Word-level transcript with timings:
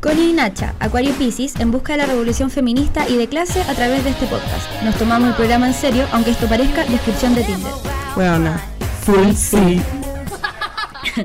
Connie 0.00 0.30
y 0.30 0.32
Nacha, 0.32 0.74
Acuario 0.78 1.12
Pisces, 1.14 1.58
en 1.58 1.72
busca 1.72 1.92
de 1.94 1.98
la 1.98 2.06
revolución 2.06 2.50
feminista 2.50 3.08
y 3.08 3.16
de 3.16 3.28
clase 3.28 3.62
a 3.62 3.74
través 3.74 4.04
de 4.04 4.10
este 4.10 4.26
podcast. 4.26 4.82
Nos 4.84 4.96
tomamos 4.96 5.30
el 5.30 5.34
programa 5.34 5.66
en 5.66 5.74
serio, 5.74 6.06
aunque 6.12 6.30
esto 6.30 6.48
parezca 6.48 6.84
descripción 6.84 7.34
de 7.34 7.42
Tinder. 7.42 7.72
Bueno, 8.14 8.56
full 9.00 9.32
sí. 9.32 9.82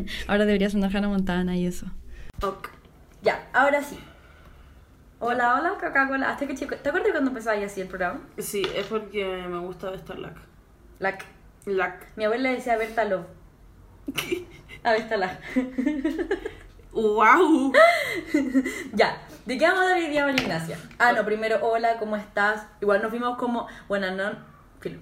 Ahora 0.27 0.45
debería 0.45 0.71
sonar 0.71 0.95
Hannah 0.95 1.07
Montana 1.07 1.55
y 1.55 1.67
eso. 1.67 1.85
Ok. 2.41 2.69
Ya, 3.21 3.47
ahora 3.53 3.81
sí. 3.81 3.97
Hola, 5.19 5.55
hola, 5.55 5.75
Coca-Cola. 5.79 6.31
Hasta 6.31 6.45
que 6.47 6.55
chico. 6.55 6.75
¿Te 6.75 6.89
acuerdas 6.89 7.11
cuando 7.11 7.29
empezaba 7.29 7.63
así 7.63 7.79
el 7.79 7.87
programa? 7.87 8.19
Sí, 8.37 8.63
es 8.75 8.87
porque 8.87 9.45
me 9.47 9.59
gusta 9.59 9.91
Vestar 9.91 10.19
Lac. 10.19 10.35
Lac. 10.99 11.25
Lac. 11.65 12.07
Mi 12.17 12.25
abuela 12.25 12.49
decía 12.49 12.75
Berta 12.75 13.05
Lo. 13.05 13.27
A. 14.83 14.93
¡Wow! 16.93 17.73
ya. 18.93 19.21
¿De 19.45 19.57
qué 19.57 19.65
vamos 19.65 19.79
a 19.79 19.83
hablar 19.83 19.97
hoy 19.97 20.09
día, 20.09 20.25
María 20.25 20.41
Ignacia? 20.43 20.77
Ah, 20.99 21.11
no, 21.11 21.25
primero, 21.25 21.59
hola, 21.61 21.97
¿cómo 21.97 22.15
estás? 22.15 22.67
Igual 22.81 23.01
nos 23.01 23.11
vimos 23.11 23.37
como. 23.37 23.67
Bueno, 23.87 24.11
no. 24.11 24.31
Filo. 24.79 24.99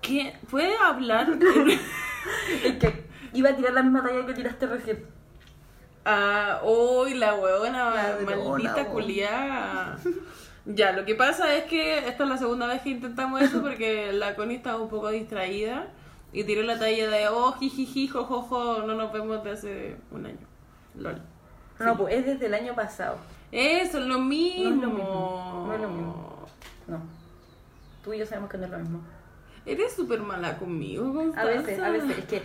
¿Qué? 0.00 0.36
¿Puede 0.50 0.76
hablar? 0.76 1.28
Es 2.64 2.74
que 2.78 3.04
iba 3.34 3.50
a 3.50 3.56
tirar 3.56 3.72
la 3.72 3.82
misma 3.82 4.02
talla 4.02 4.26
que 4.26 4.34
tiraste 4.34 4.66
recién. 4.66 5.06
Ah, 6.04 6.60
uy, 6.64 7.14
la 7.14 7.34
huevona, 7.34 8.16
La 8.20 8.36
maldita 8.36 8.84
bo. 8.84 8.92
culiada. 8.94 9.96
Ya, 10.64 10.92
lo 10.92 11.04
que 11.04 11.14
pasa 11.14 11.54
es 11.54 11.64
que 11.64 11.98
esta 12.08 12.24
es 12.24 12.28
la 12.28 12.36
segunda 12.36 12.66
vez 12.66 12.82
que 12.82 12.90
intentamos 12.90 13.42
eso 13.42 13.62
porque 13.62 14.12
la 14.12 14.34
Connie 14.34 14.56
estaba 14.56 14.80
un 14.80 14.88
poco 14.88 15.10
distraída 15.10 15.86
y 16.32 16.42
tiró 16.42 16.62
la 16.62 16.78
talla 16.78 17.08
de 17.08 17.28
oh, 17.28 17.52
jijiji, 17.52 18.08
jojojo, 18.08 18.82
no 18.82 18.94
nos 18.94 19.12
vemos 19.12 19.44
de 19.44 19.50
hace 19.52 19.96
un 20.10 20.26
año. 20.26 20.55
Lol. 20.96 21.20
No, 21.78 21.96
pues 21.96 22.14
es 22.14 22.26
desde 22.26 22.46
el 22.46 22.54
año 22.54 22.74
pasado. 22.74 23.18
Eso, 23.52 23.98
es 23.98 24.06
lo 24.06 24.18
mismo. 24.18 24.70
No 24.70 24.74
es 24.74 24.80
lo 24.80 24.88
mismo. 24.90 25.64
No 25.66 25.74
es 25.74 25.80
lo 25.80 25.88
mismo. 25.88 26.46
No. 26.86 27.00
Tú 28.02 28.12
y 28.12 28.18
yo 28.18 28.26
sabemos 28.26 28.50
que 28.50 28.58
no 28.58 28.64
es 28.64 28.70
lo 28.70 28.78
mismo. 28.78 29.00
Eres 29.64 29.92
súper 29.94 30.20
mala 30.20 30.56
conmigo, 30.58 31.10
A 31.10 31.14
Constanza. 31.14 31.44
veces, 31.44 31.80
a 31.80 31.90
veces. 31.90 32.18
Es 32.18 32.24
que. 32.26 32.42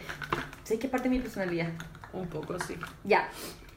¿Sabes 0.64 0.80
que 0.80 0.88
es 0.88 0.92
parte 0.92 1.10
de 1.10 1.16
mi 1.16 1.22
personalidad? 1.22 1.70
Un 2.14 2.28
poco, 2.28 2.60
sí. 2.60 2.76
Ya. 3.04 3.30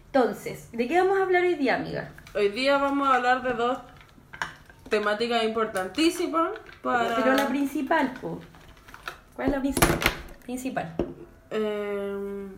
Entonces, 0.06 0.70
¿de 0.72 0.88
qué 0.88 1.00
vamos 1.00 1.18
a 1.18 1.22
hablar 1.22 1.42
hoy 1.42 1.54
día, 1.56 1.76
amiga? 1.76 2.10
Hoy 2.34 2.48
día 2.50 2.78
vamos 2.78 3.08
a 3.08 3.16
hablar 3.16 3.42
de 3.42 3.52
dos 3.52 3.78
temáticas 4.88 5.42
importantísimas 5.44 6.50
para... 6.82 7.16
Pero 7.16 7.34
la 7.34 7.48
principal, 7.48 8.14
po. 8.20 8.40
¿Cuál 9.34 9.48
es 9.48 9.54
la 9.54 9.60
principal? 9.60 9.98
Principal. 10.44 10.94
Em, 11.50 12.48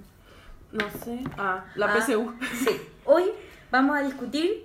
no 0.72 0.84
sé. 1.04 1.22
Ah, 1.38 1.64
la 1.74 1.86
Ah, 1.86 1.96
PSU. 1.98 2.32
Sí. 2.64 2.80
Hoy 3.04 3.24
vamos 3.70 3.96
a 3.96 4.02
discutir 4.02 4.64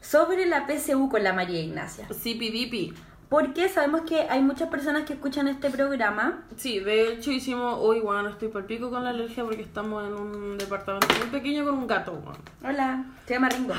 sobre 0.00 0.46
la 0.46 0.66
PSU 0.66 1.08
con 1.08 1.22
la 1.22 1.32
María 1.32 1.60
Ignacia. 1.60 2.06
CPDP. 2.08 2.94
Porque 3.28 3.68
sabemos 3.68 4.02
que 4.02 4.20
hay 4.30 4.40
muchas 4.40 4.68
personas 4.68 5.02
que 5.04 5.14
escuchan 5.14 5.48
este 5.48 5.68
programa. 5.70 6.44
Sí, 6.56 6.78
de 6.78 7.12
hecho 7.12 7.32
hicimos... 7.32 7.80
Uy, 7.82 7.98
bueno, 7.98 8.28
estoy 8.28 8.48
por 8.48 8.66
pico 8.66 8.88
con 8.88 9.02
la 9.02 9.10
alergia 9.10 9.42
porque 9.44 9.62
estamos 9.62 10.06
en 10.06 10.14
un 10.14 10.58
departamento 10.58 11.08
muy 11.18 11.26
pequeño 11.28 11.64
con 11.64 11.74
un 11.74 11.86
gato. 11.88 12.22
Hola, 12.64 13.04
se 13.26 13.34
llama 13.34 13.48
Ringo. 13.48 13.74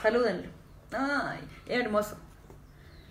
Salúdenlo. 0.00 0.48
Ay, 0.92 1.40
es 1.66 1.80
hermoso. 1.84 2.16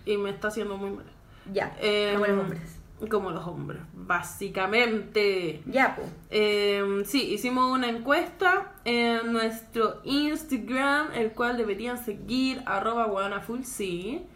Y 0.06 0.16
me 0.16 0.30
está 0.30 0.48
haciendo 0.48 0.78
muy 0.78 0.90
mal. 0.90 1.04
Ya, 1.52 1.76
Em, 1.80 2.14
como 2.14 2.26
los 2.26 2.38
hombres. 2.40 2.75
Como 3.10 3.30
los 3.30 3.46
hombres, 3.46 3.82
básicamente. 3.92 5.62
Ya, 5.66 5.96
po. 5.96 6.02
Eh, 6.30 7.02
sí, 7.04 7.24
hicimos 7.32 7.70
una 7.70 7.90
encuesta 7.90 8.72
en 8.84 9.32
nuestro 9.32 10.00
Instagram, 10.04 11.12
el 11.12 11.32
cual 11.32 11.58
deberían 11.58 12.02
seguir, 12.02 12.62
arroba 12.64 13.06
sí, 13.64 14.26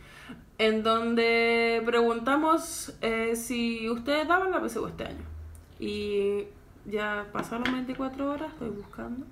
en 0.58 0.83
donde 0.83 1.83
preguntamos 1.86 2.94
eh, 3.00 3.34
si 3.34 3.89
ustedes 3.89 4.28
daban 4.28 4.51
la 4.51 4.61
PSU 4.61 4.86
este 4.89 5.05
año. 5.05 5.24
Y 5.79 6.45
ya 6.85 7.29
pasaron 7.33 7.73
24 7.73 8.30
horas, 8.30 8.52
estoy 8.52 8.68
buscando. 8.68 9.24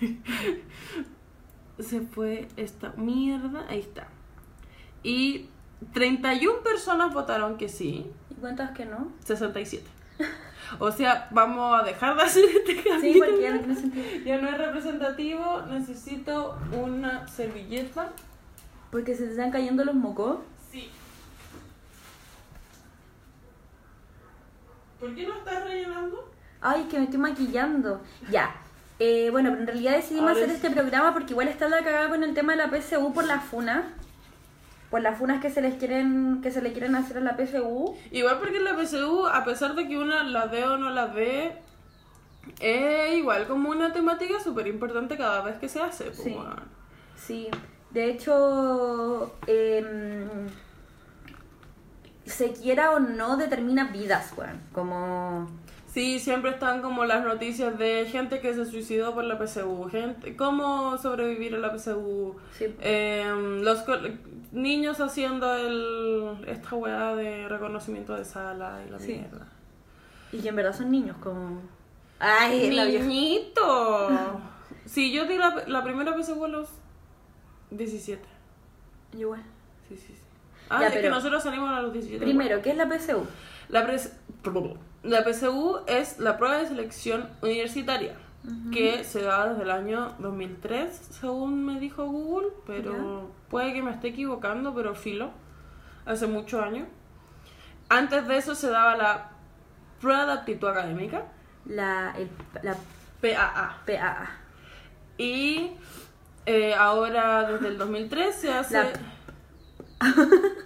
Se 1.78 2.00
fue 2.00 2.48
esta 2.56 2.92
mierda, 2.96 3.64
ahí 3.68 3.78
está. 3.78 4.08
Y 5.04 5.50
31 5.92 6.62
personas 6.62 7.14
votaron 7.14 7.56
que 7.58 7.68
sí, 7.68 8.10
¿Y 8.46 8.48
cuántas 8.48 8.70
que 8.70 8.84
no? 8.86 9.08
67. 9.24 9.84
O 10.78 10.92
sea, 10.92 11.28
vamos 11.32 11.80
a 11.80 11.84
dejar 11.84 12.16
de 12.16 12.22
hacer 12.22 12.44
este 12.44 12.74
Sí, 13.00 13.14
porque 13.18 13.42
ya 13.42 13.54
no 13.54 13.58
tiene 13.58 13.74
sentido. 13.74 14.04
Ya 14.24 14.38
no 14.40 14.48
es 14.48 14.58
representativo, 14.58 15.62
necesito 15.68 16.56
una 16.72 17.26
servilleta. 17.26 18.10
Porque 18.92 19.16
se 19.16 19.24
te 19.24 19.30
están 19.32 19.50
cayendo 19.50 19.84
los 19.84 19.96
mocos. 19.96 20.38
Sí. 20.70 20.90
¿Por 25.00 25.14
qué 25.14 25.26
no 25.26 25.34
estás 25.38 25.64
rellenando? 25.64 26.32
Ay, 26.60 26.82
es 26.82 26.88
que 26.88 26.98
me 26.98 27.04
estoy 27.04 27.18
maquillando. 27.18 28.00
Ya. 28.30 28.54
Eh, 29.00 29.28
bueno, 29.30 29.50
pero 29.50 29.62
en 29.62 29.66
realidad 29.66 29.96
decidimos 29.96 30.30
Ahora 30.30 30.44
hacer 30.44 30.50
sí. 30.50 30.56
este 30.56 30.70
programa 30.70 31.12
porque 31.12 31.32
igual 31.32 31.48
está 31.48 31.68
la 31.68 31.82
cagada 31.82 32.08
con 32.08 32.22
el 32.22 32.32
tema 32.32 32.54
de 32.56 32.58
la 32.58 32.70
PSU 32.70 33.12
por 33.12 33.24
las 33.24 33.44
funas. 33.44 33.84
Por 34.90 35.00
las 35.00 35.18
funas 35.18 35.40
que 35.40 35.50
se 35.50 35.60
les 35.60 35.74
quieren, 35.74 36.40
que 36.42 36.50
se 36.50 36.62
le 36.62 36.72
quieren 36.72 36.94
hacer 36.94 37.18
a 37.18 37.20
la 37.20 37.36
PSU. 37.36 37.96
Igual 38.12 38.38
porque 38.38 38.60
la 38.60 38.76
PSU, 38.76 39.26
a 39.26 39.44
pesar 39.44 39.74
de 39.74 39.88
que 39.88 39.98
una 39.98 40.22
la 40.22 40.46
ve 40.46 40.64
o 40.64 40.76
no 40.76 40.90
la 40.90 41.06
ve, 41.06 41.56
es 42.60 43.14
igual 43.16 43.46
como 43.46 43.70
una 43.70 43.92
temática 43.92 44.38
súper 44.40 44.66
importante 44.68 45.16
cada 45.16 45.42
vez 45.42 45.56
que 45.56 45.68
se 45.68 45.80
hace. 45.80 46.04
pues, 46.04 46.18
Sí. 46.22 46.36
Sí. 47.16 47.48
De 47.90 48.10
hecho, 48.10 49.34
em, 49.46 50.28
se 52.24 52.52
quiera 52.52 52.92
o 52.92 53.00
no, 53.00 53.36
determina 53.36 53.84
vidas, 53.84 54.32
weón. 54.36 54.60
Como. 54.72 55.48
Sí, 55.96 56.18
siempre 56.20 56.50
están 56.50 56.82
como 56.82 57.06
las 57.06 57.24
noticias 57.24 57.78
de 57.78 58.04
gente 58.04 58.40
que 58.40 58.52
se 58.52 58.66
suicidó 58.66 59.14
por 59.14 59.24
la 59.24 59.38
PSU, 59.38 59.88
gente, 59.90 60.36
cómo 60.36 60.98
sobrevivir 60.98 61.54
a 61.54 61.58
la 61.58 61.74
PSU, 61.74 62.36
Sí. 62.52 62.66
Em, 62.80 63.62
los 63.62 63.82
niños 64.52 65.00
haciendo 65.00 65.54
el 65.56 66.36
esta 66.48 66.74
weá 66.76 67.14
de 67.14 67.48
reconocimiento 67.48 68.14
de 68.14 68.26
sala 68.26 68.82
y 68.86 68.90
la 68.90 68.98
Sí. 68.98 69.14
mierda. 69.14 69.46
Y 70.32 70.40
que 70.42 70.50
en 70.50 70.56
verdad 70.56 70.74
son 70.76 70.90
niños, 70.90 71.16
como. 71.16 71.62
Ay. 72.18 72.68
¡Niñito! 73.00 74.10
sí, 74.84 75.10
yo 75.12 75.24
di 75.24 75.38
la, 75.38 75.64
la 75.66 75.82
primera 75.82 76.14
PSU 76.14 76.44
a 76.44 76.48
los 76.48 76.68
17. 77.70 78.22
Igual. 79.16 79.42
Sí, 79.88 79.96
sí, 79.96 80.08
sí. 80.08 80.22
Ah, 80.68 80.80
Ya, 80.82 80.88
es 80.88 80.98
que 80.98 81.08
nosotros 81.08 81.42
salimos 81.42 81.70
a 81.70 81.80
los 81.80 81.94
17. 81.94 82.22
Primero, 82.22 82.60
¿qué 82.60 82.72
es 82.72 82.76
la 82.76 82.86
PSU? 82.86 83.24
La, 83.70 83.86
pres- 83.88 84.12
la 85.06 85.22
PSU 85.24 85.80
es 85.86 86.18
la 86.18 86.36
prueba 86.36 86.58
de 86.58 86.66
selección 86.68 87.28
universitaria, 87.42 88.14
que 88.72 89.02
se 89.04 89.22
da 89.22 89.48
desde 89.48 89.62
el 89.64 89.70
año 89.70 90.14
2003, 90.18 90.94
según 91.20 91.64
me 91.64 91.80
dijo 91.80 92.06
Google, 92.06 92.48
pero 92.66 93.30
puede 93.48 93.72
que 93.72 93.82
me 93.82 93.90
esté 93.90 94.08
equivocando, 94.08 94.74
pero 94.74 94.94
filo, 94.94 95.30
hace 96.04 96.26
muchos 96.26 96.62
años. 96.62 96.86
Antes 97.88 98.26
de 98.28 98.36
eso 98.36 98.54
se 98.54 98.68
daba 98.70 98.96
la 98.96 99.30
prueba 100.00 100.26
de 100.26 100.32
aptitud 100.32 100.68
académica, 100.68 101.24
La, 101.64 102.14
el, 102.16 102.28
la 102.62 102.76
PAA, 103.20 103.78
PAA. 103.86 104.30
y 105.18 105.72
eh, 106.46 106.74
ahora 106.74 107.50
desde 107.50 107.68
el 107.68 107.78
2003 107.78 108.34
se 108.34 108.52
hace... 108.52 108.74
La- 108.74 108.92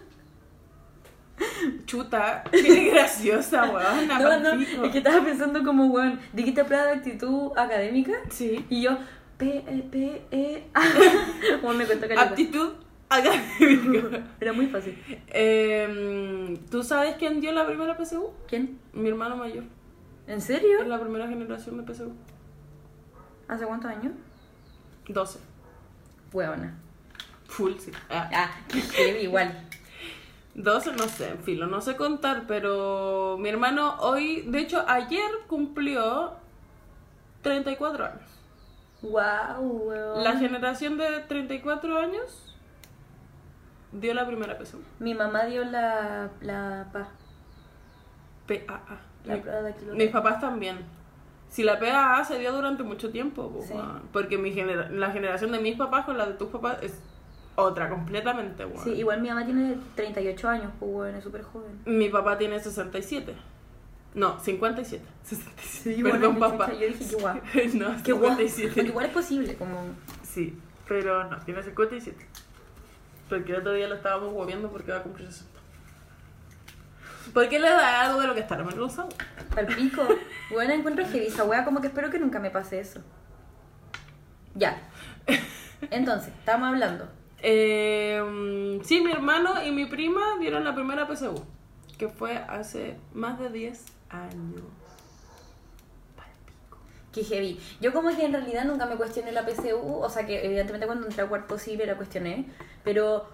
Chuta, 1.91 2.45
qué 2.53 2.91
graciosa, 2.93 3.65
weón. 3.69 4.07
No, 4.07 4.39
no, 4.39 4.85
es 4.85 4.93
que 4.93 4.99
estaba 4.99 5.25
pensando 5.25 5.65
como, 5.65 5.87
weón, 5.87 6.21
dijiste 6.33 6.65
prueba 6.65 6.85
de 6.85 6.93
actitud 6.93 7.51
académica 7.59 8.13
Sí. 8.31 8.65
y 8.69 8.83
yo, 8.83 8.97
P, 9.37 9.65
E, 9.67 9.83
P, 9.91 10.23
E, 10.31 10.69
A. 10.73 10.83
Como 11.61 11.73
me 11.75 11.85
cuento. 11.87 12.07
Aptitud 12.17 12.75
académica. 13.09 14.23
Era 14.41 14.53
muy 14.53 14.67
fácil. 14.69 14.97
Em, 15.29 16.57
¿Tú 16.71 16.85
sabes 16.85 17.17
quién 17.19 17.41
dio 17.41 17.51
la 17.51 17.67
primera 17.67 17.97
PSU? 17.97 18.31
¿Quién? 18.47 18.79
Mi 18.93 19.09
hermano 19.09 19.37
mayor. 19.37 19.65
¿En 20.29 20.39
Es 20.39 20.45
serio? 20.45 20.85
la 20.85 21.01
primera 21.01 21.27
generación 21.27 21.85
de 21.85 21.93
PSU. 21.93 22.13
¿Hace 23.49 23.65
cuántos 23.67 23.91
años? 23.91 24.13
12. 25.09 25.41
Huevona. 26.33 26.79
Full, 27.49 27.73
sí. 27.81 27.91
Ah, 28.09 28.31
Ah, 28.33 28.51
qué 28.69 28.81
heavy, 28.81 29.19
igual. 29.25 29.67
12, 30.63 30.93
no 30.93 31.05
sé, 31.09 31.31
en 31.31 31.39
filo, 31.39 31.67
no 31.67 31.81
sé 31.81 31.97
contar, 31.97 32.45
pero 32.47 33.37
mi 33.39 33.49
hermano 33.49 33.97
hoy, 34.01 34.43
de 34.43 34.61
hecho, 34.61 34.85
ayer 34.89 35.31
cumplió 35.47 36.33
34 37.43 38.05
años. 38.07 38.21
Wow, 39.03 39.67
weón. 39.89 40.25
La 40.25 40.37
generación 40.37 40.99
de 40.99 41.21
34 41.21 41.99
años 41.99 42.57
dio 43.93 44.13
la 44.15 44.27
primera 44.27 44.59
PSU. 44.59 44.79
Mi 44.99 45.15
mamá 45.15 45.45
dio 45.47 45.65
la, 45.65 46.31
la 46.41 46.87
PA. 46.93 47.09
PAA. 48.47 49.01
La 49.25 49.35
Mi- 49.35 49.41
prueba 49.41 49.63
de 49.63 49.71
actitud. 49.71 49.93
Mis 49.95 50.11
papás 50.11 50.41
también. 50.41 50.79
Si 51.49 51.63
la 51.63 51.79
PAA 51.79 52.25
se 52.25 52.39
dio 52.39 52.53
durante 52.53 52.83
mucho 52.83 53.11
tiempo, 53.11 53.53
Sí. 53.63 53.73
weón. 53.73 54.03
porque 54.13 54.39
mi 54.39 54.53
genera- 54.53 54.89
la 54.91 55.11
generación 55.11 55.51
de 55.53 55.59
mis 55.61 55.77
papás 55.77 56.05
con 56.05 56.17
la 56.19 56.27
de 56.27 56.35
tus 56.35 56.49
papás 56.49 56.79
es 56.83 57.03
otra 57.63 57.89
completamente, 57.89 58.65
weón. 58.65 58.85
Sí, 58.85 58.91
igual 58.93 59.21
mi 59.21 59.29
mamá 59.29 59.45
tiene 59.45 59.77
38 59.95 60.49
años, 60.49 60.73
pues 60.79 60.91
bueno, 60.93 61.19
es 61.19 61.25
súper 61.25 61.43
joven. 61.43 61.81
Mi 61.85 62.09
papá 62.09 62.37
tiene 62.39 62.59
67. 62.61 63.35
No, 64.15 64.39
57. 64.41 65.05
67. 65.23 65.63
Sí, 65.97 66.03
Perdón, 66.03 66.39
bueno, 66.39 66.59
papá. 66.59 66.73
yo 66.73 66.87
dije, 66.87 67.15
guau. 67.17 67.37
no, 67.75 68.03
Qué 68.03 68.13
guay. 68.13 68.37
57. 68.49 68.83
Igual 68.83 69.07
es 69.07 69.13
posible, 69.13 69.55
como... 69.57 69.81
Sí, 70.23 70.59
pero 70.89 71.25
no, 71.31 71.39
tiene 71.41 71.63
57. 71.63 72.27
Porque 73.29 73.53
el 73.53 73.61
otro 73.61 73.73
día 73.73 73.89
lo 73.89 73.95
estábamos 73.95 74.33
moviendo 74.33 74.71
porque 74.71 74.91
va 74.91 74.99
a 74.99 75.03
cumplir 75.03 75.29
60. 75.29 75.61
¿Por 77.33 77.49
qué 77.49 77.61
le 77.61 77.69
da 77.69 78.03
algo 78.03 78.21
de 78.21 78.27
lo 78.27 78.35
que 78.35 78.41
está 78.41 78.57
avergonzado? 78.57 79.09
Al 79.57 79.67
pico. 79.67 80.03
Bueno, 80.51 80.73
encuentro 80.73 81.07
heavy 81.07 81.27
esa 81.29 81.45
wea, 81.45 81.65
como 81.65 81.81
que 81.81 81.87
espero 81.87 82.11
que 82.11 82.19
nunca 82.19 82.41
me 82.41 82.51
pase 82.51 82.81
eso. 82.81 83.01
Ya. 84.57 84.83
Entonces, 85.93 86.33
estamos 86.41 86.69
hablando. 86.69 87.09
Eh, 87.43 88.81
sí, 88.85 89.01
mi 89.01 89.11
hermano 89.13 89.63
y 89.65 89.71
mi 89.73 89.87
prima 89.87 90.21
dieron 90.39 90.65
la 90.65 90.75
primera 90.75 91.07
PSU, 91.07 91.35
que 91.99 92.09
fue 92.09 92.37
hace 92.37 92.97
más 93.15 93.39
de 93.39 93.51
10 93.51 93.85
años. 94.11 94.63
Que 97.13 97.25
heavy. 97.25 97.59
Yo 97.81 97.93
como 97.93 98.15
que 98.15 98.25
en 98.25 98.33
realidad 98.33 98.65
nunca 98.65 98.87
me 98.87 98.95
cuestioné 98.95 99.33
la 99.33 99.45
PSU, 99.45 99.77
o 99.83 100.09
sea 100.09 100.27
que 100.27 100.45
evidentemente 100.47 100.87
cuando 100.87 101.07
entré 101.09 101.23
a 101.23 101.27
cuarto 101.29 101.59
sí 101.59 101.77
me 101.77 101.85
la 101.85 101.97
cuestioné, 101.97 102.47
pero 102.85 103.29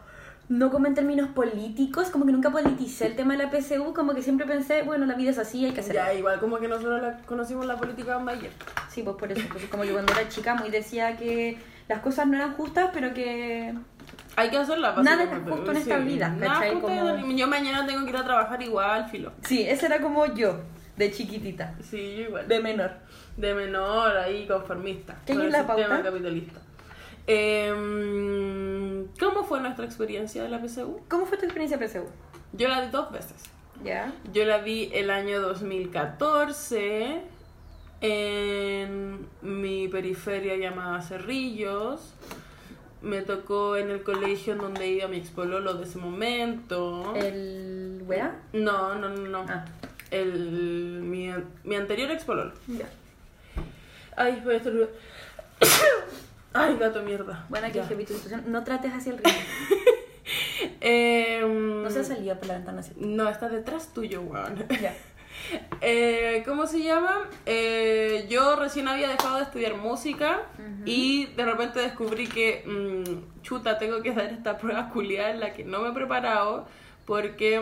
no 0.49 0.71
como 0.71 0.87
en 0.87 0.95
términos 0.95 1.29
políticos, 1.31 2.09
como 2.09 2.25
que 2.25 2.33
nunca 2.33 2.51
politicé 2.51 3.07
el 3.09 3.17
tema 3.17 3.37
de 3.37 3.45
la 3.45 3.51
PSU, 3.51 3.93
como 3.93 4.15
que 4.15 4.23
siempre 4.23 4.47
pensé, 4.47 4.83
bueno, 4.83 5.05
la 5.05 5.15
vida 5.15 5.31
es 5.33 5.39
así, 5.39 5.67
hay 5.67 5.73
que 5.73 5.81
hacerlo. 5.81 6.01
Ya, 6.01 6.15
igual 6.15 6.41
como 6.41 6.59
que 6.59 6.69
nosotros 6.69 7.03
la- 7.03 7.19
conocimos 7.27 7.67
la 7.67 7.77
política 7.77 8.19
Mayer. 8.19 8.53
Sí, 8.89 9.03
pues 9.03 9.17
por 9.17 9.31
eso, 9.31 9.47
porque 9.53 9.69
como 9.69 9.85
yo 9.85 9.93
cuando 9.93 10.11
era 10.15 10.27
chica 10.31 10.55
muy 10.55 10.71
decía 10.71 11.19
que 11.19 11.59
las 11.89 12.01
cosas 12.01 12.27
no 12.29 12.37
eran 12.37 12.55
justas, 12.55 12.89
pero 12.95 13.13
que... 13.13 13.75
Hay 14.37 14.51
que 14.51 14.59
hacerla. 14.59 14.93
Nada 15.03 15.23
es 15.25 15.31
básicamente. 15.31 15.51
justo 15.51 15.71
en 15.71 15.77
esta 15.79 15.97
vida, 15.99 16.37
Yo 17.35 17.47
mañana 17.49 17.87
tengo 17.87 18.05
que 18.05 18.11
ir 18.11 18.17
a 18.17 18.25
trabajar 18.25 18.63
igual, 18.63 19.09
filo. 19.11 19.33
Sí, 19.43 19.63
ese 19.67 19.87
era 19.87 20.01
como 20.01 20.27
yo, 20.35 20.61
de 20.97 21.11
chiquitita, 21.11 21.75
Sí, 21.83 22.17
yo 22.17 22.23
igual. 22.25 22.47
de 22.47 22.61
menor. 22.61 22.91
de 23.37 23.55
menor 23.55 24.17
ahí 24.17 24.47
conformista 24.47 25.17
¿Qué 25.27 25.33
con 25.35 25.41
en 25.43 25.47
el 25.49 25.53
la 25.53 25.59
sistema 25.67 25.89
pauta? 25.89 26.03
capitalista 26.05 26.61
Em, 27.29 29.07
¿cómo 29.19 29.43
fue 29.45 29.61
nuestra 29.61 29.85
experiencia 29.85 30.43
de 30.43 30.49
la 30.49 30.59
PSU? 30.59 31.01
¿Cómo 31.09 31.27
fue 31.27 31.37
tu 31.39 31.45
experiencia 31.45 31.79
PSU? 31.79 32.05
yo 32.53 32.69
la 32.69 32.81
di 32.83 32.89
dos 32.91 33.11
veces 33.13 33.43
¿Ya? 33.85 34.13
yo 34.33 34.45
la 34.47 34.63
di 34.63 34.91
el 34.95 35.11
año 35.11 35.41
2014 35.41 37.21
en 38.01 39.27
mi 39.43 39.89
periferia 39.89 40.57
llamada 40.57 41.01
Cerrillos 41.03 42.15
me 43.07 43.23
tocó 43.23 43.77
en 43.77 43.91
el 43.91 44.03
colegio 44.03 44.53
en 44.55 44.59
donde 44.59 44.87
iba 44.89 45.09
mi 45.09 45.17
expololo 45.19 45.75
de 45.75 45.85
ese 45.85 45.99
momento 45.99 47.15
¿El 47.17 48.03
wea? 48.07 48.37
no 48.53 48.95
no 48.97 49.09
no 49.09 49.29
no 49.29 49.47
Ah. 49.49 49.65
el 50.11 51.01
mi, 51.03 51.31
mi 51.65 51.75
anterior 51.77 52.11
expololo 52.11 52.53
Ya. 52.67 52.87
Ay, 54.19 54.41
voy 54.45 54.55
a 54.55 54.57
estornudar. 54.57 54.89
Ay, 56.55 56.77
gato 56.79 57.03
mierda. 57.03 57.45
Buena 57.51 57.69
que 57.71 57.79
Ya. 57.81 57.87
heavy 57.87 58.05
tu 58.07 58.15
situación. 58.15 58.45
No 58.47 58.65
trates 58.65 58.91
hacia 58.93 59.13
el 59.13 59.19
río. 59.19 59.35
Em, 60.81 61.83
No 61.83 61.91
se 61.91 62.01
ha 62.01 62.05
salido 62.05 62.35
por 62.39 62.49
la 62.49 62.55
ventana, 62.55 62.83
¿cierto? 62.83 63.05
No, 63.05 63.29
está 63.29 63.49
detrás 63.51 63.93
tuyo, 63.93 64.23
weón. 64.23 64.65
Ya. 64.81 64.95
Eh, 65.83 66.43
¿Cómo 66.47 66.67
se 66.67 66.83
llama? 66.83 67.29
Eh, 67.45 68.27
yo 68.29 68.57
recién 68.57 68.89
había 68.89 69.09
dejado 69.09 69.37
de 69.37 69.43
estudiar 69.43 69.77
música 69.77 70.43
y 70.85 71.27
de 71.27 71.45
repente 71.45 71.81
descubrí 71.81 72.27
que, 72.27 72.65
mm, 72.67 73.43
chuta, 73.43 73.79
tengo 73.79 74.03
que 74.03 74.13
dar 74.15 74.27
esta 74.27 74.59
prueba 74.59 74.89
culiada 74.89 75.31
en 75.31 75.41
la 75.41 75.53
que 75.53 75.65
no 75.65 75.81
me 75.81 75.91
he 75.91 75.93
preparado 75.93 76.67
porque 77.05 77.61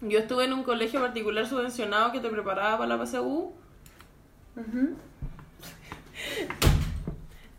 yo 0.00 0.18
estuve 0.18 0.44
en 0.44 0.52
un 0.52 0.64
colegio 0.64 1.00
particular 1.00 1.46
subvencionado 1.46 2.12
que 2.12 2.20
te 2.20 2.28
preparaba 2.28 2.78
para 2.78 2.96
la 2.96 3.04
PSU. 3.04 3.52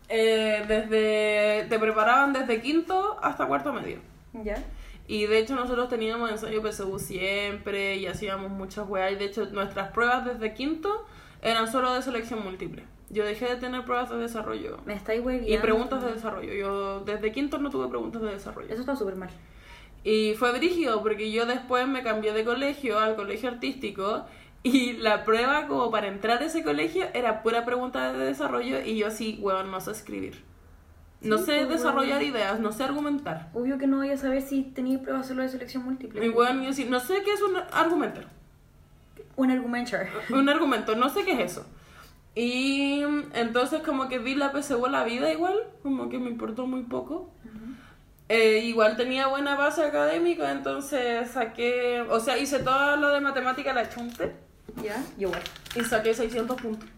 Eh, 0.08 0.64
desde 0.68 1.66
te 1.68 1.78
preparaban 1.78 2.32
desde 2.32 2.60
quinto 2.60 3.18
hasta 3.22 3.46
cuarto 3.46 3.72
medio 3.72 3.98
Ya. 4.44 4.62
Y 5.08 5.26
de 5.26 5.38
hecho 5.38 5.54
nosotros 5.54 5.88
teníamos 5.88 6.30
ensayo 6.30 6.62
PSU 6.62 6.98
siempre 6.98 7.96
y 7.96 8.06
hacíamos 8.06 8.50
muchas 8.50 8.88
weas 8.88 9.12
y 9.12 9.16
de 9.16 9.24
hecho 9.26 9.46
nuestras 9.46 9.90
pruebas 9.92 10.24
desde 10.24 10.54
quinto 10.54 11.06
eran 11.42 11.70
solo 11.70 11.94
de 11.94 12.02
selección 12.02 12.42
múltiple 12.42 12.84
yo 13.08 13.24
dejé 13.24 13.46
de 13.46 13.56
tener 13.56 13.84
pruebas 13.84 14.10
de 14.10 14.16
desarrollo 14.16 14.78
Me 14.84 14.94
estáis 14.94 15.24
hueviando. 15.24 15.54
y 15.54 15.58
preguntas 15.58 16.02
de 16.04 16.12
desarrollo 16.12 16.52
yo 16.52 17.00
desde 17.00 17.30
quinto 17.32 17.58
no 17.58 17.70
tuve 17.70 17.88
preguntas 17.88 18.20
de 18.22 18.30
desarrollo 18.32 18.68
Eso 18.72 18.80
está 18.80 18.96
súper 18.96 19.14
mal. 19.16 19.30
y 20.02 20.34
fue 20.34 20.50
brígido 20.52 21.02
porque 21.02 21.30
yo 21.30 21.46
después 21.46 21.86
me 21.86 22.02
cambié 22.02 22.32
de 22.32 22.44
colegio 22.44 22.98
al 22.98 23.14
colegio 23.14 23.48
artístico 23.48 24.24
y 24.64 24.94
la 24.94 25.24
prueba 25.24 25.68
como 25.68 25.92
para 25.92 26.08
entrar 26.08 26.42
a 26.42 26.46
ese 26.46 26.64
colegio 26.64 27.06
era 27.14 27.44
pura 27.44 27.64
pregunta 27.64 28.12
de 28.12 28.24
desarrollo 28.24 28.80
y 28.84 28.96
yo 28.96 29.06
así, 29.06 29.38
weón, 29.40 29.70
no 29.70 29.80
sé 29.80 29.92
escribir. 29.92 30.42
No 31.22 31.38
Sí, 31.38 31.44
sé 31.44 31.56
pues, 31.66 31.80
desarrollar 31.80 32.22
ideas, 32.22 32.60
no 32.60 32.72
sé 32.72 32.84
argumentar. 32.84 33.48
Obvio 33.54 33.78
que 33.78 33.86
no 33.86 33.96
voy 33.98 34.10
a 34.10 34.16
saber 34.16 34.42
si 34.42 34.62
tenéis 34.62 34.98
pruebas 34.98 35.26
solo 35.26 35.42
de 35.42 35.48
selección 35.48 35.84
múltiple. 35.84 36.24
Y 36.24 36.28
weón, 36.28 36.62
yo 36.62 36.70
así, 36.70 36.84
no 36.84 37.00
sé 37.00 37.22
qué 37.24 37.32
es 37.32 37.42
un 37.42 37.56
argumento. 37.72 38.20
Un 39.36 39.50
argumento. 39.50 39.96
Un 40.30 40.48
argumento, 40.48 40.94
no 40.96 41.08
sé 41.08 41.24
qué 41.24 41.32
es 41.42 41.52
eso. 41.52 41.66
Y 42.34 43.02
entonces 43.32 43.80
como 43.82 44.08
que 44.08 44.18
vi 44.18 44.34
la 44.34 44.52
PSU 44.52 44.84
a 44.84 44.90
la 44.90 45.04
vida 45.04 45.32
igual, 45.32 45.56
como 45.82 46.08
que 46.10 46.18
me 46.18 46.28
importó 46.30 46.66
muy 46.66 46.82
poco. 46.82 47.30
Eh, 48.28 48.58
igual 48.64 48.96
tenía 48.96 49.28
buena 49.28 49.54
base 49.54 49.84
académica, 49.84 50.50
entonces 50.50 51.30
saqué, 51.30 52.02
o 52.10 52.18
sea, 52.20 52.36
hice 52.36 52.58
todo 52.58 52.96
lo 52.96 53.10
de 53.10 53.20
matemática 53.20 53.72
la 53.72 53.88
chunte 53.88 54.34
Ya. 54.82 55.02
Igual. 55.16 55.40
y 55.76 55.80
saqué 55.82 56.12
600 56.12 56.60
puntos. 56.60 56.88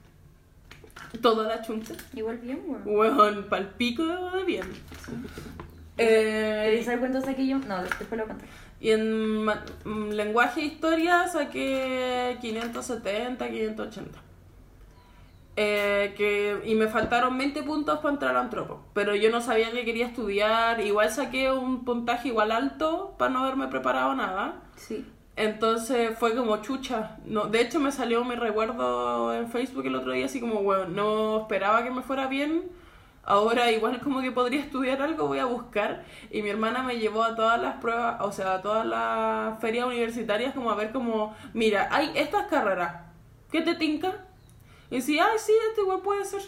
Toda 1.22 1.48
la 1.48 1.62
chunte. 1.62 1.94
Igual 2.14 2.38
bien, 2.38 2.62
weón. 2.66 2.82
Weón, 2.84 3.44
palpico 3.48 4.04
de 4.04 4.44
bien. 4.44 4.66
¿Queréis 5.96 6.82
Eh, 6.82 6.82
saber 6.84 7.00
cuánto 7.00 7.20
saqué 7.20 7.46
yo? 7.46 7.58
No, 7.58 7.82
después 7.82 8.10
lo 8.12 8.26
conté. 8.26 8.44
y 8.80 8.90
en 8.90 9.44
mm, 9.44 10.10
lenguaje 10.12 10.60
e 10.60 10.64
historia 10.66 11.26
saqué 11.26 12.38
570, 12.40 13.48
580. 13.50 14.18
Eh, 15.60 16.14
que, 16.16 16.60
y 16.66 16.76
me 16.76 16.86
faltaron 16.86 17.36
20 17.36 17.64
puntos 17.64 17.98
para 17.98 18.14
entrar 18.14 18.36
a 18.36 18.40
antropo. 18.40 18.84
Pero 18.94 19.16
yo 19.16 19.28
no 19.30 19.40
sabía 19.40 19.72
que 19.72 19.84
quería 19.84 20.06
estudiar. 20.06 20.80
Igual 20.80 21.10
saqué 21.10 21.50
un 21.50 21.84
puntaje 21.84 22.28
igual 22.28 22.52
alto 22.52 23.16
para 23.18 23.32
no 23.32 23.40
haberme 23.40 23.66
preparado 23.66 24.14
nada. 24.14 24.62
Sí. 24.76 25.04
Entonces 25.38 26.18
fue 26.18 26.34
como 26.34 26.56
chucha. 26.62 27.16
No, 27.24 27.46
de 27.46 27.60
hecho 27.60 27.78
me 27.78 27.92
salió 27.92 28.24
mi 28.24 28.34
recuerdo 28.34 29.32
en 29.32 29.48
Facebook 29.48 29.86
el 29.86 29.94
otro 29.94 30.10
día 30.10 30.26
así 30.26 30.40
como, 30.40 30.64
bueno, 30.64 30.86
no 30.86 31.42
esperaba 31.42 31.84
que 31.84 31.92
me 31.92 32.02
fuera 32.02 32.26
bien. 32.26 32.64
Ahora 33.22 33.70
igual 33.70 34.00
como 34.00 34.20
que 34.20 34.32
podría 34.32 34.60
estudiar 34.60 35.00
algo, 35.00 35.28
voy 35.28 35.38
a 35.38 35.44
buscar. 35.44 36.04
Y 36.32 36.42
mi 36.42 36.50
hermana 36.50 36.82
me 36.82 36.98
llevó 36.98 37.22
a 37.22 37.36
todas 37.36 37.60
las 37.62 37.76
pruebas, 37.76 38.20
o 38.20 38.32
sea, 38.32 38.54
a 38.54 38.62
todas 38.62 38.84
las 38.84 39.60
ferias 39.60 39.86
universitarias 39.86 40.54
como 40.54 40.72
a 40.72 40.74
ver 40.74 40.90
como, 40.90 41.36
mira, 41.54 41.86
hay 41.92 42.10
estas 42.16 42.48
carreras. 42.48 42.96
¿Qué 43.52 43.62
te 43.62 43.76
tinca? 43.76 44.24
Y 44.90 44.96
decía, 44.96 45.24
ay, 45.30 45.38
sí, 45.38 45.52
este 45.68 45.82
igual 45.82 46.00
puede 46.00 46.24
ser. 46.24 46.42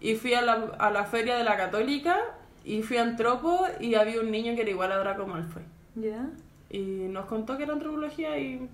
Y 0.00 0.16
fui 0.16 0.34
a 0.34 0.42
la, 0.42 0.54
a 0.80 0.90
la 0.90 1.04
feria 1.04 1.36
de 1.36 1.44
la 1.44 1.56
católica 1.56 2.18
y 2.64 2.82
fui 2.82 2.96
a 2.96 3.02
Antropo 3.02 3.64
y 3.78 3.94
había 3.94 4.18
un 4.18 4.32
niño 4.32 4.56
que 4.56 4.62
era 4.62 4.70
igual 4.70 4.90
a 4.90 4.98
Draco 4.98 5.24
Malfoy. 5.24 5.62
Ya. 5.94 6.26
Y 6.76 7.08
nos 7.08 7.26
contó 7.26 7.56
que 7.56 7.62
era 7.64 7.72
antropología 7.72 8.36
y 8.38 8.68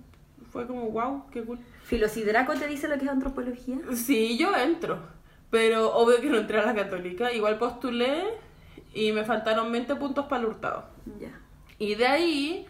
fue 0.51 0.65
como, 0.65 0.89
wow, 0.89 1.25
qué 1.31 1.43
cool. 1.43 1.59
Filo, 1.83 2.07
si 2.07 2.23
Draco 2.23 2.53
te 2.53 2.67
dice 2.67 2.87
lo 2.87 2.97
que 2.97 3.03
es 3.05 3.09
antropología. 3.11 3.77
Sí, 3.93 4.37
yo 4.37 4.55
entro, 4.55 4.99
pero 5.49 5.93
obvio 5.95 6.19
que 6.19 6.29
no 6.29 6.37
entré 6.37 6.59
a 6.59 6.65
la 6.65 6.73
católica. 6.73 7.31
Igual 7.31 7.57
postulé 7.59 8.23
y 8.93 9.11
me 9.11 9.23
faltaron 9.23 9.71
20 9.71 9.95
puntos 9.95 10.25
para 10.25 10.41
el 10.41 10.47
hurtado. 10.47 10.85
Ya. 11.19 11.37
Y 11.77 11.95
de 11.95 12.07
ahí, 12.07 12.65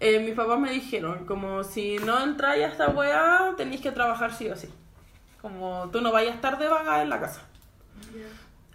eh, 0.00 0.20
mis 0.20 0.34
papás 0.34 0.58
me 0.60 0.70
dijeron, 0.70 1.26
como 1.26 1.64
si 1.64 1.98
no 1.98 2.22
entráis 2.22 2.64
a 2.64 2.68
esta 2.68 2.88
weá, 2.90 3.54
tenéis 3.56 3.80
que 3.80 3.90
trabajar 3.92 4.32
sí 4.34 4.48
o 4.48 4.56
sí. 4.56 4.68
Como 5.42 5.88
tú 5.92 6.00
no 6.00 6.12
vayas 6.12 6.32
a 6.32 6.34
estar 6.36 6.58
de 6.58 6.68
vaga 6.68 7.02
en 7.02 7.08
la 7.08 7.18
casa. 7.20 7.42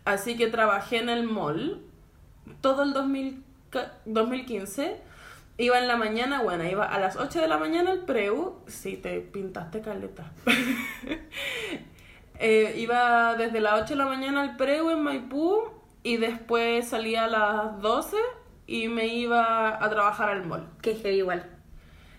Así 0.05 0.35
que 0.35 0.47
trabajé 0.47 0.97
en 0.97 1.09
el 1.09 1.23
mall 1.23 1.81
todo 2.61 2.83
el 2.83 2.93
2000 2.93 3.43
ca- 3.69 3.93
2015. 4.05 5.09
Iba 5.61 5.77
en 5.79 5.87
la 5.87 5.95
mañana, 5.95 6.41
bueno, 6.41 6.63
iba 6.63 6.85
a 6.85 6.99
las 6.99 7.17
8 7.17 7.39
de 7.39 7.47
la 7.47 7.57
mañana 7.57 7.91
al 7.91 8.05
preu. 8.05 8.55
Sí, 8.67 8.97
te 8.97 9.19
pintaste 9.19 9.81
caleta. 9.81 10.31
Eh, 12.43 12.73
iba 12.77 13.35
desde 13.35 13.59
las 13.59 13.83
8 13.83 13.89
de 13.89 13.95
la 13.97 14.07
mañana 14.07 14.41
al 14.41 14.57
preu 14.57 14.89
en 14.89 15.03
Maipú 15.03 15.61
y 16.01 16.17
después 16.17 16.87
salía 16.87 17.25
a 17.25 17.27
las 17.27 17.79
12 17.81 18.17
y 18.65 18.87
me 18.87 19.05
iba 19.05 19.77
a 19.85 19.89
trabajar 19.91 20.29
al 20.29 20.47
mall. 20.47 20.67
Que 20.81 20.95
heavy 20.95 21.17
igual. 21.17 21.45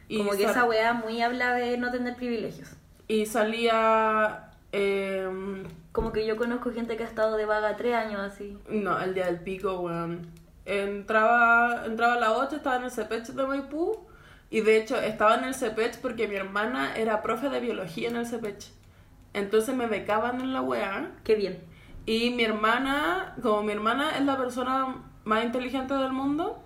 Y 0.07 0.19
Como 0.19 0.31
que 0.31 0.45
esa 0.45 0.63
weá 0.65 0.93
muy 0.93 1.21
habla 1.23 1.55
de 1.55 1.77
no 1.77 1.91
tener 1.91 2.15
privilegios. 2.15 2.69
Y 3.09 3.27
salía 3.27 4.53
Em, 4.73 5.65
Como 5.93 6.13
que 6.13 6.27
yo 6.27 6.37
conozco 6.39 6.73
gente 6.73 6.97
que 6.97 7.05
ha 7.05 7.07
estado 7.07 7.37
de 7.37 7.45
vaga 7.45 7.77
tres 7.77 7.95
años 7.95 8.21
así. 8.21 8.57
no, 8.71 8.99
el 8.99 9.15
día 9.15 9.27
del 9.27 9.41
pico, 9.41 9.81
weón. 9.81 10.31
Entraba, 10.65 11.85
entraba 11.87 12.15
a 12.15 12.21
las 12.21 12.31
8, 12.31 12.57
estaba 12.57 12.77
en 12.77 12.85
el 12.85 12.91
CEPECH 12.91 13.29
de 13.29 13.47
Maipú. 13.47 14.07
Y 14.51 14.61
de 14.61 14.77
hecho, 14.77 15.01
estaba 15.01 15.37
en 15.37 15.45
el 15.45 15.55
CEPECH 15.55 15.99
porque 16.01 16.29
mi 16.29 16.35
hermana 16.35 16.95
era 16.95 17.23
profe 17.23 17.49
de 17.49 17.61
biología 17.61 18.09
en 18.09 18.17
el 18.17 18.27
CEPECH. 18.27 18.71
Entonces 19.33 19.75
me 19.75 19.87
becaban 19.87 20.41
en 20.41 20.53
la 20.53 20.61
weá. 20.61 21.13
Qué 21.25 21.35
bien. 21.35 21.65
Y 22.05 22.31
mi 22.31 22.45
hermana, 22.45 23.35
como 23.43 23.63
mi 23.63 23.73
hermana 23.73 24.17
es 24.19 24.25
la 24.25 24.37
persona 24.37 24.97
más 25.25 25.45
inteligente 25.45 25.95
del 25.95 26.13
mundo, 26.13 26.63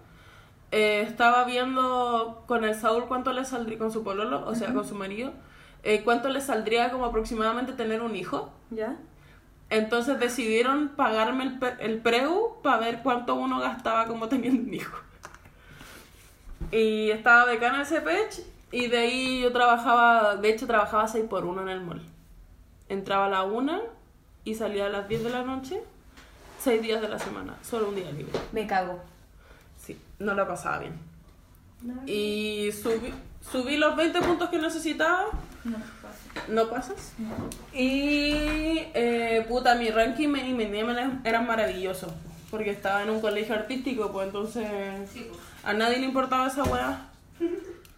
eh, 0.73 1.03
estaba 1.03 1.45
viendo 1.45 2.45
con 2.47 2.65
el 2.65 2.75
Saúl 2.75 3.07
cuánto 3.07 3.33
le 3.33 3.45
saldría, 3.45 3.79
con 3.79 3.93
su 3.93 4.03
pololo, 4.03 4.47
o 4.47 4.55
sea, 4.55 4.73
con 4.73 4.85
su 4.85 4.95
marido, 4.95 5.33
eh, 5.83 6.03
cuánto 6.03 6.29
le 6.29 6.41
saldría 6.41 6.91
como 6.91 7.05
aproximadamente 7.05 7.73
tener 7.73 8.03
un 8.03 8.17
hijo. 8.17 8.50
¿Ya? 8.71 8.97
Entonces 9.69 10.21
decidieron 10.21 10.91
pagarme 10.91 11.45
el, 11.45 11.59
el 11.81 11.99
preu 11.99 12.61
para 12.63 12.79
ver 12.79 13.01
cuánto 13.03 13.35
uno 13.35 13.59
gastaba 13.61 14.07
como 14.07 14.29
teniendo 14.29 14.63
un 14.63 14.75
hijo. 14.75 14.99
Y 16.71 17.11
estaba 17.11 17.45
becana 17.45 17.77
en 17.77 17.83
ese 17.83 18.01
pech 18.01 18.43
y 18.73 18.89
de 18.89 18.99
ahí 18.99 19.41
yo 19.41 19.53
trabajaba, 19.53 20.37
de 20.37 20.51
hecho 20.51 20.67
trabajaba 20.67 21.07
6 21.07 21.27
por 21.29 21.45
1 21.45 21.63
en 21.63 21.69
el 21.69 21.81
mall. 21.81 22.03
Entraba 22.89 23.27
a 23.27 23.29
la 23.29 23.43
1 23.45 23.83
y 24.45 24.55
salía 24.55 24.87
a 24.87 24.89
las 24.89 25.09
10 25.09 25.25
de 25.25 25.31
la 25.31 25.43
noche, 25.43 25.83
6 26.61 26.83
días 26.83 27.01
de 27.01 27.09
la 27.09 27.19
semana, 27.19 27.57
solo 27.63 27.89
un 27.89 27.97
día 27.97 28.11
libre. 28.11 28.33
Me 28.53 28.67
cago. 28.67 29.01
Sí, 29.79 29.99
no 30.19 30.35
la 30.35 30.47
pasaba 30.47 30.79
bien. 30.81 30.99
Y 32.07 32.71
subí, 32.73 33.13
subí 33.50 33.76
los 33.76 33.97
20 33.97 34.21
puntos 34.21 34.50
que 34.50 34.59
necesitaba 34.59 35.26
No, 35.65 35.79
¿No 36.49 36.71
pasas? 36.71 37.12
Y 37.73 38.79
eh, 38.95 39.45
puta, 39.49 39.75
mi 39.75 39.91
ranking 39.91 40.29
y 40.29 40.53
mi 40.53 40.67
nivel 40.67 41.21
eran 41.25 41.47
maravillosos. 41.47 42.12
Porque 42.50 42.71
estaba 42.71 43.03
en 43.03 43.11
un 43.11 43.21
colegio 43.21 43.55
artístico, 43.55 44.12
pues 44.12 44.26
entonces 44.29 44.67
a 45.65 45.73
nadie 45.73 45.99
le 45.99 46.07
importaba 46.07 46.47
esa 46.47 46.65
weá. 46.65 47.09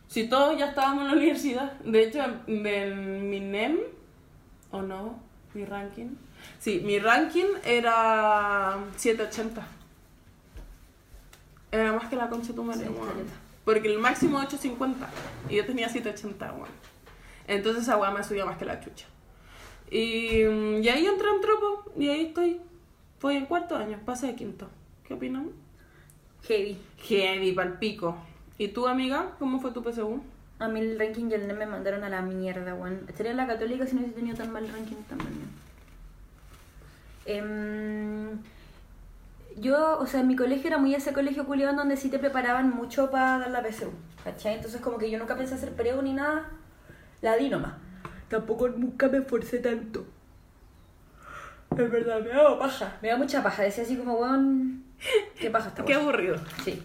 Si 0.09 0.27
todos 0.27 0.57
ya 0.59 0.71
estábamos 0.71 1.03
en 1.03 1.09
la 1.09 1.13
universidad. 1.13 1.73
De 1.81 2.05
hecho, 2.05 2.23
mi 2.47 3.41
NEM, 3.41 3.77
o 4.71 4.81
no, 4.81 5.19
mi 5.53 5.67
ranking. 5.67 6.17
Sí, 6.59 6.81
mi 6.83 6.99
ranking 6.99 7.45
era 7.63 8.79
780. 8.97 9.67
Era 11.71 11.93
más 11.93 12.09
que 12.09 12.17
la 12.17 12.31
concha 12.31 12.49
de 12.49 12.55
tu 12.55 12.65
madre, 12.65 12.87
Sí. 12.87 12.95
Porque 13.69 13.89
el 13.89 13.99
máximo 13.99 14.39
850. 14.39 15.07
Y 15.51 15.57
yo 15.57 15.67
tenía 15.67 15.91
780, 15.91 16.53
weón. 16.55 16.71
Entonces 17.47 17.83
esa 17.83 17.99
weá 17.99 18.11
me 18.11 18.25
subía 18.25 18.47
más 18.47 18.57
que 18.57 18.65
la 18.65 18.81
chucha. 18.81 19.05
Y, 19.91 20.43
mm, 20.43 20.83
y 20.83 20.89
ahí 20.89 21.05
entré 21.05 21.29
en 21.29 21.41
tropo. 21.43 21.93
Y 21.95 22.09
ahí 22.09 22.23
estoy. 22.29 22.63
Voy 23.21 23.37
en 23.37 23.45
cuarto 23.45 23.77
año, 23.77 24.01
pasé 24.07 24.29
de 24.29 24.37
quinto. 24.37 24.71
¿Qué 25.05 25.13
opinan? 25.13 25.51
Heavy. 26.45 26.79
Heavy, 26.97 27.53
palpico. 27.53 28.17
¿Y 28.57 28.69
tú, 28.69 28.89
amiga? 28.89 29.33
¿Cómo 29.39 29.61
fue 29.61 29.71
tu 29.73 29.83
PSU? 29.83 30.23
A 30.59 30.69
mí 30.69 30.81
el 30.81 30.99
ranking 30.99 31.27
y 31.31 31.35
el 31.35 31.47
NEM 31.47 31.59
me 31.59 31.67
mandaron 31.67 32.03
a 32.05 32.09
la 32.09 32.23
mierda, 32.23 32.75
weón. 32.75 33.05
Estaría 33.07 33.33
en 33.33 33.37
la 33.37 33.47
católica 33.47 33.87
si 33.87 33.97
no 33.97 34.01
hubiese 34.01 34.17
tenido 34.17 34.35
tan 34.39 34.51
mal 34.51 34.67
ranking 34.67 35.03
también. 35.07 35.51
Em, 37.27 38.39
yo, 39.61 39.99
o 39.99 40.07
sea, 40.07 40.21
en 40.21 40.29
mi 40.29 40.37
colegio 40.37 40.69
era 40.69 40.79
muy 40.79 40.95
ese 40.95 41.13
colegio 41.13 41.45
culiado 41.47 41.75
donde 41.77 41.97
sí 41.97 42.09
te 42.11 42.19
preparaban 42.19 42.71
mucho 42.71 43.11
para 43.11 43.39
dar 43.39 43.51
la 43.51 43.63
PSU, 43.63 43.91
¿cachai? 44.25 44.55
Entonces 44.55 44.81
como 44.81 44.99
que 44.99 45.11
yo 45.11 45.19
nunca 45.19 45.37
pensé 45.37 45.55
hacer 45.55 45.73
preo 45.73 46.01
ni 46.03 46.13
nada, 46.13 46.49
la 47.23 47.37
di 47.37 47.49
nomás. 47.49 47.75
Tampoco 48.29 48.69
nunca 48.69 49.09
me 49.09 49.19
esforcé 49.19 49.59
tanto. 49.59 50.07
Es 51.77 51.91
verdad, 51.91 52.21
me 52.21 52.29
daba 52.29 52.59
paja. 52.59 52.97
Me 53.03 53.09
da 53.09 53.17
mucha 53.17 53.43
paja, 53.43 53.63
decía 53.63 53.85
así 53.85 53.97
como, 53.97 54.15
weón, 54.15 54.85
qué 55.39 55.51
paja 55.51 55.69
esta 55.69 55.85
Qué 55.87 55.95
aburrido. 55.95 56.37
Sí. 56.65 56.83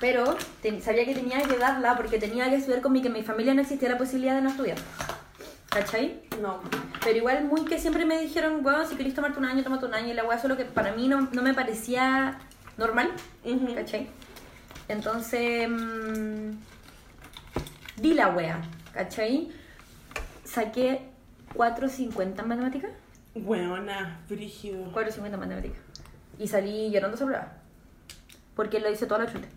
Pero 0.00 0.36
ten- 0.62 0.80
sabía 0.82 1.04
que 1.04 1.14
tenía 1.14 1.40
que 1.42 1.56
darla 1.56 1.96
porque 1.96 2.18
tenía 2.18 2.48
que 2.50 2.56
estudiar 2.56 2.80
con 2.82 2.92
mi 2.92 3.00
que 3.02 3.08
en 3.08 3.14
mi 3.14 3.22
familia 3.22 3.54
no 3.54 3.62
existía 3.62 3.88
la 3.88 3.98
posibilidad 3.98 4.34
de 4.36 4.42
no 4.42 4.50
estudiar. 4.50 4.78
¿Cachai? 5.70 6.22
No. 6.40 6.60
Pero 7.04 7.18
igual 7.18 7.44
muy 7.44 7.64
que 7.64 7.78
siempre 7.78 8.04
me 8.06 8.18
dijeron, 8.20 8.62
bueno, 8.62 8.86
si 8.86 8.96
querés 8.96 9.14
tomarte 9.14 9.38
un 9.38 9.44
año, 9.44 9.62
tómate 9.62 9.84
un 9.86 9.94
año. 9.94 10.08
Y 10.08 10.14
la 10.14 10.24
weá 10.24 10.38
solo 10.38 10.56
que 10.56 10.64
para 10.64 10.92
mí 10.92 11.08
no, 11.08 11.28
no 11.32 11.42
me 11.42 11.54
parecía 11.54 12.38
normal. 12.76 13.12
¿Cachai? 13.74 14.08
Entonces, 14.88 15.68
mm, 15.68 16.50
di 18.00 18.14
la 18.14 18.28
wea, 18.28 18.62
¿cachai? 18.94 19.50
Saqué 20.44 21.02
4.50 21.54 22.40
en 22.40 22.48
matemáticas. 22.48 22.90
Buena, 23.34 24.20
brígido. 24.28 24.90
4.50 24.92 25.34
en 25.34 25.40
matemáticas. 25.40 25.78
Y 26.38 26.48
salí 26.48 26.90
llorando 26.90 27.16
esa 27.16 27.26
prueba. 27.26 27.52
Porque 28.56 28.80
lo 28.80 28.90
hice 28.90 29.06
toda 29.06 29.24
la 29.24 29.32
chute. 29.32 29.48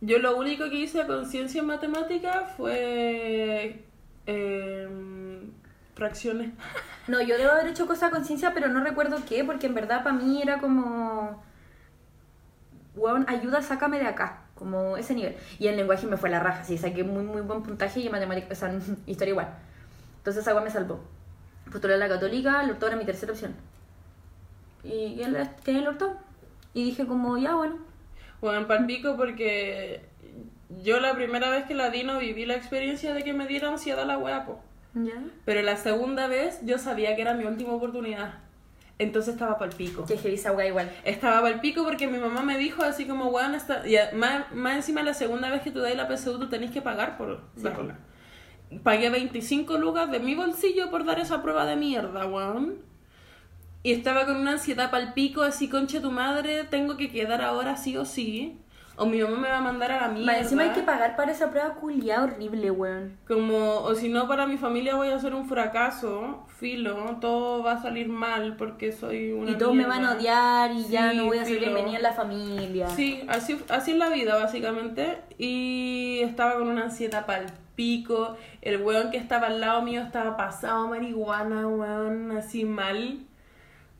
Yo 0.00 0.18
lo 0.18 0.36
único 0.36 0.68
que 0.70 0.76
hice 0.76 1.06
con 1.06 1.26
ciencia 1.26 1.60
en 1.60 1.66
matemática 1.66 2.52
fue 2.56 3.84
em, 4.26 5.52
fracciones. 5.94 6.50
No, 7.08 7.20
yo 7.20 7.38
debo 7.38 7.52
haber 7.52 7.68
hecho 7.68 7.86
cosas 7.86 8.08
a 8.08 8.10
conciencia, 8.10 8.52
pero 8.52 8.66
no 8.66 8.82
recuerdo 8.82 9.18
qué, 9.28 9.44
porque 9.44 9.68
en 9.68 9.74
verdad 9.74 10.02
para 10.02 10.16
mí 10.16 10.42
era 10.42 10.58
como. 10.58 11.40
Weón, 12.96 13.24
ayuda, 13.28 13.62
sácame 13.62 14.00
de 14.00 14.06
acá. 14.06 14.42
Como 14.56 14.96
ese 14.96 15.14
nivel. 15.14 15.36
Y 15.60 15.68
en 15.68 15.76
lenguaje 15.76 16.04
me 16.08 16.16
fue 16.16 16.30
la 16.30 16.40
raja, 16.40 16.64
sí, 16.64 16.78
saqué 16.78 17.04
muy, 17.04 17.22
muy 17.22 17.42
buen 17.42 17.62
puntaje 17.62 18.00
y 18.00 18.06
en 18.06 18.12
matemáticas, 18.12 18.58
o 18.58 18.60
sea, 18.60 18.72
en 18.72 18.98
historia 19.06 19.30
igual. 19.30 19.54
Entonces 20.18 20.44
weá 20.44 20.60
me 20.60 20.70
salvó. 20.70 21.00
Postulé 21.70 21.94
a 21.94 21.98
la 21.98 22.08
católica, 22.08 22.60
el 22.64 22.70
octavo 22.70 22.88
era 22.88 22.96
mi 22.96 23.04
tercera 23.04 23.30
opción. 23.30 23.54
Y, 24.82 24.88
y 24.88 25.22
quedé 25.62 25.78
en 25.78 25.84
el 25.84 25.88
octavo. 25.88 26.16
Y 26.74 26.84
dije 26.84 27.06
como, 27.06 27.38
ya 27.38 27.54
bueno. 27.54 27.78
Bueno, 28.40 28.58
en 28.58 28.66
palpico 28.66 29.16
porque 29.16 30.04
yo 30.82 31.00
la 31.00 31.14
primera 31.14 31.50
vez 31.50 31.64
que 31.66 31.74
la 31.74 31.90
di 31.90 32.02
no 32.04 32.18
viví 32.18 32.44
la 32.46 32.54
experiencia 32.54 33.14
de 33.14 33.22
que 33.24 33.32
me 33.32 33.46
diera 33.46 33.68
ansiedad 33.68 34.06
la 34.06 34.18
wea, 34.18 34.44
po. 34.46 34.60
Ya. 34.94 35.12
Pero 35.44 35.62
la 35.62 35.76
segunda 35.76 36.26
vez 36.26 36.60
yo 36.62 36.78
sabía 36.78 37.14
que 37.16 37.22
era 37.22 37.34
mi 37.34 37.44
última 37.44 37.72
oportunidad. 37.72 38.34
Entonces 38.98 39.34
estaba 39.34 39.58
palpico. 39.58 40.06
Que 40.06 40.16
heavy 40.16 40.36
esa 40.36 40.52
weá 40.52 40.68
igual. 40.68 40.90
Estaba 41.04 41.42
palpico 41.42 41.84
porque 41.84 42.06
mi 42.08 42.16
mamá 42.18 42.42
me 42.42 42.56
dijo 42.56 42.82
así 42.82 43.04
como, 43.04 43.26
weón, 43.26 43.54
esta... 43.54 43.86
y 43.86 43.96
más, 44.14 44.50
más 44.54 44.76
encima 44.76 45.02
la 45.02 45.12
segunda 45.12 45.50
vez 45.50 45.60
que 45.60 45.70
tú 45.70 45.80
dais 45.80 45.96
la 45.96 46.08
PSU 46.08 46.38
tú 46.38 46.48
tenés 46.48 46.70
que 46.70 46.80
pagar 46.80 47.18
por 47.18 47.42
Sí. 47.56 47.62
darla. 47.64 47.98
Pagué 48.82 49.10
25 49.10 49.76
lucas 49.78 50.10
de 50.10 50.18
mi 50.18 50.34
bolsillo 50.34 50.90
por 50.90 51.04
dar 51.04 51.20
esa 51.20 51.42
prueba 51.42 51.66
de 51.66 51.76
mierda, 51.76 52.26
weón. 52.26 52.78
Y 53.82 53.92
estaba 53.92 54.24
con 54.24 54.36
una 54.36 54.52
ansiedad 54.52 54.90
palpico, 54.90 55.42
así, 55.42 55.68
concha 55.68 56.00
tu 56.00 56.10
madre, 56.10 56.64
tengo 56.64 56.96
que 56.96 57.10
quedar 57.10 57.42
ahora 57.42 57.76
sí 57.76 57.96
o 57.98 58.04
sí. 58.06 58.58
O 58.96 59.06
mi 59.06 59.20
mamá 59.22 59.36
me 59.36 59.48
va 59.48 59.58
a 59.58 59.60
mandar 59.60 59.92
a 59.92 60.00
la 60.02 60.08
mierda. 60.08 60.32
Más 60.32 60.42
encima 60.42 60.62
hay 60.62 60.70
que 60.70 60.82
pagar 60.82 61.16
para 61.16 61.32
esa 61.32 61.50
prueba 61.50 61.74
culiada 61.74 62.24
horrible, 62.24 62.70
weón. 62.70 63.18
Como, 63.26 63.80
o 63.80 63.94
si 63.94 64.08
no, 64.08 64.26
para 64.26 64.46
mi 64.46 64.56
familia 64.56 64.96
voy 64.96 65.08
a 65.08 65.16
hacer 65.16 65.34
un 65.34 65.46
fracaso, 65.46 66.44
filo, 66.58 67.18
todo 67.20 67.62
va 67.62 67.72
a 67.72 67.82
salir 67.82 68.08
mal 68.08 68.56
porque 68.56 68.92
soy 68.92 69.32
una 69.32 69.50
Y 69.50 69.54
todos 69.56 69.74
me 69.74 69.86
van 69.86 70.04
a 70.04 70.14
odiar 70.14 70.72
y 70.72 70.88
ya 70.88 71.12
no 71.12 71.26
voy 71.26 71.38
a 71.38 71.44
ser 71.44 71.58
bienvenida 71.58 71.96
en 71.96 72.02
la 72.02 72.12
familia. 72.12 72.88
Sí, 72.88 73.22
así, 73.28 73.60
así 73.68 73.92
es 73.92 73.98
la 73.98 74.08
vida, 74.08 74.36
básicamente. 74.36 75.18
Y 75.36 76.20
estaba 76.22 76.54
con 76.54 76.68
una 76.68 76.84
ansiedad 76.84 77.26
pal 77.26 77.46
pico. 77.74 78.36
El 78.62 78.82
weón 78.82 79.10
que 79.10 79.18
estaba 79.18 79.48
al 79.48 79.60
lado 79.60 79.82
mío 79.82 80.00
estaba 80.00 80.36
pasado 80.36 80.88
marihuana, 80.88 81.68
weón, 81.68 82.32
así 82.32 82.64
mal. 82.64 83.25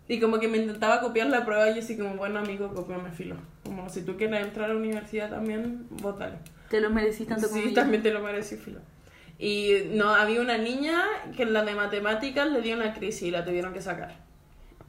Y 0.08 0.20
como 0.20 0.38
que 0.38 0.46
me 0.48 0.58
intentaba 0.58 1.00
copiar 1.00 1.26
la 1.28 1.44
prueba 1.44 1.68
y 1.70 1.74
yo 1.74 1.80
así 1.80 1.96
como, 1.96 2.14
bueno 2.16 2.38
amigo, 2.38 2.72
copiame 2.72 3.10
filo. 3.10 3.36
Como 3.64 3.88
si 3.90 4.02
tú 4.04 4.16
quieres 4.16 4.44
entrar 4.44 4.70
a 4.70 4.74
la 4.74 4.78
universidad 4.78 5.30
también, 5.30 5.86
bótale. 5.90 6.36
Te 6.70 6.80
lo 6.80 6.90
merecís 6.90 7.26
tanto 7.26 7.48
como 7.48 7.62
Sí, 7.62 7.68
yo. 7.70 7.74
también 7.74 8.02
te 8.02 8.12
lo 8.12 8.20
merecí, 8.20 8.56
filo. 8.56 8.80
Y 9.38 9.72
no, 9.90 10.14
había 10.14 10.40
una 10.40 10.58
niña 10.58 11.02
que 11.36 11.42
en 11.42 11.52
la 11.52 11.64
de 11.64 11.74
matemáticas 11.74 12.50
le 12.50 12.62
dio 12.62 12.76
una 12.76 12.94
crisis 12.94 13.22
y 13.22 13.30
la 13.30 13.44
tuvieron 13.44 13.72
que 13.72 13.82
sacar. 13.82 14.14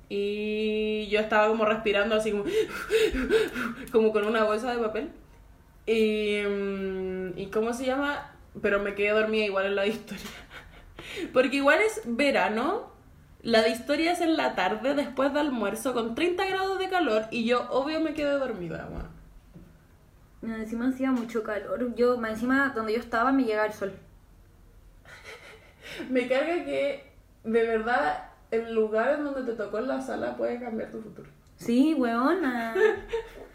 Y 0.10 1.08
yo 1.10 1.20
estaba 1.20 1.48
como 1.50 1.66
respirando 1.66 2.16
así 2.16 2.32
como, 2.32 2.46
como 3.92 4.12
con 4.12 4.26
una 4.26 4.44
bolsa 4.44 4.72
de 4.72 4.78
papel. 4.82 5.10
Y, 5.86 6.42
mm, 6.48 7.38
¿y 7.38 7.48
cómo 7.48 7.74
se 7.74 7.86
llama? 7.86 8.32
Pero 8.62 8.80
me 8.82 8.94
quedé 8.96 9.10
dormida 9.10 9.46
igual 9.46 9.66
en 9.66 9.76
la 9.76 9.86
historia. 9.88 10.24
Porque 11.34 11.58
igual 11.58 11.80
es 11.82 12.02
verano, 12.06 12.92
la 13.42 13.62
de 13.62 13.70
historia 13.70 14.12
es 14.12 14.22
en 14.22 14.36
la 14.36 14.56
tarde 14.56 14.96
después 14.96 15.34
de 15.34 15.40
almuerzo 15.40 15.94
con 15.94 16.16
30 16.16 16.46
grados 16.46 16.80
de 16.80 16.90
calor 16.90 17.26
y 17.32 17.46
yo 17.46 17.70
obvio 17.70 18.00
me 18.00 18.14
quedé 18.14 18.32
dormida, 18.32 18.88
weón. 18.92 19.18
No, 20.42 20.56
Encima 20.56 20.90
hacía 20.90 21.12
mucho 21.12 21.44
calor. 21.44 21.96
Yo, 21.96 22.24
encima, 22.26 22.72
donde 22.76 22.94
yo 22.94 23.00
estaba, 23.00 23.32
me 23.32 23.44
llegaba 23.44 23.68
el 23.68 23.74
sol. 23.74 23.94
Me 26.10 26.28
carga 26.28 26.64
que 26.64 27.12
de 27.44 27.64
verdad 27.64 28.30
el 28.52 28.74
lugar 28.74 29.16
en 29.16 29.24
donde 29.24 29.44
te 29.44 29.58
tocó 29.58 29.80
en 29.80 29.88
la 29.88 30.02
sala 30.02 30.36
puede 30.36 30.60
cambiar 30.60 30.92
tu 30.92 31.02
futuro. 31.02 31.30
Sí, 31.56 31.94
weona. 31.96 32.76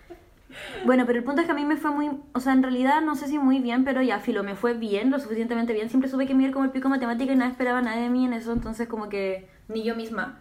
Bueno, 0.85 1.05
pero 1.07 1.19
el 1.19 1.25
punto 1.25 1.41
es 1.41 1.47
que 1.47 1.53
a 1.53 1.55
mí 1.55 1.65
me 1.65 1.77
fue 1.77 1.91
muy. 1.91 2.11
O 2.33 2.41
sea, 2.41 2.53
en 2.53 2.63
realidad 2.63 3.01
no 3.03 3.15
sé 3.15 3.29
si 3.29 3.39
muy 3.39 3.61
bien, 3.61 3.85
pero 3.85 4.03
ya, 4.03 4.19
filo, 4.21 4.43
me 4.43 4.55
fue 4.55 4.75
bien, 4.75 5.11
lo 5.11 5.19
suficientemente 5.19 5.73
bien. 5.73 5.89
Siempre 5.89 6.11
supe 6.11 6.27
que 6.27 6.35
me 6.35 6.45
iba 6.45 6.53
como 6.53 6.65
el 6.65 6.71
pico 6.71 6.89
matemática 6.89 7.33
y 7.33 7.37
nada 7.37 7.51
esperaba 7.51 7.83
nadie 7.83 8.03
de 8.03 8.11
mí 8.11 8.25
en 8.25 8.33
eso, 8.33 8.53
entonces, 8.53 8.89
como 8.89 9.09
que. 9.09 9.49
Ni 9.69 9.85
yo 9.85 9.95
misma. 9.97 10.41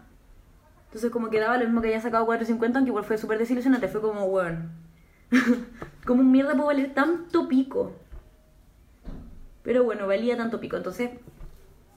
Entonces, 0.87 1.11
como 1.11 1.29
que 1.29 1.39
daba 1.39 1.57
lo 1.57 1.65
mismo 1.65 1.81
que 1.81 1.87
haya 1.89 2.01
sacado 2.01 2.27
4.50, 2.27 2.75
aunque 2.75 2.89
igual 2.89 3.05
fue 3.05 3.17
súper 3.17 3.37
desilusionante. 3.37 3.87
Fue 3.87 4.01
como, 4.01 4.25
weón. 4.25 4.71
como 6.05 6.21
un 6.21 6.31
mierda 6.31 6.51
puedo 6.53 6.65
valer 6.67 6.93
tanto 6.93 7.47
pico. 7.47 7.93
Pero 9.63 9.83
bueno, 9.83 10.07
valía 10.07 10.35
tanto 10.37 10.59
pico. 10.59 10.75
Entonces, 10.77 11.11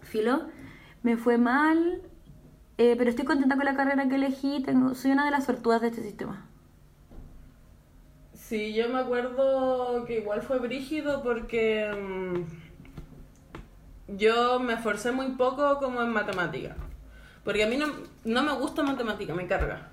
filo, 0.02 0.42
me 1.02 1.16
fue 1.16 1.38
mal. 1.38 2.02
eh, 2.78 2.94
pero 2.96 3.10
estoy 3.10 3.24
contenta 3.24 3.56
con 3.56 3.64
la 3.64 3.74
carrera 3.76 4.08
que 4.08 4.16
elegí. 4.16 4.62
Tengo, 4.62 4.94
soy 4.94 5.12
una 5.12 5.24
de 5.24 5.30
las 5.32 5.44
sortudas 5.44 5.80
de 5.80 5.88
este 5.88 6.02
sistema. 6.02 6.46
Sí, 8.48 8.74
yo 8.74 8.90
me 8.90 8.98
acuerdo 8.98 10.04
que 10.04 10.18
igual 10.18 10.42
fue 10.42 10.58
brígido 10.58 11.22
porque 11.22 11.90
mm, 11.90 12.42
yo 14.18 14.60
me 14.60 14.74
esforcé 14.74 15.12
muy 15.12 15.28
poco 15.28 15.78
como 15.78 16.02
en 16.02 16.10
matemática. 16.10 16.76
Porque 17.42 17.64
a 17.64 17.66
mí 17.66 17.78
no, 17.78 17.86
no 18.24 18.42
me 18.42 18.52
gusta 18.52 18.82
matemática, 18.82 19.32
me 19.34 19.46
carga. 19.46 19.88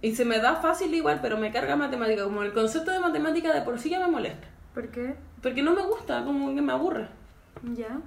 Y 0.00 0.14
se 0.14 0.24
me 0.24 0.38
da 0.38 0.56
fácil 0.56 0.94
igual, 0.94 1.18
pero 1.20 1.36
me 1.36 1.52
carga 1.52 1.76
matemática. 1.76 2.24
Como 2.24 2.42
el 2.42 2.54
concepto 2.54 2.90
de 2.90 3.00
matemática 3.00 3.52
de 3.52 3.60
por 3.60 3.78
sí 3.78 3.90
ya 3.90 4.00
me 4.00 4.10
molesta. 4.10 4.48
¿Por 4.72 4.88
qué? 4.88 5.14
Porque 5.42 5.62
no 5.62 5.74
me 5.74 5.82
gusta, 5.82 6.24
como 6.24 6.54
que 6.54 6.62
me 6.62 6.72
aburre. 6.72 7.08
Ya. 7.74 8.00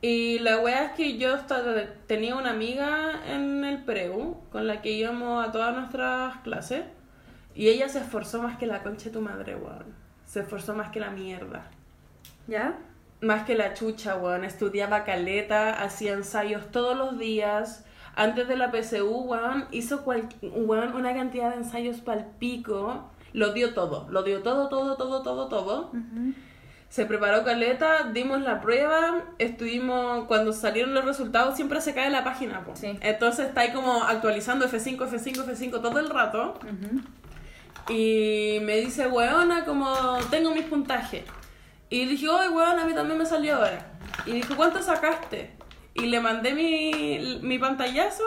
Y 0.00 0.38
la 0.38 0.60
wea 0.60 0.86
es 0.86 0.92
que 0.92 1.18
yo 1.18 1.36
tenía 2.06 2.36
una 2.36 2.52
amiga 2.52 3.20
en 3.26 3.66
el 3.66 3.84
preu 3.84 4.40
con 4.50 4.66
la 4.66 4.80
que 4.80 4.92
íbamos 4.92 5.46
a 5.46 5.52
todas 5.52 5.76
nuestras 5.76 6.38
clases. 6.38 6.84
Y 7.58 7.68
ella 7.70 7.88
se 7.88 7.98
esforzó 7.98 8.40
más 8.40 8.56
que 8.56 8.66
la 8.66 8.84
concha 8.84 9.06
de 9.06 9.10
tu 9.10 9.20
madre, 9.20 9.56
weón. 9.56 9.86
Se 10.24 10.40
esforzó 10.40 10.74
más 10.74 10.90
que 10.90 11.00
la 11.00 11.10
mierda. 11.10 11.66
¿Ya? 12.46 12.78
Más 13.20 13.42
que 13.44 13.56
la 13.56 13.74
chucha, 13.74 14.14
weón. 14.14 14.44
Estudiaba 14.44 15.02
caleta, 15.02 15.82
hacía 15.82 16.12
ensayos 16.12 16.70
todos 16.70 16.96
los 16.96 17.18
días. 17.18 17.84
Antes 18.14 18.46
de 18.46 18.56
la 18.56 18.70
PSU, 18.70 19.08
weón, 19.24 19.66
hizo 19.72 20.04
cual- 20.04 20.28
weón, 20.40 20.94
una 20.94 21.12
cantidad 21.14 21.50
de 21.50 21.56
ensayos 21.56 21.96
pal 22.00 22.28
pico. 22.38 23.10
Lo 23.32 23.52
dio 23.52 23.74
todo, 23.74 24.06
lo 24.08 24.22
dio 24.22 24.40
todo, 24.42 24.68
todo, 24.68 24.96
todo, 24.96 25.22
todo, 25.22 25.48
todo. 25.48 25.90
Se 26.88 27.06
preparó 27.06 27.42
caleta, 27.44 28.04
dimos 28.12 28.40
la 28.40 28.60
prueba, 28.60 29.24
estuvimos, 29.38 30.26
cuando 30.26 30.52
salieron 30.52 30.94
los 30.94 31.04
resultados 31.04 31.56
siempre 31.56 31.80
se 31.80 31.92
cae 31.92 32.08
la 32.08 32.22
página. 32.22 32.64
Sí. 32.74 32.96
Entonces 33.02 33.48
está 33.48 33.62
ahí 33.62 33.72
como 33.72 34.04
actualizando 34.04 34.66
F5, 34.66 34.96
F5, 35.10 35.44
F5 35.44 35.82
todo 35.82 35.98
el 35.98 36.08
rato. 36.08 36.58
Y 37.88 38.58
me 38.62 38.76
dice, 38.76 39.06
weona, 39.06 39.64
como 39.64 40.18
tengo 40.30 40.50
mis 40.54 40.64
puntajes. 40.64 41.24
Y 41.90 42.04
dije, 42.04 42.28
oye, 42.28 42.50
weón, 42.50 42.78
a 42.78 42.84
mí 42.84 42.94
también 42.94 43.18
me 43.18 43.24
salió 43.24 43.56
ahora. 43.56 43.86
Y 44.26 44.32
dijo, 44.32 44.56
¿cuánto 44.56 44.82
sacaste? 44.82 45.52
Y 45.94 46.06
le 46.06 46.20
mandé 46.20 46.54
mi, 46.54 47.40
mi 47.40 47.58
pantallazo 47.58 48.24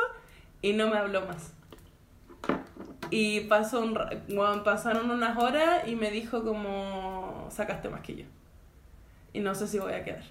y 0.61 0.73
no 0.73 0.87
me 0.89 0.97
habló 0.97 1.21
más. 1.25 1.53
Y 3.11 3.41
pasó 3.41 3.81
un, 3.81 3.97
pasaron 4.63 5.11
unas 5.11 5.37
horas 5.37 5.87
y 5.87 5.95
me 5.95 6.09
dijo 6.11 6.43
como, 6.43 7.47
sacaste 7.51 7.89
más 7.89 8.01
que 8.01 8.15
yo. 8.15 8.25
Y 9.33 9.41
no 9.41 9.53
sé 9.53 9.67
si 9.67 9.79
voy 9.79 9.93
a 9.93 10.03
quedar. 10.03 10.23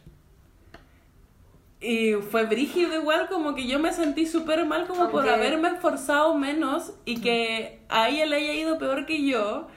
Y 1.81 2.13
fue 2.15 2.45
brígido 2.45 2.95
igual, 2.95 3.29
como 3.31 3.55
que 3.55 3.67
yo 3.67 3.79
me 3.79 3.93
sentí 3.93 4.27
súper 4.27 4.67
mal 4.67 4.87
como 4.87 5.11
por 5.11 5.27
haberme 5.27 5.69
esforzado 5.69 6.35
menos 6.35 6.93
y 7.07 7.23
que 7.23 7.81
a 7.89 8.11
ella 8.11 8.27
le 8.27 8.37
haya 8.37 8.53
ido 8.53 8.79
peor 8.79 9.07
que 9.07 9.27
yo. 9.27 9.69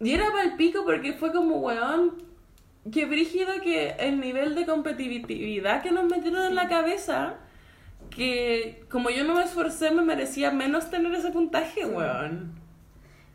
Y 0.00 0.12
era 0.12 0.32
para 0.32 0.44
el 0.44 0.56
pico 0.56 0.84
porque 0.84 1.12
fue 1.12 1.32
como, 1.32 1.58
weón, 1.58 2.22
qué 2.90 3.06
brígido 3.06 3.60
que 3.62 3.90
el 4.00 4.18
nivel 4.18 4.56
de 4.56 4.66
competitividad 4.66 5.80
que 5.82 5.92
nos 5.92 6.06
metieron 6.06 6.44
en 6.44 6.56
la 6.56 6.68
cabeza, 6.68 7.36
que 8.10 8.84
como 8.90 9.10
yo 9.10 9.22
no 9.22 9.34
me 9.34 9.44
esforcé 9.44 9.92
me 9.92 10.02
merecía 10.02 10.50
menos 10.50 10.90
tener 10.90 11.14
ese 11.14 11.30
puntaje, 11.30 11.86
weón. 11.86 12.52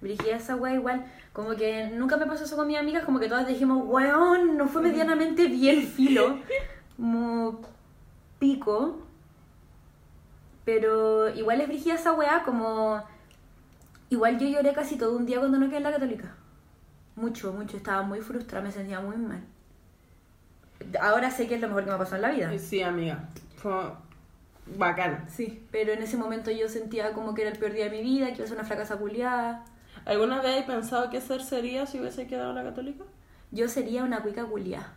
Brigida 0.01 0.35
esa 0.35 0.57
wea 0.57 0.73
igual. 0.73 1.05
Como 1.31 1.55
que 1.55 1.87
nunca 1.87 2.17
me 2.17 2.25
pasó 2.25 2.43
eso 2.43 2.57
con 2.57 2.67
mis 2.67 2.77
amigas, 2.77 3.05
como 3.05 3.21
que 3.21 3.29
todas 3.29 3.47
dijimos, 3.47 3.81
weón, 3.85 4.57
no 4.57 4.67
fue 4.67 4.81
medianamente 4.81 5.47
bien 5.47 5.87
filo. 5.87 6.39
Como 6.95 7.59
pico. 8.43 8.99
Pero 10.65 11.29
igual 11.33 11.61
es 11.61 11.67
brigida 11.67 11.95
esa 11.95 12.11
wea, 12.11 12.43
como. 12.43 13.01
Igual 14.09 14.37
yo 14.37 14.47
lloré 14.47 14.73
casi 14.73 14.97
todo 14.97 15.15
un 15.15 15.25
día 15.25 15.39
cuando 15.39 15.57
no 15.57 15.67
quedé 15.67 15.77
en 15.77 15.83
la 15.83 15.93
católica. 15.93 16.35
Mucho, 17.15 17.53
mucho. 17.53 17.77
Estaba 17.77 18.01
muy 18.03 18.19
frustrada, 18.19 18.65
me 18.65 18.71
sentía 18.71 18.99
muy 18.99 19.15
mal. 19.15 19.41
Ahora 20.99 21.31
sé 21.31 21.47
que 21.47 21.55
es 21.55 21.61
lo 21.61 21.69
mejor 21.69 21.83
que 21.83 21.89
me 21.89 21.95
ha 21.95 21.99
pasado 21.99 22.17
en 22.17 22.21
la 22.23 22.31
vida. 22.31 22.53
Y 22.53 22.59
Sí, 22.59 22.81
amiga, 22.81 23.29
fue 23.55 23.73
bacán. 24.77 25.25
Sí, 25.29 25.65
pero 25.71 25.93
en 25.93 26.01
ese 26.01 26.17
momento 26.17 26.51
yo 26.51 26.67
sentía 26.67 27.13
como 27.13 27.33
que 27.33 27.43
era 27.43 27.51
el 27.51 27.57
peor 27.57 27.71
día 27.71 27.85
de 27.85 27.91
mi 27.91 28.01
vida, 28.01 28.27
que 28.27 28.35
iba 28.35 28.43
a 28.43 28.47
ser 28.47 28.57
una 28.57 28.67
fracasa 28.67 28.97
culiada. 28.97 29.63
¿Alguna 30.05 30.41
vez 30.41 30.59
has 30.59 30.65
pensado 30.65 31.09
qué 31.09 31.21
ser 31.21 31.41
sería 31.41 31.85
si 31.85 31.99
hubiese 31.99 32.27
quedado 32.27 32.49
en 32.49 32.55
la 32.57 32.63
católica? 32.63 33.05
Yo 33.51 33.69
sería 33.69 34.03
una 34.03 34.21
cuica 34.21 34.43
culiada. 34.43 34.93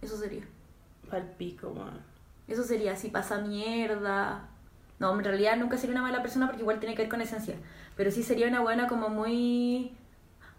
Eso 0.00 0.16
sería. 0.16 0.44
Pal 1.10 1.34
pico, 1.38 1.68
weón. 1.68 2.00
Eso 2.48 2.62
sería 2.62 2.96
si 2.96 3.08
pasa 3.08 3.38
mierda. 3.38 4.48
No, 4.98 5.12
en 5.18 5.24
realidad 5.24 5.56
nunca 5.56 5.76
sería 5.76 5.94
una 5.94 6.02
mala 6.02 6.22
persona 6.22 6.46
porque 6.46 6.62
igual 6.62 6.78
tiene 6.78 6.94
que 6.94 7.02
ver 7.02 7.08
con 7.08 7.20
esencia. 7.20 7.56
Pero 7.96 8.10
sí 8.10 8.22
sería 8.22 8.48
una 8.48 8.60
buena 8.60 8.86
como 8.86 9.08
muy... 9.08 9.92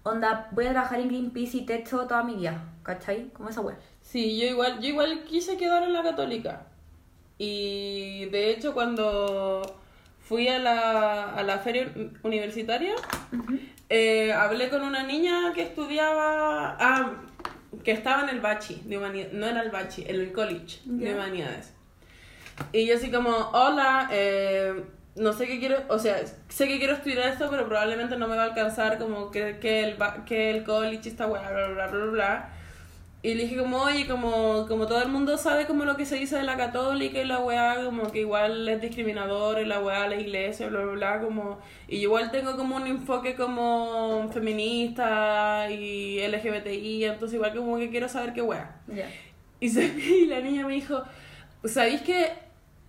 Onda, 0.04 0.50
voy 0.52 0.68
a 0.68 0.72
trabajar 0.72 1.00
en 1.00 1.08
Greenpeace 1.08 1.58
y 1.58 1.66
techo 1.66 2.06
toda 2.06 2.24
mi 2.24 2.36
vida. 2.36 2.64
¿Cachai? 2.84 3.30
Como 3.30 3.50
esa 3.50 3.62
wea. 3.62 3.78
Sí, 4.02 4.40
yo 4.40 4.48
igual, 4.48 4.80
yo 4.80 4.90
igual 4.90 5.24
quise 5.24 5.58
quedar 5.58 5.84
en 5.84 5.94
la 5.94 6.04
católica. 6.04 6.68
Y 7.38 8.26
de 8.26 8.52
hecho 8.52 8.74
cuando 8.74 9.62
fui 10.22 10.48
a 10.48 10.60
la, 10.60 11.34
a 11.34 11.44
la 11.44 11.60
feria 11.60 11.92
universitaria, 12.24 12.96
eh, 13.90 14.34
hablé 14.34 14.70
con 14.70 14.82
una 14.82 15.04
niña 15.04 15.54
que 15.54 15.64
estudiaba, 15.64 16.78
ah, 16.80 17.14
que 17.84 17.92
estaba 17.92 18.24
en 18.24 18.30
el 18.30 18.42
bachi 18.42 18.82
de 18.86 18.98
humanidades, 18.98 19.34
no 19.34 19.46
era 19.46 19.62
el 19.62 19.72
bachi, 19.72 20.04
en 20.08 20.16
el 20.16 20.32
college 20.32 20.80
de 20.86 21.14
humanidades. 21.14 21.74
Y 22.72 22.86
yo 22.86 22.96
así 22.96 23.12
como, 23.12 23.30
hola, 23.30 24.10
eh, 24.12 24.84
no 25.16 25.34
sé 25.34 25.48
qué 25.48 25.60
quiero, 25.60 25.84
o 25.90 26.00
sea, 26.00 26.18
sé 26.50 26.68
que 26.68 26.78
quiero 26.78 26.94
estudiar 26.94 27.28
esto, 27.30 27.50
pero 27.50 27.68
probablemente 27.68 28.18
no 28.18 28.28
me 28.28 28.36
va 28.36 28.44
a 28.44 28.46
alcanzar 28.46 28.98
como 28.98 29.32
que, 29.32 29.60
que, 29.60 29.84
el, 29.84 29.98
que 30.26 30.52
el 30.52 30.64
college 30.64 31.10
está 31.10 31.26
bla, 31.26 31.50
bla, 31.52 31.68
bla, 31.68 31.88
bla, 31.88 32.06
bla. 32.06 32.50
Y 33.26 33.34
le 33.34 33.44
dije 33.46 33.58
como, 33.58 33.78
oye, 33.82 34.06
como, 34.08 34.68
como 34.68 34.86
todo 34.86 35.02
el 35.02 35.10
mundo 35.10 35.36
sabe 35.38 35.66
como 35.66 35.84
lo 35.84 35.98
que 35.98 36.06
se 36.06 36.16
dice 36.16 36.36
de 36.38 36.44
la 36.44 36.58
católica 36.58 37.20
y 37.20 37.26
la 37.26 37.40
weá, 37.40 37.84
como 37.84 38.12
que 38.12 38.20
igual 38.20 38.70
es 38.70 38.80
discriminador 38.82 39.60
y 39.60 39.66
la 39.66 39.80
weá, 39.80 40.08
la 40.08 40.16
iglesia, 40.16 40.68
bla, 40.68 40.82
bla, 40.82 40.92
bla, 40.94 41.22
como... 41.22 41.58
Y 41.88 41.98
yo 42.02 42.10
igual 42.10 42.30
tengo 42.30 42.56
como 42.56 42.76
un 42.76 42.86
enfoque 42.86 43.34
como 43.34 44.30
feminista 44.32 45.72
y 45.72 46.20
LGBTI, 46.28 47.06
entonces 47.06 47.34
igual 47.36 47.56
como 47.56 47.78
que 47.78 47.90
quiero 47.90 48.08
saber 48.10 48.32
qué 48.34 48.44
weá. 48.44 48.76
Ya. 48.88 49.10
Y, 49.60 49.70
se- 49.70 49.86
y 49.98 50.28
la 50.28 50.40
niña 50.42 50.68
me 50.68 50.74
dijo, 50.76 51.02
¿sabéis 51.64 52.02
que 52.04 52.32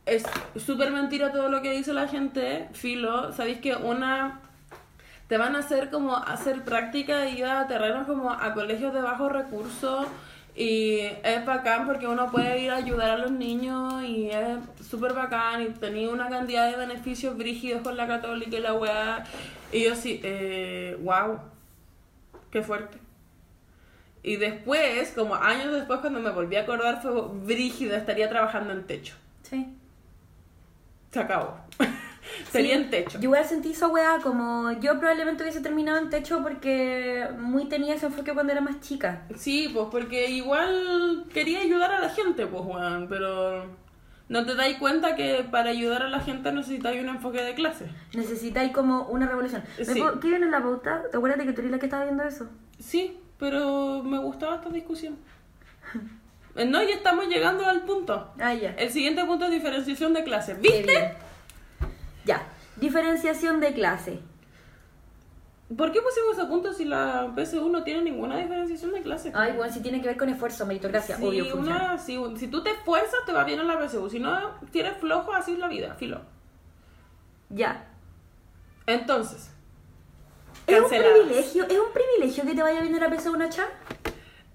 es 0.05 0.23
súper 0.57 0.91
mentira 0.91 1.33
todo 1.33 1.49
lo 1.49 1.63
que 1.63 1.71
dice 1.73 1.95
la 1.95 2.09
gente, 2.09 2.69
filo? 2.75 3.33
¿Sabéis 3.33 3.59
que 3.61 3.75
una... 3.75 4.43
Te 5.29 5.39
van 5.39 5.57
a 5.57 5.61
hacer 5.61 5.91
como 5.91 6.15
hacer 6.15 6.63
práctica 6.63 7.27
y 7.27 7.39
ir 7.39 7.47
a 7.47 7.67
terrenos 7.67 8.07
como 8.07 8.31
a 8.31 8.53
colegios 8.55 8.93
de 8.95 9.01
bajos 9.01 9.33
recursos 9.33 10.07
y 10.57 11.01
es 11.23 11.45
bacán 11.45 11.87
porque 11.87 12.07
uno 12.07 12.31
puede 12.31 12.63
ir 12.63 12.71
a 12.71 12.77
ayudar 12.77 13.11
a 13.11 13.19
los 13.19 13.31
niños 13.31 14.03
y 14.03 14.31
es 14.31 14.59
súper 14.89 15.13
bacán 15.13 15.61
y 15.61 15.67
tenía 15.67 16.09
una 16.09 16.31
cantidad 16.31 16.71
de 16.71 16.77
beneficios 16.77 17.37
brígidos 17.37 17.83
con 17.83 17.95
la 17.95 18.07
católica 18.07 18.57
y 18.57 18.61
la 18.61 18.73
weá. 18.73 19.25
Y 19.71 19.85
yo 19.85 19.95
sí, 19.95 20.19
eh, 20.25 20.97
wow, 21.03 21.39
qué 22.51 22.63
fuerte. 22.63 22.97
Y 24.23 24.37
después, 24.37 25.13
como 25.15 25.35
años 25.35 25.73
después, 25.75 26.01
cuando 26.01 26.21
me 26.21 26.31
volví 26.31 26.57
a 26.57 26.63
acordar, 26.63 27.03
fue 27.03 27.13
brígido, 27.45 27.95
estaría 27.95 28.29
trabajando 28.31 28.73
en 28.73 28.87
techo. 28.87 29.15
Sí. 29.43 29.77
Se 31.13 31.21
acabó. 31.21 31.59
Sería 32.51 32.77
Sí, 32.77 32.83
en 32.83 32.91
techo. 32.91 33.19
Yo 33.19 33.25
igual 33.25 33.45
sentí 33.45 33.73
esa 33.73 33.89
wea 33.89 34.19
como 34.23 34.73
yo 34.81 34.99
probablemente 34.99 35.43
hubiese 35.43 35.61
terminado 35.61 35.99
en 35.99 36.11
techo 36.11 36.43
porque 36.43 37.27
muy 37.39 37.69
tenía 37.69 37.95
ese 37.95 38.07
enfoque 38.07 38.33
cuando 38.33 38.53
era 38.53 38.61
más 38.61 38.81
chica. 38.81 39.23
Sí, 39.37 39.71
pues 39.73 39.87
porque 39.91 40.31
igual 40.31 41.25
quería 41.33 41.61
ayudar 41.61 41.93
a 41.93 42.01
la 42.01 42.09
gente, 42.11 42.47
pues, 42.47 42.63
weón, 42.65 43.07
pero 43.09 43.67
no 44.29 44.45
te 44.45 44.55
dais 44.55 44.77
cuenta 44.79 45.15
que 45.15 45.47
para 45.51 45.71
ayudar 45.71 46.03
a 46.03 46.09
la 46.09 46.21
gente 46.21 46.51
necesitáis 46.53 47.01
un 47.01 47.09
enfoque 47.09 47.43
de 47.43 47.55
clase. 47.55 47.87
Necesitáis 48.15 48.73
como 48.73 49.05
una 49.05 49.27
revolución. 49.27 49.63
¿Me 49.79 49.85
Sí. 49.85 50.03
¿Qué 50.21 50.29
viene 50.29 50.47
en 50.47 50.51
la 50.51 50.63
pauta? 50.63 51.03
¿Te 51.11 51.17
acuerdas 51.17 51.39
de 51.39 51.47
que 51.47 51.53
tú 51.53 51.61
eres 51.61 51.71
la 51.71 51.79
que 51.79 51.87
estaba 51.87 52.05
viendo 52.05 52.25
eso? 52.25 52.49
Sí, 52.79 53.19
pero 53.39 54.03
me 54.03 54.19
gustaba 54.19 54.57
esta 54.57 54.69
discusión. 54.71 55.17
Eh, 56.57 56.65
No, 56.65 56.83
ya 56.83 56.95
estamos 56.95 57.29
llegando 57.29 57.67
al 57.67 57.83
punto. 57.83 58.33
Ah, 58.41 58.55
ya. 58.55 58.71
El 58.79 58.91
siguiente 58.91 59.23
punto 59.27 59.45
es 59.45 59.51
diferenciación 59.51 60.15
de 60.15 60.25
clase. 60.25 60.55
Qué 60.55 60.61
¿Viste? 60.61 61.15
Ya. 62.27 62.47
Diferenciación 62.77 63.61
de 63.61 63.73
clase. 63.73 64.21
¿Por 65.75 65.91
qué 65.91 66.01
pusimos 66.01 66.37
ese 66.37 66.47
punto 66.47 66.73
si 66.73 66.85
la 66.85 67.33
PSU 67.35 67.69
no 67.69 67.83
tiene 67.83 68.03
ninguna 68.03 68.37
diferenciación 68.37 68.93
de 68.93 69.03
clase? 69.03 69.33
Ay, 69.35 69.53
bueno, 69.57 69.73
si 69.73 69.81
tiene 69.81 70.01
que 70.01 70.09
ver 70.09 70.17
con 70.17 70.29
esfuerzo, 70.29 70.67
meritocracia, 70.67 71.17
Sí, 71.17 71.25
obvio 71.25 71.57
una, 71.57 71.99
si, 71.99 72.19
si 72.37 72.49
tú 72.49 72.63
te 72.63 72.71
esfuerzas, 72.71 73.21
te 73.25 73.33
va 73.33 73.43
bien 73.45 73.59
en 73.61 73.67
la 73.67 73.81
PSU. 73.81 74.11
Si 74.11 74.21
no, 74.21 74.61
tienes 74.71 74.97
flojo, 74.99 75.33
así 75.33 75.55
es 75.55 75.59
la 75.59 75.69
vida, 75.69 75.95
filo. 75.95 76.21
Ya. 77.49 77.89
Entonces, 78.87 79.51
¿Es 80.67 80.81
un 80.81 80.89
privilegio? 80.89 81.65
¿Es 81.65 81.79
un 81.79 81.93
privilegio 81.93 82.45
que 82.45 82.55
te 82.55 82.63
vaya 82.63 82.81
bien 82.81 82.95
en 82.95 83.01
la 83.01 83.17
PSU 83.17 83.33
una 83.33 83.49
chat? 83.49 83.69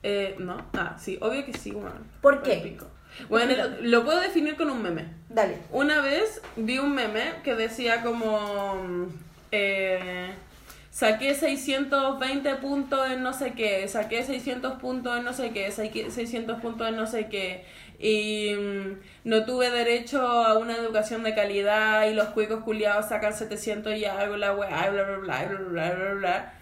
Eh, 0.04 0.36
no, 0.40 0.58
ah, 0.74 0.98
sí, 1.00 1.18
obvio 1.22 1.46
que 1.46 1.54
sí, 1.54 1.72
bueno. 1.72 1.96
¿Por 2.22 2.42
qué? 2.42 2.56
Pico. 2.58 2.88
Bueno, 3.30 3.54
lo, 3.56 3.82
lo 3.82 4.06
puedo 4.06 4.20
definir 4.20 4.56
con 4.56 4.70
un 4.70 4.82
meme. 4.82 5.06
Dale. 5.30 5.58
Una 5.72 6.02
vez 6.02 6.42
vi 6.56 6.80
un 6.80 6.94
meme 6.94 7.22
que 7.44 7.56
decía 7.56 8.02
como... 8.02 9.08
eh, 9.52 10.32
saqué 10.92 11.34
620 11.34 12.56
puntos 12.56 13.10
en 13.10 13.24
no 13.24 13.34
sé 13.34 13.54
qué, 13.54 13.88
saqué 13.88 14.24
600 14.24 14.74
puntos 14.74 15.18
en 15.18 15.24
no 15.24 15.34
sé 15.34 15.52
qué, 15.52 15.72
saqué 15.72 16.12
600 16.12 16.60
puntos 16.62 16.90
en 16.90 16.98
no 16.98 17.08
sé 17.08 17.28
qué. 17.28 17.66
Y 17.98 18.54
mm, 18.56 19.30
no 19.30 19.46
tuve 19.46 19.70
derecho 19.72 20.22
a 20.22 20.58
una 20.58 20.76
educación 20.76 21.24
de 21.24 21.34
calidad 21.34 22.08
y 22.08 22.14
los 22.14 22.30
cuicos 22.30 22.64
culiados 22.64 23.08
sacan 23.08 23.34
700 23.34 23.96
y 23.96 24.06
algo, 24.06 24.38
la 24.38 24.54
weá, 24.54 24.90
bla, 24.90 25.04
bla, 25.04 25.18
bla, 25.18 25.46
bla, 25.46 25.60
bla, 25.60 25.94
bla, 25.94 26.14
bla. 26.14 26.54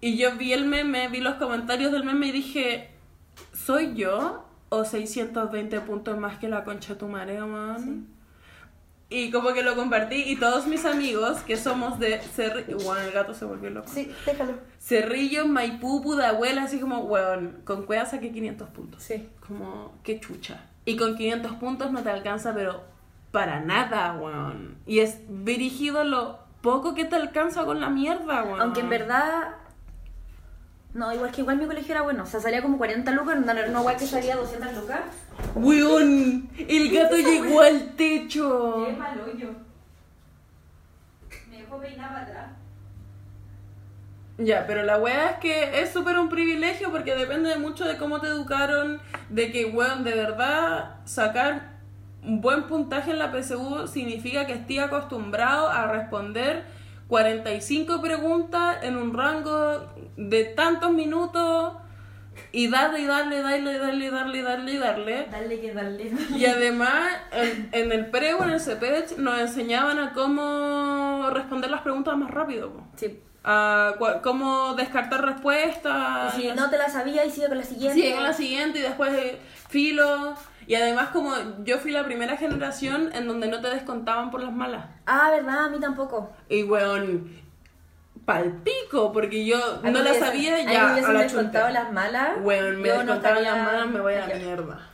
Y 0.00 0.16
yo 0.16 0.32
vi 0.36 0.52
el 0.52 0.64
meme, 0.64 1.08
vi 1.08 1.20
los 1.20 1.34
comentarios 1.34 1.92
del 1.92 2.04
meme 2.04 2.28
y 2.28 2.32
dije, 2.32 2.88
¿soy 3.52 3.94
yo 3.94 4.49
o 4.70 4.84
620 4.84 5.80
puntos 5.80 6.16
más 6.18 6.38
que 6.38 6.48
la 6.48 6.64
concha 6.64 6.94
de 6.94 6.98
tu 6.98 7.08
madre, 7.08 7.40
man? 7.40 8.06
Y 9.12 9.32
como 9.32 9.52
que 9.52 9.62
lo 9.62 9.74
compartí 9.74 10.22
y 10.22 10.36
todos 10.36 10.68
mis 10.68 10.84
amigos 10.84 11.38
que 11.38 11.56
somos 11.56 11.98
de 11.98 12.20
Cerrillo, 12.20 12.78
bueno, 12.78 13.00
el 13.00 13.10
gato 13.10 13.34
se 13.34 13.44
volvió 13.44 13.68
loco. 13.68 13.88
Sí, 13.92 14.10
déjalo. 14.24 14.54
Cerrillo, 14.78 15.48
Maipú, 15.48 16.00
Pudahuela, 16.00 16.62
así 16.62 16.78
como, 16.78 17.00
weón, 17.00 17.60
con 17.64 17.86
cueva 17.86 18.06
saqué 18.06 18.30
500 18.30 18.68
puntos. 18.68 19.02
Sí. 19.02 19.28
Como, 19.46 19.92
qué 20.04 20.20
chucha. 20.20 20.64
Y 20.84 20.96
con 20.96 21.16
500 21.16 21.54
puntos 21.54 21.90
no 21.90 22.04
te 22.04 22.10
alcanza, 22.10 22.54
pero 22.54 22.84
para 23.32 23.58
nada, 23.58 24.12
weón. 24.12 24.76
Y 24.86 25.00
es 25.00 25.18
dirigido 25.44 26.04
lo 26.04 26.38
poco 26.60 26.94
que 26.94 27.04
te 27.04 27.16
alcanza 27.16 27.64
con 27.64 27.80
la 27.80 27.90
mierda, 27.90 28.44
weón. 28.44 28.60
Aunque 28.60 28.80
en 28.80 28.90
verdad. 28.90 29.56
No, 30.92 31.12
igual 31.14 31.30
que 31.30 31.42
igual 31.42 31.56
mi 31.56 31.66
colegio 31.66 31.92
era 31.92 32.02
bueno. 32.02 32.24
O 32.24 32.26
sea, 32.26 32.40
salía 32.40 32.62
como 32.62 32.76
40 32.78 33.10
lucas, 33.12 33.38
no 33.38 33.52
era 33.52 33.70
una 33.70 33.80
guay 33.80 33.96
que 33.96 34.06
salía 34.06 34.36
200 34.36 34.74
lucas. 34.74 35.00
Weón, 35.54 36.48
el 36.58 36.90
gato 36.90 37.16
llegó 37.16 37.60
al 37.60 37.94
techo. 37.94 38.88
mal 38.98 39.20
hoyo. 39.20 39.50
Me 41.48 41.58
dejó 41.58 41.78
peinar 41.80 42.08
para 42.08 42.22
atrás. 42.22 42.50
Ya, 44.38 44.66
pero 44.66 44.82
la 44.82 44.98
weá 44.98 45.32
es 45.32 45.36
que 45.38 45.82
es 45.82 45.92
súper 45.92 46.18
un 46.18 46.30
privilegio 46.30 46.90
porque 46.90 47.14
depende 47.14 47.56
mucho 47.58 47.84
de 47.84 47.98
cómo 47.98 48.20
te 48.20 48.28
educaron, 48.28 48.98
de 49.28 49.52
que, 49.52 49.66
weón, 49.66 50.02
de 50.02 50.14
verdad 50.14 50.96
sacar 51.04 51.78
un 52.22 52.40
buen 52.40 52.66
puntaje 52.66 53.10
en 53.10 53.18
la 53.18 53.30
PSU 53.30 53.86
significa 53.86 54.46
que 54.46 54.54
estés 54.54 54.80
acostumbrado 54.80 55.68
a 55.68 55.86
responder 55.86 56.64
45 57.08 58.00
preguntas 58.00 58.78
en 58.82 58.96
un 58.96 59.12
rango 59.12 59.92
de 60.16 60.44
tantos 60.44 60.92
minutos 60.92 61.74
y 62.52 62.68
darle 62.68 63.00
y 63.00 63.06
darle, 63.06 63.42
darle, 63.42 63.78
darle, 63.78 64.10
darle, 64.10 64.42
darle, 64.42 64.78
darle. 64.78 65.28
Dale 65.30 65.60
que 65.60 65.72
dale. 65.72 66.12
Y 66.36 66.46
además, 66.46 67.12
en, 67.32 67.68
en 67.72 67.92
el 67.92 68.10
pre 68.10 68.34
o 68.34 68.42
en 68.44 68.50
el 68.50 68.60
CPECH 68.60 69.18
nos 69.18 69.38
enseñaban 69.38 69.98
a 69.98 70.12
cómo 70.12 71.30
responder 71.32 71.70
las 71.70 71.82
preguntas 71.82 72.16
más 72.16 72.30
rápido. 72.30 72.72
po. 72.72 72.86
Sí. 72.96 73.20
A 73.42 73.94
cómo 74.22 74.74
descartar 74.74 75.24
respuestas. 75.24 76.36
Y 76.36 76.42
si 76.42 76.48
y 76.48 76.52
no 76.52 76.68
te 76.68 76.76
la 76.76 76.90
sabía 76.90 77.24
y 77.24 77.30
sigue 77.30 77.48
con 77.48 77.58
la 77.58 77.64
siguiente. 77.64 77.94
Sigue 77.94 78.14
con 78.14 78.24
la 78.24 78.32
siguiente 78.34 78.78
y 78.78 78.82
después 78.82 79.12
eh, 79.14 79.38
filo. 79.68 80.34
Y 80.66 80.74
además 80.74 81.08
como 81.08 81.32
yo 81.64 81.78
fui 81.78 81.90
la 81.90 82.04
primera 82.04 82.36
generación 82.36 83.10
en 83.14 83.26
donde 83.26 83.48
no 83.48 83.60
te 83.60 83.68
descontaban 83.68 84.30
por 84.30 84.42
las 84.42 84.52
malas. 84.52 84.84
Ah, 85.06 85.30
verdad, 85.30 85.64
a 85.64 85.68
mí 85.68 85.80
tampoco. 85.80 86.32
Y 86.48 86.64
weón, 86.64 87.39
palpico, 88.24 89.12
porque 89.12 89.44
yo 89.44 89.58
A 89.82 89.90
no 89.90 90.02
me 90.02 90.02
la 90.02 90.14
sabía 90.14 90.54
a 90.56 90.60
y 90.60 90.66
mí 90.66 90.72
ya 90.72 90.88
me 90.94 91.00
a 91.00 91.12
la 91.12 91.22
descontado 91.22 91.66
chunta. 91.66 91.82
las 91.82 91.92
malas. 91.92 92.38
Weón, 92.42 92.80
me 92.80 92.88
no 92.88 92.98
descontaban 92.98 93.42
las 93.42 93.56
malas, 93.66 93.86
me 93.88 94.00
voy 94.00 94.14
a 94.14 94.26
la 94.26 94.34
mierda. 94.36 94.86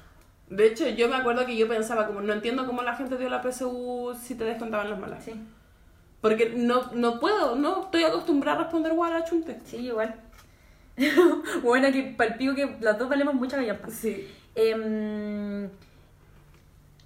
De 0.49 0.67
hecho, 0.67 0.89
yo 0.89 1.09
me 1.09 1.17
acuerdo 1.17 1.45
que 1.45 1.57
yo 1.57 1.67
pensaba 1.69 2.07
como, 2.07 2.21
no 2.21 2.33
entiendo 2.33 2.67
cómo 2.67 2.83
la 2.83 2.95
gente 2.95 3.17
dio 3.19 3.29
la 3.29 3.43
PSU 3.43 4.17
si 4.21 4.35
te 4.37 4.45
descontaban 4.45 4.89
las 4.91 4.99
malas. 4.99 5.25
Sí, 5.25 5.33
Porque 6.21 6.53
no, 6.57 6.93
no 6.93 7.19
puedo, 7.21 7.57
no 7.57 7.83
estoy 7.85 8.05
acostumbrada 8.05 8.61
a 8.61 8.63
responder 8.65 8.93
igual 8.93 9.13
a 9.13 9.19
la 9.21 9.25
chunte. 9.25 9.59
sí, 9.65 9.79
igual. 9.79 10.15
bueno, 11.63 11.93
que 11.93 12.15
palpico 12.17 12.55
que 12.55 12.77
las 12.81 12.99
dos 12.99 13.09
valemos 13.09 13.35
mucha 13.35 13.57
gallampa. 13.59 13.91
Sí. 13.91 14.33
Em, 14.55 15.69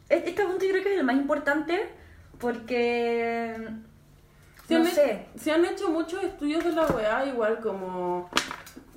este 0.09 0.33
punto 0.33 0.65
yo 0.65 0.71
creo 0.71 0.83
que 0.85 0.93
es 0.93 0.99
el 0.99 1.05
más 1.05 1.17
importante 1.17 1.89
porque... 2.39 3.57
Se 4.71 4.75
no 4.79 4.81
han, 4.81 4.87
he- 4.87 4.95
sé. 4.95 5.27
se 5.37 5.53
han 5.53 5.65
hecho 5.65 5.91
muchos 5.91 6.23
estudios 6.25 6.65
de 6.65 6.73
la 6.73 6.87
weá, 6.87 7.27
igual 7.27 7.61
como... 7.61 8.31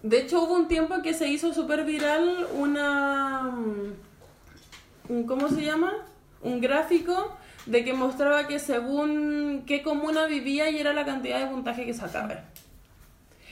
De 0.01 0.19
hecho, 0.19 0.43
hubo 0.43 0.53
un 0.55 0.67
tiempo 0.67 1.01
que 1.01 1.13
se 1.13 1.27
hizo 1.27 1.53
súper 1.53 1.83
viral 1.85 2.47
una... 2.53 3.49
un- 5.09 5.23
¿Cómo 5.25 5.49
se 5.49 5.61
llama? 5.63 5.93
Un 6.41 6.59
gráfico 6.61 7.35
de 7.65 7.83
que 7.85 7.93
mostraba 7.93 8.47
que 8.47 8.59
según 8.59 9.63
qué 9.65 9.81
comuna 9.81 10.25
vivía 10.25 10.69
y 10.69 10.77
era 10.79 10.93
la 10.93 11.05
cantidad 11.05 11.39
de 11.39 11.47
puntaje 11.47 11.85
que 11.85 11.93
sacaba. 11.93 12.41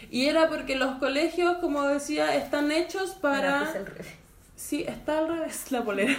Y 0.09 0.25
era 0.25 0.49
porque 0.49 0.75
los 0.75 0.95
colegios, 0.97 1.57
como 1.57 1.83
decía, 1.87 2.35
están 2.35 2.71
hechos 2.71 3.11
para... 3.11 3.71
Revés. 3.71 4.07
Sí, 4.55 4.83
está 4.87 5.19
al 5.19 5.27
revés 5.29 5.71
la 5.71 5.83
polera. 5.83 6.15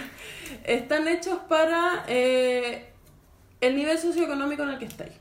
Están 0.63 1.07
hechos 1.07 1.37
para 1.47 2.03
eh, 2.07 2.87
el 3.61 3.75
nivel 3.75 3.97
socioeconómico 3.99 4.63
en 4.63 4.69
el 4.69 4.79
que 4.79 4.85
estáis. 4.85 5.13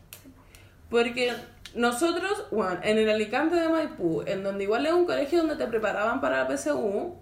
Porque 0.92 1.32
nosotros, 1.74 2.44
bueno, 2.50 2.78
en 2.82 2.98
el 2.98 3.08
Alicante 3.08 3.56
de 3.56 3.66
Maipú, 3.70 4.22
en 4.26 4.44
donde 4.44 4.64
igual 4.64 4.84
es 4.84 4.92
un 4.92 5.06
colegio 5.06 5.38
donde 5.38 5.56
te 5.56 5.66
preparaban 5.66 6.20
para 6.20 6.44
la 6.44 6.56
PSU, 6.56 7.14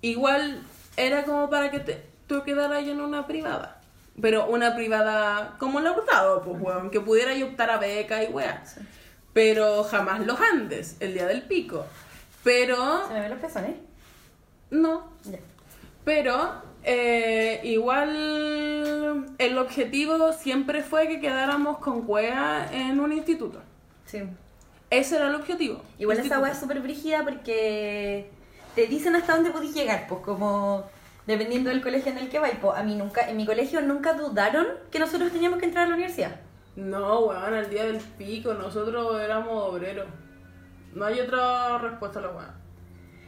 igual 0.00 0.62
era 0.96 1.24
como 1.24 1.50
para 1.50 1.72
que 1.72 1.80
te, 1.80 2.02
tú 2.28 2.44
quedaras 2.44 2.84
en 2.84 3.00
una 3.00 3.26
privada. 3.26 3.80
Pero 4.22 4.46
una 4.46 4.76
privada 4.76 5.56
como 5.58 5.80
la 5.80 5.90
Hurtado, 5.92 6.42
pues, 6.42 6.62
weón, 6.62 6.90
que 6.90 7.00
pudiera 7.00 7.34
yo 7.34 7.46
optar 7.48 7.70
a 7.70 7.78
beca 7.78 8.22
y 8.22 8.28
weá. 8.28 8.62
Pero 9.32 9.82
jamás 9.82 10.24
los 10.24 10.38
Andes, 10.40 10.96
el 11.00 11.14
día 11.14 11.26
del 11.26 11.42
pico. 11.42 11.84
Pero, 12.44 13.08
Se 13.08 13.12
me 13.14 13.20
ven 13.22 13.30
los 13.30 13.40
pezones. 13.40 13.72
no, 14.70 15.10
Ya. 15.24 15.38
pero 16.04 16.62
eh, 16.82 17.60
igual 17.64 19.26
el 19.38 19.58
objetivo 19.58 20.32
siempre 20.32 20.82
fue 20.82 21.08
que 21.08 21.20
quedáramos 21.20 21.78
con 21.78 22.02
cuea 22.02 22.68
en 22.72 23.00
un 23.00 23.12
instituto. 23.12 23.60
Sí. 24.06 24.22
Ese 24.90 25.16
era 25.16 25.28
el 25.28 25.34
objetivo. 25.34 25.82
Igual 25.98 26.18
esa 26.18 26.40
weá 26.40 26.52
es 26.52 26.58
súper 26.58 26.80
brígida 26.80 27.22
porque 27.22 28.30
te 28.74 28.86
dicen 28.86 29.14
hasta 29.14 29.34
dónde 29.34 29.50
podés 29.50 29.72
llegar, 29.72 30.06
pues 30.08 30.20
como 30.22 30.84
dependiendo 31.26 31.70
del 31.70 31.80
colegio 31.80 32.10
en 32.10 32.18
el 32.18 32.28
que 32.28 32.38
vais. 32.38 32.56
Pues 32.60 32.76
a 32.76 32.82
mí 32.82 32.96
nunca, 32.96 33.28
en 33.28 33.36
mi 33.36 33.46
colegio 33.46 33.80
nunca 33.80 34.14
dudaron 34.14 34.66
que 34.90 34.98
nosotros 34.98 35.30
teníamos 35.30 35.58
que 35.58 35.66
entrar 35.66 35.84
a 35.84 35.88
la 35.88 35.94
universidad. 35.94 36.40
No, 36.76 37.20
weón, 37.20 37.54
el 37.54 37.70
día 37.70 37.84
del 37.84 37.98
pico 37.98 38.54
nosotros 38.54 39.20
éramos 39.20 39.70
obreros. 39.70 40.06
No 40.94 41.04
hay 41.04 41.20
otra 41.20 41.78
respuesta 41.78 42.18
a 42.18 42.22
la 42.22 42.30
weá. 42.30 42.54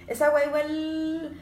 Esa 0.06 0.30
weá 0.30 0.46
igual, 0.46 1.38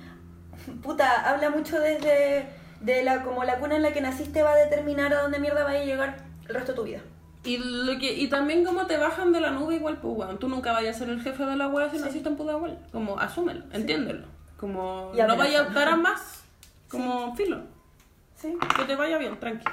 puta, 0.82 1.30
habla 1.30 1.50
mucho 1.50 1.78
desde 1.78 2.48
de 2.80 3.02
la 3.02 3.22
como 3.22 3.44
la 3.44 3.58
cuna 3.58 3.76
en 3.76 3.82
la 3.82 3.92
que 3.92 4.00
naciste 4.00 4.42
va 4.42 4.52
a 4.52 4.56
determinar 4.56 5.12
a 5.12 5.22
dónde 5.22 5.38
mierda 5.38 5.64
va 5.64 5.70
a 5.70 5.84
llegar 5.84 6.24
el 6.48 6.54
resto 6.54 6.72
de 6.72 6.76
tu 6.76 6.84
vida. 6.84 7.00
Y, 7.42 7.56
lo 7.56 7.98
que, 7.98 8.12
y 8.12 8.28
también 8.28 8.64
como 8.64 8.86
te 8.86 8.98
bajan 8.98 9.32
de 9.32 9.40
la 9.40 9.50
nube 9.50 9.76
igual, 9.76 9.98
pues 9.98 10.14
weón, 10.14 10.38
tú 10.38 10.48
nunca 10.48 10.72
vayas 10.72 10.96
a 10.96 10.98
ser 11.00 11.08
el 11.08 11.22
jefe 11.22 11.44
de 11.46 11.56
la 11.56 11.68
weá 11.68 11.88
si 11.88 11.98
naciste 11.98 12.28
en 12.28 12.36
Pudahuel. 12.36 12.78
Como, 12.92 13.18
asúmelo, 13.18 13.64
entiéndelo. 13.72 14.26
Como, 14.58 15.12
Y 15.14 15.22
no 15.22 15.36
vayas 15.36 15.74
a 15.74 15.92
a 15.92 15.96
más. 15.96 16.44
Como, 16.88 17.34
filo. 17.34 17.62
Sí. 18.34 18.58
Que 18.76 18.84
te 18.84 18.96
vaya 18.96 19.16
bien, 19.16 19.38
tranqui. 19.38 19.64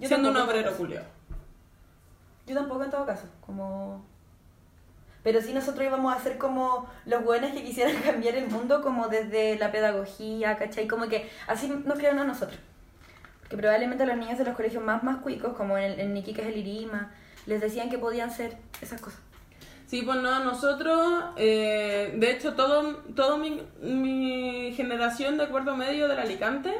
Yo 0.00 0.08
Siendo 0.08 0.30
un 0.30 0.36
obrero 0.36 0.72
culiao. 0.76 1.04
Yo 2.46 2.54
tampoco 2.54 2.84
en 2.84 2.90
todo 2.90 3.06
caso, 3.06 3.26
como... 3.40 4.04
Pero 5.22 5.42
sí 5.42 5.52
nosotros 5.52 5.84
íbamos 5.84 6.14
a 6.14 6.20
ser 6.20 6.38
como 6.38 6.88
los 7.04 7.24
buenos 7.24 7.52
que 7.52 7.62
quisieran 7.62 7.96
cambiar 8.04 8.34
el 8.36 8.48
mundo 8.48 8.82
como 8.82 9.08
desde 9.08 9.58
la 9.58 9.70
pedagogía, 9.70 10.56
¿cachai? 10.56 10.86
Como 10.86 11.08
que 11.08 11.30
así 11.46 11.68
nos 11.68 11.98
crearon 11.98 12.20
a 12.20 12.24
nosotros. 12.24 12.58
Porque 13.40 13.56
probablemente 13.56 14.04
a 14.04 14.06
los 14.06 14.16
niños 14.16 14.38
de 14.38 14.44
los 14.44 14.56
colegios 14.56 14.82
más 14.82 15.02
más 15.02 15.18
cuicos, 15.18 15.54
como 15.54 15.76
en, 15.76 15.98
en 15.98 16.16
Iquique 16.16 16.42
es 16.42 16.48
el 16.48 16.58
Irima, 16.58 17.12
les 17.46 17.60
decían 17.60 17.90
que 17.90 17.98
podían 17.98 18.30
ser 18.30 18.56
esas 18.80 19.00
cosas. 19.00 19.20
Sí, 19.90 20.02
pues 20.02 20.20
no, 20.22 20.44
nosotros, 20.44 21.24
eh, 21.36 22.14
de 22.16 22.30
hecho, 22.30 22.54
todo, 22.54 22.98
todo 23.16 23.38
mi, 23.38 23.60
mi 23.82 24.72
generación 24.76 25.36
de 25.36 25.48
cuarto 25.48 25.74
medio 25.74 26.06
del 26.06 26.20
Alicante, 26.20 26.72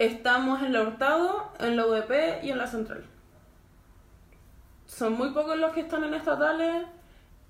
estamos 0.00 0.60
en 0.62 0.72
la 0.72 0.82
Hurtado, 0.82 1.52
en 1.60 1.76
la 1.76 1.86
UDP 1.86 2.42
y 2.42 2.50
en 2.50 2.58
la 2.58 2.66
Central. 2.66 3.04
Son 4.86 5.12
muy 5.12 5.30
pocos 5.30 5.56
los 5.56 5.72
que 5.72 5.82
están 5.82 6.02
en 6.02 6.14
estatales 6.14 6.86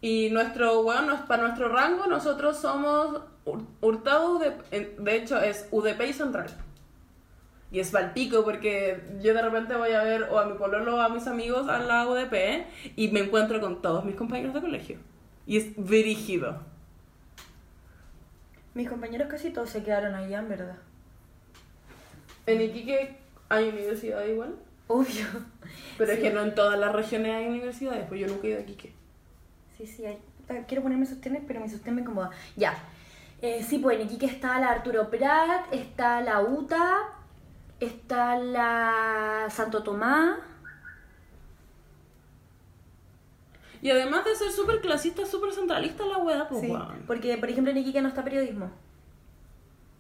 Y 0.07 0.31
nuestro, 0.31 0.85
bueno, 0.85 1.25
para 1.27 1.43
nuestro 1.43 1.69
rango, 1.69 2.07
nosotros 2.07 2.59
somos 2.59 3.23
Hur- 3.45 3.67
Hurtado, 3.81 4.37
UDP, 4.37 4.63
en- 4.71 5.05
de 5.05 5.17
hecho 5.17 5.37
es 5.41 5.67
UDP 5.73 6.01
y 6.07 6.13
Central. 6.13 6.47
Y 7.73 7.81
es 7.81 7.91
palpico 7.91 8.45
porque 8.45 9.03
yo 9.21 9.35
de 9.35 9.43
repente 9.43 9.75
voy 9.75 9.91
a 9.91 10.05
ver 10.05 10.29
o 10.31 10.39
a 10.39 10.45
mi 10.47 10.57
pololo 10.57 10.95
o 10.95 11.01
a 11.01 11.09
mis 11.09 11.27
amigos 11.27 11.69
a 11.69 11.81
la 11.81 12.07
UDP 12.07 12.67
y 12.95 13.09
me 13.09 13.19
encuentro 13.19 13.61
con 13.61 13.83
todos 13.83 14.05
mis 14.05 14.15
compañeros 14.15 14.55
de 14.55 14.61
colegio. 14.61 14.99
Y 15.45 15.57
es 15.57 15.75
brígido. 15.77 16.61
Mis 18.75 18.89
compañeros 18.89 19.27
casi 19.29 19.51
todos 19.51 19.71
se 19.71 19.83
quedaron 19.83 20.15
allá, 20.15 20.39
en 20.39 20.49
verdad. 20.49 20.77
En 22.47 22.61
Iquique 22.63 23.17
hay 23.49 23.71
universidad 23.71 24.25
igual, 24.25 24.55
Obvio. 24.87 25.27
pero 25.99 26.13
es 26.13 26.21
que 26.21 26.31
no 26.33 26.43
en 26.43 26.55
todas 26.55 26.79
las 26.79 26.95
regiones 26.95 27.35
hay 27.35 27.47
universidades, 27.49 28.07
pues 28.07 28.21
yo 28.21 28.29
nunca 28.29 28.47
he 28.47 28.51
ido 28.51 28.59
a 28.61 28.63
Iquique. 28.63 28.93
Sí, 29.77 29.87
sí, 29.87 30.05
hay. 30.05 30.19
Quiero 30.69 30.83
ponerme 30.83 31.07
sostenes, 31.07 31.43
pero 31.47 31.61
mi 31.61 31.69
sostén 31.69 31.95
me 31.95 32.03
incomoda. 32.03 32.31
Ya. 32.57 32.75
Eh, 33.43 33.65
sí, 33.69 33.79
pues 33.79 33.99
en 33.99 34.07
Iquique 34.07 34.27
está 34.27 34.59
la 34.61 34.71
Arturo 34.71 35.11
Prat, 35.11 35.67
está 35.73 36.21
la 36.21 36.41
UTA, 36.41 36.99
está 37.81 38.39
la 38.39 39.49
Santo 39.51 39.83
Tomás. 39.83 40.39
Y 43.83 43.91
además 43.91 44.25
de 44.25 44.35
ser 44.35 44.53
súper 44.53 44.81
clasista, 44.81 45.27
súper 45.27 45.53
centralista 45.53 46.05
la 46.07 46.19
weá, 46.19 46.49
pues 46.49 46.63
Sí, 46.63 46.73
porque 47.07 47.37
por 47.37 47.51
ejemplo 47.51 47.73
en 47.73 47.79
Iquique 47.79 48.01
no 48.01 48.09
está 48.09 48.25
periodismo. 48.25 48.71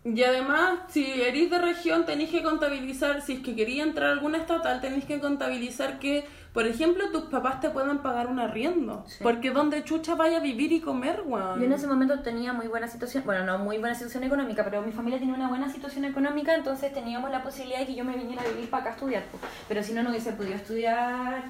Y 0.06 0.22
además, 0.22 0.78
si 0.88 1.04
eres 1.20 1.50
de 1.50 1.58
región, 1.58 2.06
tenéis 2.06 2.30
que 2.30 2.44
contabilizar, 2.44 3.22
si 3.22 3.34
es 3.34 3.40
que 3.40 3.56
quería 3.56 3.82
entrar 3.82 4.10
a 4.10 4.12
alguna 4.12 4.38
estatal, 4.38 4.80
tenéis 4.80 5.04
que 5.04 5.18
contabilizar 5.18 5.98
que, 5.98 6.24
por 6.56 6.66
ejemplo, 6.66 7.10
tus 7.10 7.24
papás 7.24 7.60
te 7.60 7.68
puedan 7.68 7.98
pagar 7.98 8.28
un 8.28 8.40
arriendo. 8.40 9.04
Sí. 9.06 9.18
Porque 9.22 9.50
donde 9.50 9.84
chucha 9.84 10.14
vaya 10.14 10.38
a 10.38 10.40
vivir 10.40 10.72
y 10.72 10.80
comer, 10.80 11.22
weón. 11.26 11.60
Yo 11.60 11.66
en 11.66 11.72
ese 11.72 11.86
momento 11.86 12.20
tenía 12.20 12.54
muy 12.54 12.66
buena 12.66 12.88
situación, 12.88 13.24
bueno, 13.26 13.44
no 13.44 13.58
muy 13.58 13.76
buena 13.76 13.94
situación 13.94 14.24
económica, 14.24 14.64
pero 14.64 14.80
mi 14.80 14.90
familia 14.90 15.18
tenía 15.18 15.34
una 15.34 15.50
buena 15.50 15.70
situación 15.70 16.06
económica, 16.06 16.54
entonces 16.54 16.94
teníamos 16.94 17.30
la 17.30 17.42
posibilidad 17.42 17.80
de 17.80 17.86
que 17.88 17.94
yo 17.94 18.06
me 18.06 18.16
viniera 18.16 18.40
a 18.40 18.48
vivir 18.48 18.70
para 18.70 18.84
acá 18.84 18.90
a 18.92 18.94
estudiar. 18.94 19.24
pues. 19.30 19.42
Pero 19.68 19.82
si 19.82 19.92
no, 19.92 20.02
no 20.02 20.08
hubiese 20.08 20.32
podido 20.32 20.54
estudiar 20.54 21.44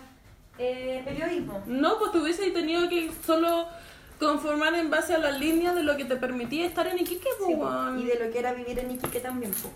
eh, 0.59 1.03
periodismo. 1.05 1.63
No, 1.67 2.01
pues 2.01 2.11
tú 2.11 2.23
hubieses 2.23 2.53
tenido 2.53 2.89
que 2.89 3.13
solo 3.25 3.69
conformar 4.19 4.75
en 4.75 4.91
base 4.91 5.15
a 5.15 5.19
las 5.19 5.39
líneas 5.39 5.77
de 5.77 5.85
lo 5.85 5.97
que 5.97 6.05
te 6.05 6.17
permitía 6.17 6.67
estar 6.67 6.85
en 6.89 6.99
Iquique, 6.99 7.29
Sí, 7.47 7.53
y 7.53 8.05
de 8.07 8.27
lo 8.27 8.33
que 8.33 8.41
era 8.41 8.53
vivir 8.55 8.81
en 8.81 8.91
Iquique 8.91 9.21
también. 9.21 9.53
po. 9.53 9.71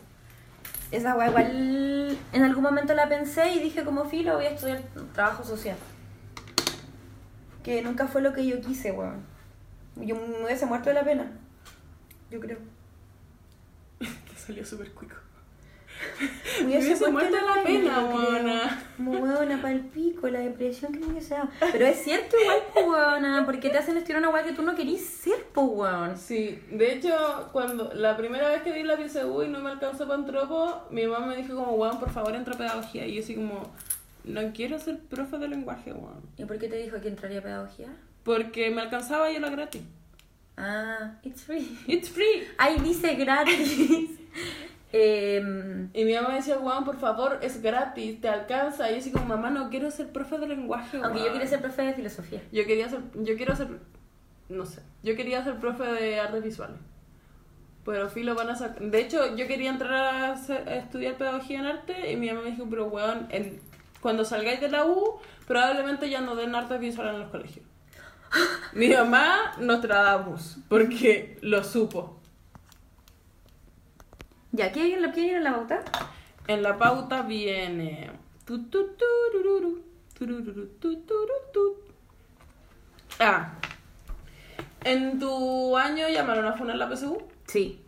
Esa 0.91 1.15
weá 1.15 1.29
igual 1.29 2.19
en 2.33 2.43
algún 2.43 2.63
momento 2.63 2.95
la 2.95 3.09
pensé 3.09 3.53
y 3.53 3.61
dije 3.61 3.85
como 3.85 4.07
filo 4.07 4.35
voy 4.35 4.47
a 4.47 4.51
estudiar 4.51 4.83
trabajo 5.13 5.45
social. 5.45 5.77
Que 7.63 7.83
nunca 7.83 8.09
fue 8.09 8.23
lo 8.23 8.33
que 8.33 8.47
yo 8.47 8.61
quise, 8.61 8.91
weón. 8.93 9.23
Yo 9.97 10.17
me 10.17 10.45
hubiese 10.45 10.67
muerto 10.67 10.89
de 10.89 10.95
la 10.95 11.05
pena. 11.05 11.31
Yo 12.31 12.41
creo. 12.41 12.59
Te 13.99 14.37
salió 14.37 14.65
súper 14.65 14.93
cuico. 14.93 15.17
Me 16.65 16.79
hubiese 16.79 17.11
muerto 17.11 17.37
la 17.37 17.63
pena, 17.63 18.05
weona. 18.05 18.83
Como 18.97 19.13
weona 19.13 19.61
pa'l 19.63 19.81
pico, 19.81 20.29
la 20.29 20.41
depresión 20.41 20.93
que 20.93 21.01
me 21.01 21.07
hubiese 21.07 21.35
dado. 21.35 21.49
Pero 21.73 21.87
es 21.87 22.03
cierto 22.03 22.37
igual, 22.41 22.59
po, 22.75 22.81
weona, 22.91 23.45
porque 23.47 23.71
te 23.71 23.79
hacen 23.79 23.97
estudiar 23.97 24.19
una 24.19 24.31
weá 24.31 24.45
que 24.45 24.53
tú 24.53 24.63
no 24.63 24.75
querís 24.75 25.05
ser, 25.05 25.45
po, 25.53 25.63
weón. 25.63 26.17
Sí, 26.19 26.63
de 26.71 26.95
hecho, 26.95 27.49
cuando 27.53 27.93
la 27.95 28.17
primera 28.17 28.49
vez 28.49 28.63
que 28.63 28.73
di 28.73 28.83
la 28.83 28.97
PSU 28.97 29.43
y 29.43 29.49
no 29.49 29.61
me 29.61 29.71
alcanzó 29.71 30.07
para 30.07 30.21
antropo, 30.21 30.83
mi 30.91 31.07
mamá 31.07 31.27
me 31.27 31.37
dijo 31.37 31.55
como, 31.55 31.73
weón, 31.73 31.99
por 31.99 32.11
favor, 32.11 32.35
entra 32.35 32.55
a 32.55 32.59
pedagogía. 32.59 33.07
Y 33.07 33.15
yo 33.15 33.23
así 33.23 33.35
como, 33.35 33.73
no 34.25 34.53
quiero 34.53 34.79
ser 34.79 34.99
profe 34.99 35.39
de 35.39 35.49
lenguaje, 35.49 35.93
weón. 35.93 36.21
¿Y 36.37 36.45
por 36.45 36.59
qué 36.59 36.69
te 36.69 36.77
dijo 36.77 37.01
que 37.01 37.09
entraría 37.09 37.39
a 37.39 37.43
pedagogía? 37.43 37.89
Porque 38.25 38.71
me 38.71 38.83
alcanzaba 38.83 39.31
y 39.31 39.37
era 39.37 39.49
gratis. 39.49 39.83
Ah, 40.57 41.13
it's 41.23 41.43
free. 41.43 41.79
It's 41.87 42.11
free. 42.11 42.47
Ahí 42.59 42.79
dice 42.81 43.15
gratis. 43.15 44.11
Em, 44.93 45.89
Y 45.95 46.05
mi 46.05 46.15
mamá 46.15 46.31
me 46.31 46.35
decía, 46.37 46.59
weón, 46.59 46.85
por 46.85 46.99
favor, 46.99 47.39
es 47.43 47.63
gratis, 47.63 48.21
te 48.21 48.29
alcanza. 48.29 48.91
Y 48.91 48.95
yo 48.95 48.99
así 49.01 49.13
como, 49.13 49.25
mamá, 49.27 49.51
no 49.51 49.71
quiero 49.71 49.91
ser 49.91 50.09
profe 50.09 50.39
de 50.39 50.49
lenguaje, 50.49 50.99
aunque 51.03 51.21
yo 51.21 51.33
quería 51.33 51.47
ser 51.49 51.61
profe 51.61 51.83
de 51.83 51.95
filosofía. 51.95 52.43
Yo 52.53 52.65
quería 52.67 52.89
ser, 52.89 53.01
yo 53.15 53.37
quiero 53.37 53.55
ser, 53.57 53.69
no 54.49 54.67
sé, 54.67 54.83
yo 55.03 55.15
quería 55.17 55.45
ser 55.45 55.57
profe 55.57 55.85
de 55.85 56.19
artes 56.21 56.43
visuales. 56.43 56.77
Pero 57.85 58.09
filo 58.11 58.35
van 58.35 58.51
a 58.51 58.57
sacar, 58.57 58.83
de 58.83 59.01
hecho 59.01 59.35
yo 59.37 59.47
quería 59.47 59.71
entrar 59.71 59.93
a, 59.95 60.33
hacer- 60.33 60.69
a 60.69 60.77
estudiar 60.77 61.15
pedagogía 61.17 61.61
en 61.61 61.67
arte 61.67 62.13
y 62.13 62.17
mi 62.17 62.29
mamá 62.29 62.43
me 62.43 62.51
dijo, 62.51 62.67
pero 62.69 62.85
weón, 62.87 63.27
en- 63.31 63.59
cuando 64.03 64.25
salgáis 64.25 64.61
de 64.61 64.69
la 64.69 64.85
U, 64.87 65.19
probablemente 65.47 66.11
ya 66.11 66.21
no 66.21 66.35
den 66.37 66.55
artes 66.55 66.79
visuales 66.79 67.15
en 67.15 67.21
los 67.21 67.31
colegios. 67.31 67.65
mi 68.75 68.89
mamá 68.91 69.53
Nostradamus, 69.59 70.59
porque 70.69 71.39
lo 71.41 71.65
supo. 71.65 72.20
Ya, 74.53 74.73
¿qué 74.73 74.83
viene, 74.85 75.13
¿qué 75.13 75.21
viene 75.21 75.39
en 75.39 75.45
la 75.45 75.55
pauta? 75.55 75.83
En 76.47 76.63
la 76.63 76.77
pauta 76.79 77.23
viene... 77.23 78.11
Ah, 83.21 83.53
en 84.83 85.19
tu 85.19 85.77
año 85.77 86.09
llamaron 86.09 86.47
a 86.47 86.55
funar 86.55 86.77
la 86.77 86.89
PSU. 86.89 87.19
Sí. 87.47 87.81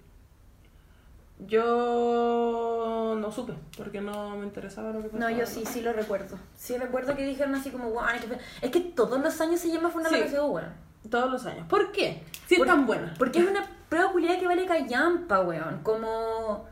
Yo 1.47 3.17
no 3.19 3.33
supe, 3.33 3.55
porque 3.77 4.01
no 4.01 4.37
me 4.37 4.45
interesaba 4.47 4.93
lo 4.93 5.03
que 5.03 5.09
pasaba. 5.09 5.31
No, 5.31 5.37
yo 5.37 5.47
sí, 5.47 5.65
sí 5.67 5.81
lo 5.81 5.93
recuerdo. 5.93 6.39
Sí 6.57 6.77
recuerdo 6.77 7.17
que 7.17 7.25
dijeron 7.25 7.55
así 7.55 7.71
como, 7.71 7.89
"Guau, 7.91 8.07
qué 8.21 8.27
fe-". 8.29 8.39
es 8.61 8.71
que 8.71 8.81
todos 8.81 9.21
los 9.21 9.41
años 9.41 9.59
se 9.61 9.69
llama 9.73 9.91
Fundar 9.91 10.13
Sí. 10.13 10.21
la 10.21 10.27
PSU, 10.27 10.45
weón. 10.47 10.92
Todos 11.11 11.31
los 11.31 11.47
años. 11.47 11.67
¿Por 11.69 11.93
qué? 11.93 12.23
Si 12.47 12.55
es 12.55 12.59
Por- 12.59 12.67
tan 12.67 12.87
buena. 12.87 13.15
Porque 13.19 13.41
es 13.41 13.47
una 13.49 13.67
prueba 13.89 14.13
culiada 14.13 14.39
que 14.39 14.47
vale 14.47 14.67
callampa, 14.67 15.41
weón. 15.41 15.81
Como. 15.83 16.67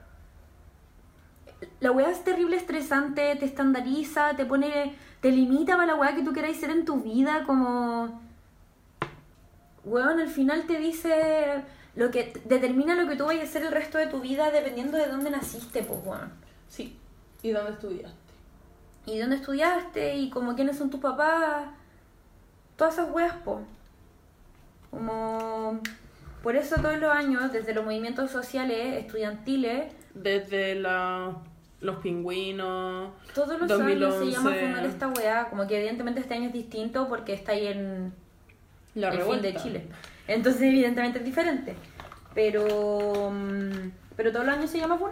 La 1.80 1.90
weá 1.90 2.10
es 2.10 2.24
terrible, 2.24 2.56
estresante, 2.56 3.36
te 3.36 3.44
estandariza, 3.44 4.34
te 4.36 4.46
pone. 4.46 4.94
te 5.20 5.30
limita 5.30 5.74
para 5.76 5.88
la 5.88 5.94
weá 5.96 6.14
que 6.14 6.22
tú 6.22 6.32
queráis 6.32 6.58
ser 6.58 6.70
en 6.70 6.84
tu 6.84 7.00
vida, 7.02 7.42
como. 7.44 8.20
Weón, 9.84 10.20
al 10.20 10.28
final 10.28 10.66
te 10.66 10.78
dice. 10.78 11.64
Lo 11.96 12.10
que 12.12 12.32
determina 12.44 12.94
lo 12.94 13.08
que 13.08 13.16
tú 13.16 13.26
vayas 13.26 13.42
a 13.44 13.48
hacer 13.48 13.62
el 13.64 13.72
resto 13.72 13.98
de 13.98 14.06
tu 14.06 14.20
vida 14.20 14.50
dependiendo 14.52 14.96
de 14.96 15.08
dónde 15.08 15.28
naciste, 15.30 15.82
pues, 15.82 15.98
weón. 16.04 16.32
Sí. 16.68 16.96
¿Y 17.42 17.50
dónde 17.50 17.72
estudiaste? 17.72 18.16
Y 19.06 19.18
dónde 19.18 19.36
estudiaste, 19.36 20.16
y 20.16 20.30
como 20.30 20.54
quiénes 20.54 20.78
son 20.78 20.88
tus 20.88 21.00
papás. 21.00 21.66
Todas 22.76 22.94
esas 22.94 23.10
weas, 23.10 23.34
po. 23.44 23.62
Como. 24.90 25.80
Por 26.42 26.56
eso 26.56 26.76
todos 26.76 26.98
los 26.98 27.10
años, 27.12 27.52
desde 27.52 27.74
los 27.74 27.84
movimientos 27.84 28.30
sociales, 28.30 28.96
estudiantiles, 29.04 29.92
Desde 30.14 30.74
la, 30.74 31.36
los 31.80 31.96
pingüinos. 31.96 33.10
todos 33.34 33.58
los 33.60 33.68
2011. 33.68 34.16
años 34.16 34.16
se 34.16 34.30
llama 34.38 34.54
fundar 34.56 34.86
esta 34.86 35.08
wea. 35.08 35.48
Como 35.50 35.66
que 35.66 35.76
evidentemente 35.78 36.20
este 36.20 36.34
año 36.34 36.46
es 36.46 36.52
distinto 36.54 37.08
porque 37.08 37.34
está 37.34 37.52
ahí 37.52 37.66
en 37.66 38.12
La 38.94 39.08
el 39.08 39.12
fin 39.12 39.20
revuelta. 39.20 39.46
de 39.48 39.56
Chile. 39.56 39.86
Entonces, 40.28 40.62
evidentemente 40.62 41.18
es 41.18 41.24
diferente. 41.24 41.74
Pero. 42.34 43.30
mm, 43.32 43.90
Pero 44.16 44.32
todos 44.32 44.46
los 44.46 44.54
años 44.56 44.70
se 44.70 44.78
llama 44.78 44.96
FUN. 44.98 45.10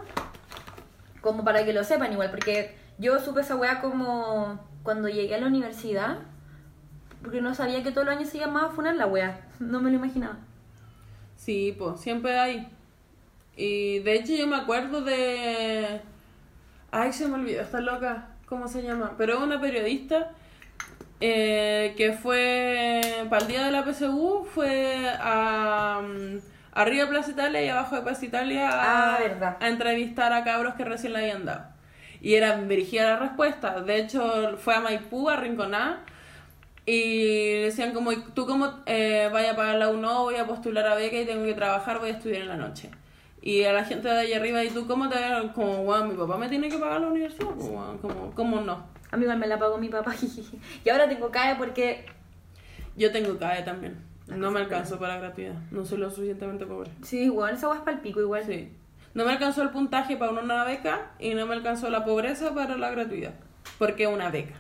Como 1.21 1.45
para 1.45 1.64
que 1.64 1.73
lo 1.73 1.85
sepan 1.85 2.12
igual, 2.12 2.31
porque 2.31 2.75
yo 2.99 3.19
supe 3.21 3.41
esa 3.43 3.57
wea 3.57 3.81
como 3.81 4.61
cuando 4.83 5.09
llegué 5.09 5.35
a 5.35 5.41
la 5.41 5.47
universidad. 5.47 6.19
Porque 7.22 7.40
no 7.40 7.54
sabía 7.54 7.83
que 7.83 7.90
todos 7.90 8.07
los 8.07 8.16
años 8.16 8.28
se 8.31 8.38
llamaba 8.38 8.70
FUNAR 8.70 8.94
la 8.96 9.07
wea. 9.07 9.40
No 9.59 9.81
me 9.81 9.90
lo 9.90 9.96
imaginaba. 9.96 10.37
Sí, 11.37 11.74
pues 11.78 12.00
siempre 12.00 12.38
hay. 12.38 12.68
Y 13.57 13.98
de 14.00 14.14
hecho 14.14 14.35
yo 14.35 14.46
me 14.46 14.57
acuerdo 14.57 15.02
de... 15.02 16.00
Ay, 16.90 17.12
se 17.12 17.26
me 17.28 17.35
olvidó, 17.35 17.62
está 17.62 17.81
loca. 17.81 18.28
¿Cómo 18.46 18.68
se 18.68 18.83
llama? 18.83 19.14
Pero 19.18 19.35
es 19.35 19.40
una 19.40 19.61
periodista 19.61 20.31
eh, 21.20 21.94
que 21.96 22.12
fue 22.12 23.00
para 23.28 23.42
el 23.42 23.48
día 23.48 23.64
de 23.64 23.72
la 23.72 23.85
PSU, 23.85 24.46
fue 24.54 25.11
a, 25.20 26.00
mm, 26.02 26.38
arriba 26.72 27.04
de 27.04 27.11
Plaza 27.11 27.31
Italia 27.33 27.62
y 27.62 27.68
abajo 27.68 27.96
de 27.96 28.02
Plaza 28.02 28.24
Italia 28.24 28.70
a, 28.70 29.16
Ah, 29.16 29.18
verdad. 29.20 29.57
a 29.61 29.68
entrevistar 29.68 30.33
a 30.33 30.44
cabros 30.44 30.74
que 30.74 30.85
recién 30.85 31.12
le 31.12 31.18
habían 31.18 31.44
dado. 31.44 31.64
Y 32.20 32.35
era 32.35 32.57
dirigida 32.62 33.04
la 33.04 33.16
respuesta. 33.18 33.81
De 33.83 33.96
hecho, 33.98 34.57
fue 34.59 34.74
a 34.74 34.81
Maipú, 34.81 35.28
a 35.28 35.37
Rinconá, 35.37 36.00
y 36.90 37.61
decían 37.64 37.92
como, 37.92 38.12
tú 38.33 38.46
cómo 38.46 38.72
eh, 38.87 39.29
vaya 39.31 39.53
a 39.53 39.57
pagar 39.57 39.77
la 39.77 39.90
UNO, 39.90 40.22
voy 40.22 40.37
a 40.37 40.46
postular 40.46 40.87
a 40.87 40.94
beca 40.94 41.20
y 41.20 41.27
tengo 41.27 41.44
que 41.44 41.53
trabajar, 41.53 41.98
voy 41.98 42.09
a 42.09 42.12
estudiar 42.12 42.40
en 42.40 42.48
la 42.48 42.57
noche. 42.57 42.90
Y 43.42 43.64
a 43.64 43.74
la 43.74 43.85
gente 43.85 44.09
de 44.09 44.20
allá 44.20 44.38
arriba, 44.38 44.64
¿y 44.64 44.70
tú 44.70 44.87
cómo 44.87 45.07
te 45.11 45.16
Como, 45.55 45.83
weón, 45.83 46.09
mi 46.09 46.14
papá 46.14 46.38
me 46.38 46.48
tiene 46.48 46.70
que 46.70 46.79
pagar 46.79 47.03
la 47.03 47.09
universidad, 47.09 47.51
pues, 47.51 47.68
weón, 47.68 47.98
como, 47.98 48.31
¿cómo 48.35 48.62
no? 48.62 48.87
A 49.11 49.18
mí 49.18 49.24
igual 49.24 49.38
me 49.38 49.46
la 49.46 49.59
pagó 49.59 49.77
mi 49.77 49.90
papá. 49.90 50.14
y 50.85 50.88
ahora 50.88 51.07
tengo 51.07 51.31
CAE 51.31 51.57
porque. 51.57 52.07
Yo 52.96 53.12
tengo 53.12 53.38
CAE 53.38 53.64
también. 53.64 54.03
No 54.27 54.51
me 54.51 54.61
alcanzó 54.61 54.98
para 54.98 55.16
la 55.16 55.20
gratuidad. 55.20 55.57
No 55.70 55.85
soy 55.85 55.98
lo 55.98 56.09
suficientemente 56.09 56.64
pobre. 56.64 56.90
Sí, 57.03 57.24
igual, 57.24 57.55
esa 57.55 57.70
es 57.70 57.87
el 57.87 58.01
pico 58.01 58.20
igual. 58.20 58.44
Sí. 58.46 58.72
No 59.12 59.27
me 59.27 59.33
alcanzó 59.33 59.61
el 59.61 59.70
puntaje 59.70 60.16
para 60.16 60.33
una 60.33 60.64
beca 60.64 61.11
y 61.18 61.35
no 61.35 61.46
me 61.46 61.55
alcanzó 61.55 61.90
la 61.90 62.07
pobreza 62.07 62.55
para 62.55 62.79
la 62.79 62.90
gratuidad. 62.90 63.35
Porque 63.79 64.05
es 64.05 64.09
una 64.09 64.31
beca. 64.31 64.55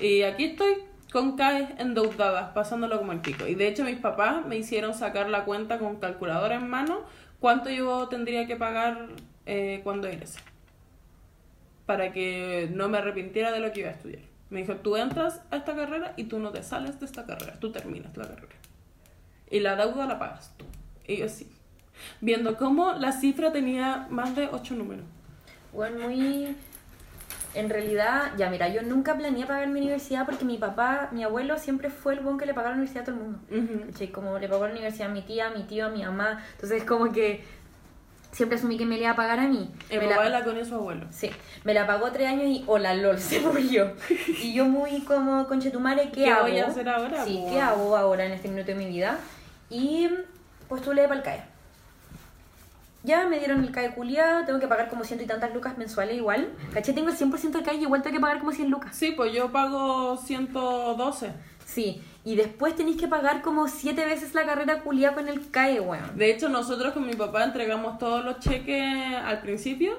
Y 0.00 0.22
aquí 0.22 0.44
estoy 0.44 0.87
con 1.12 1.36
CAE 1.36 1.74
endeudadas, 1.78 2.50
pasándolo 2.50 2.98
como 2.98 3.12
el 3.12 3.20
pico. 3.20 3.46
Y 3.46 3.54
de 3.54 3.68
hecho 3.68 3.84
mis 3.84 3.98
papás 3.98 4.44
me 4.46 4.56
hicieron 4.56 4.94
sacar 4.94 5.28
la 5.28 5.44
cuenta 5.44 5.78
con 5.78 5.96
calculadora 5.96 6.56
en 6.56 6.68
mano 6.68 7.00
cuánto 7.40 7.70
yo 7.70 8.08
tendría 8.08 8.46
que 8.46 8.56
pagar 8.56 9.08
eh, 9.46 9.80
cuando 9.84 10.08
egrese. 10.08 10.40
Para 11.86 12.12
que 12.12 12.68
no 12.72 12.88
me 12.88 12.98
arrepintiera 12.98 13.52
de 13.52 13.60
lo 13.60 13.72
que 13.72 13.80
iba 13.80 13.88
a 13.88 13.92
estudiar. 13.92 14.22
Me 14.50 14.60
dijo, 14.60 14.76
tú 14.76 14.96
entras 14.96 15.42
a 15.50 15.56
esta 15.56 15.74
carrera 15.74 16.14
y 16.16 16.24
tú 16.24 16.38
no 16.38 16.50
te 16.50 16.62
sales 16.62 16.98
de 17.00 17.06
esta 17.06 17.26
carrera, 17.26 17.58
tú 17.60 17.70
terminas 17.70 18.16
la 18.16 18.28
carrera. 18.28 18.54
Y 19.50 19.60
la 19.60 19.76
deuda 19.76 20.06
la 20.06 20.18
pagas 20.18 20.54
tú. 20.56 20.64
Y 21.06 21.16
yo 21.16 21.28
sí. 21.28 21.50
Viendo 22.20 22.56
cómo 22.56 22.92
la 22.92 23.12
cifra 23.12 23.52
tenía 23.52 24.06
más 24.10 24.36
de 24.36 24.48
ocho 24.50 24.74
números. 24.74 25.04
Bueno, 25.72 26.08
muy... 26.08 26.56
En 27.58 27.68
realidad, 27.70 28.32
ya 28.36 28.48
mira, 28.50 28.68
yo 28.68 28.82
nunca 28.82 29.16
planeé 29.16 29.44
pagar 29.46 29.66
mi 29.68 29.80
universidad 29.80 30.24
porque 30.24 30.44
mi 30.44 30.58
papá, 30.58 31.08
mi 31.12 31.24
abuelo 31.24 31.58
siempre 31.58 31.90
fue 31.90 32.14
el 32.14 32.20
buen 32.20 32.38
que 32.38 32.46
le 32.46 32.54
pagaba 32.54 32.70
la 32.76 32.76
universidad 32.78 33.02
a 33.02 33.06
todo 33.06 33.16
el 33.16 33.22
mundo. 33.22 33.86
¿Cachai? 33.92 34.08
Como 34.12 34.38
le 34.38 34.48
pagó 34.48 34.66
la 34.66 34.72
universidad 34.72 35.10
a 35.10 35.12
mi 35.12 35.22
tía, 35.22 35.48
a 35.48 35.50
mi 35.50 35.64
tío, 35.64 35.86
a 35.86 35.88
mi 35.88 36.04
mamá. 36.04 36.42
Entonces 36.54 36.84
como 36.84 37.10
que 37.12 37.42
siempre 38.30 38.58
asumí 38.58 38.76
que 38.78 38.84
me 38.86 38.94
le 38.96 39.02
iba 39.02 39.10
a 39.10 39.16
pagar 39.16 39.40
a 39.40 39.48
mí. 39.48 39.70
El 39.90 40.00
Me 40.00 40.08
papá 40.08 40.24
la- 40.28 40.38
la 40.40 40.44
con 40.44 40.64
su 40.64 40.74
abuelo. 40.76 41.06
Sí, 41.10 41.30
me 41.64 41.74
la 41.74 41.86
pagó 41.86 42.12
tres 42.12 42.28
años 42.28 42.44
y 42.44 42.62
hola 42.68 42.94
LOL, 42.94 43.18
se 43.18 43.40
murió. 43.40 43.92
Y 44.42 44.52
yo 44.54 44.66
muy 44.66 45.00
como 45.00 45.46
conchetumare, 45.48 46.10
¿qué, 46.10 46.24
¿Qué 46.24 46.30
hago? 46.30 46.42
voy 46.42 46.58
a 46.58 46.66
hacer 46.66 46.88
ahora, 46.88 47.24
Sí? 47.24 47.44
¿qué 47.50 47.60
hago 47.60 47.96
ahora 47.96 48.24
en 48.26 48.32
este 48.32 48.48
minuto 48.48 48.66
de 48.68 48.74
mi 48.76 48.86
vida? 48.86 49.18
Y 49.70 50.08
postulé 50.68 51.08
para 51.08 51.16
el 51.16 51.22
CAE. 51.24 51.42
Ya 53.08 53.26
me 53.26 53.38
dieron 53.38 53.64
el 53.64 53.72
CAE 53.72 53.94
culiado, 53.94 54.44
tengo 54.44 54.60
que 54.60 54.68
pagar 54.68 54.90
como 54.90 55.02
ciento 55.02 55.24
y 55.24 55.26
tantas 55.26 55.54
lucas 55.54 55.78
mensuales 55.78 56.14
igual. 56.14 56.52
¿Caché? 56.74 56.92
Tengo 56.92 57.08
el 57.08 57.16
100% 57.16 57.52
del 57.52 57.62
CAE 57.62 57.76
y 57.76 57.82
igual 57.84 58.02
tengo 58.02 58.16
que 58.16 58.20
pagar 58.20 58.38
como 58.38 58.52
100 58.52 58.68
lucas. 58.68 58.94
Sí, 58.94 59.12
pues 59.12 59.32
yo 59.32 59.50
pago 59.50 60.18
112. 60.18 61.32
Sí, 61.64 62.02
y 62.22 62.36
después 62.36 62.76
tenéis 62.76 62.98
que 62.98 63.08
pagar 63.08 63.40
como 63.40 63.66
siete 63.66 64.04
veces 64.04 64.34
la 64.34 64.44
carrera 64.44 64.80
culiada 64.80 65.14
con 65.14 65.26
el 65.26 65.50
CAE, 65.50 65.80
weón. 65.80 66.18
De 66.18 66.30
hecho, 66.30 66.50
nosotros 66.50 66.92
con 66.92 67.06
mi 67.06 67.14
papá 67.14 67.44
entregamos 67.44 67.98
todos 67.98 68.22
los 68.22 68.40
cheques 68.40 69.16
al 69.24 69.40
principio 69.40 69.98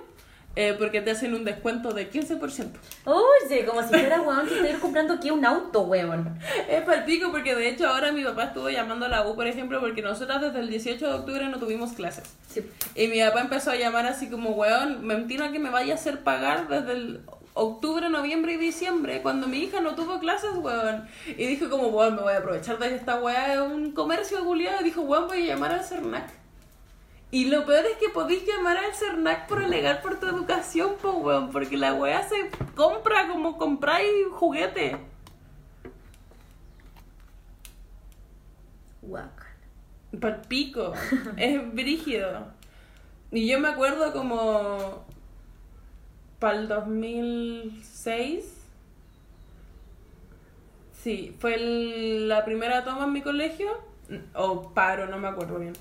eh, 0.60 0.76
porque 0.78 1.00
te 1.00 1.12
hacen 1.12 1.34
un 1.34 1.46
descuento 1.46 1.94
de 1.94 2.12
15%. 2.12 2.68
Oye, 3.06 3.66
como 3.66 3.82
si 3.82 3.88
fuera, 3.88 4.22
weón, 4.22 4.46
que 4.46 4.56
estoy 4.56 4.74
comprando 4.82 5.14
aquí 5.14 5.32
un 5.32 5.46
auto, 5.46 5.84
weón. 5.84 6.38
Es 6.70 6.82
palpico 6.82 7.32
porque 7.32 7.56
de 7.56 7.70
hecho 7.70 7.88
ahora 7.88 8.12
mi 8.12 8.26
papá 8.26 8.44
estuvo 8.44 8.70
llamando 8.70 9.06
a 9.06 9.10
la 9.10 9.26
U, 9.26 9.36
por 9.36 9.48
ejemplo, 9.48 9.80
porque 9.80 10.02
nosotras 10.02 10.42
desde 10.42 10.60
el 10.60 10.70
18 10.70 11.08
de 11.08 11.14
octubre 11.14 11.48
no 11.48 11.60
tuvimos 11.60 11.94
clases. 11.94 12.36
Sí. 12.50 12.70
Y 12.94 13.08
mi 13.08 13.22
papá 13.22 13.40
empezó 13.40 13.72
a 13.72 13.78
llamar 13.78 14.06
así 14.06 14.30
como, 14.30 14.50
weón, 14.50 15.06
mentira 15.06 15.50
que 15.54 15.60
me 15.60 15.70
vaya 15.70 15.94
a 15.94 15.96
hacer 15.96 16.26
pagar 16.26 16.68
desde 16.68 16.92
el 16.92 17.22
octubre, 17.54 18.10
noviembre 18.10 18.56
y 18.56 18.58
diciembre, 18.58 19.22
cuando 19.22 19.48
mi 19.48 19.60
hija 19.60 19.80
no 19.80 19.96
tuvo 19.96 20.20
clases, 20.20 20.52
weón. 20.56 21.08
Y 21.26 21.46
dijo 21.46 21.70
como, 21.70 21.88
weón, 21.88 22.18
me 22.18 22.22
voy 22.24 22.34
a 22.34 22.40
aprovechar 22.40 22.78
de 22.80 22.96
esta 22.96 23.18
weá 23.22 23.54
es 23.54 23.62
un 23.62 23.94
comercio 23.94 24.44
culiado. 24.44 24.82
Y 24.82 24.84
dijo, 24.84 25.04
weón, 25.04 25.28
voy 25.28 25.44
a 25.44 25.54
llamar 25.54 25.72
al 25.72 25.86
CERNAC. 25.86 26.39
Y 27.32 27.46
lo 27.46 27.66
peor 27.66 27.86
es 27.86 27.98
que 27.98 28.10
podéis 28.10 28.44
llamar 28.46 28.78
al 28.78 28.94
CERNAC 28.96 29.48
por 29.48 29.62
alegar 29.62 30.02
por 30.02 30.20
tu 30.20 30.26
educación, 30.28 30.96
po, 31.02 31.12
weón, 31.12 31.52
porque 31.52 31.78
la 31.78 31.94
weá 31.94 32.28
se 32.28 32.50
compra 32.76 33.28
como 33.28 33.58
compráis 33.58 34.10
juguete. 34.32 34.98
Guaca. 39.02 39.46
Palpico. 40.20 40.94
es 41.38 41.74
brígido. 41.74 42.48
Y 43.32 43.48
yo 43.48 43.60
me 43.60 43.68
acuerdo 43.70 44.12
como 44.12 45.06
para 46.40 46.58
el 46.58 46.68
2006. 46.68 48.56
Sí, 50.94 51.36
fue 51.40 51.54
el- 51.56 52.28
la 52.28 52.44
primera 52.44 52.84
toma 52.84 53.06
en 53.06 53.14
mi 53.14 53.22
colegio. 53.22 53.70
O 54.34 54.74
paro, 54.74 55.06
no 55.06 55.18
me 55.20 55.28
acuerdo 55.28 55.60
bien. 55.60 55.74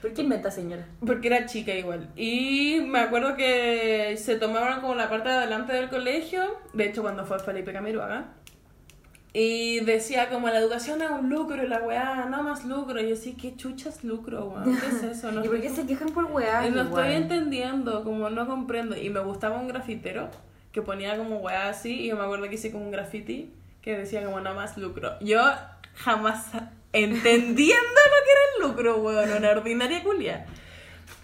¿Por 0.00 0.12
qué 0.12 0.22
inventa, 0.22 0.50
señora? 0.50 0.86
Porque 1.04 1.26
era 1.26 1.46
chica 1.46 1.74
igual. 1.74 2.08
Y 2.14 2.80
me 2.86 3.00
acuerdo 3.00 3.36
que 3.36 4.16
se 4.16 4.36
tomaban 4.36 4.80
como 4.80 4.94
la 4.94 5.08
parte 5.08 5.28
de 5.28 5.34
adelante 5.34 5.72
del 5.72 5.88
colegio. 5.88 6.42
De 6.72 6.86
hecho, 6.86 7.02
cuando 7.02 7.26
fue 7.26 7.38
Felipe 7.40 7.72
Camiroaga. 7.72 8.34
Y 9.32 9.80
decía 9.80 10.30
como 10.30 10.48
la 10.48 10.58
educación 10.58 11.02
es 11.02 11.10
un 11.10 11.28
lucro 11.28 11.62
y 11.62 11.68
la 11.68 11.80
weá, 11.80 12.26
no 12.26 12.42
más 12.42 12.64
lucro. 12.64 13.00
Y 13.00 13.10
yo 13.10 13.16
sí, 13.16 13.34
¿qué 13.34 13.56
chuchas 13.56 14.04
lucro, 14.04 14.46
weón? 14.46 14.78
¿Qué 14.78 14.86
es 14.86 15.02
eso? 15.02 15.32
No 15.32 15.44
¿Y 15.44 15.48
por 15.48 15.60
qué 15.60 15.68
se 15.68 15.86
quejan 15.86 16.08
por 16.10 16.24
weá? 16.26 16.66
y 16.66 16.70
no 16.70 16.84
igual? 16.84 17.04
estoy 17.04 17.22
entendiendo, 17.22 18.04
como 18.04 18.30
no 18.30 18.46
comprendo. 18.46 18.96
Y 18.96 19.10
me 19.10 19.20
gustaba 19.20 19.58
un 19.58 19.68
grafitero 19.68 20.28
que 20.72 20.80
ponía 20.80 21.16
como 21.16 21.38
weá 21.38 21.68
así. 21.68 22.00
Y 22.02 22.08
yo 22.08 22.16
me 22.16 22.22
acuerdo 22.22 22.48
que 22.48 22.54
hice 22.54 22.70
como 22.70 22.84
un 22.84 22.90
graffiti 22.90 23.52
que 23.82 23.96
decía 23.96 24.24
como 24.24 24.40
no 24.40 24.54
más 24.54 24.78
lucro. 24.78 25.18
Yo 25.20 25.40
jamás 25.94 26.52
entendiendo 26.92 27.76
lo 27.76 28.24
que 28.24 28.32
era 28.32 28.40
el 28.56 28.68
lucro, 28.68 28.96
weón, 28.98 29.32
una 29.36 29.50
ordinaria 29.50 30.02
culia. 30.02 30.46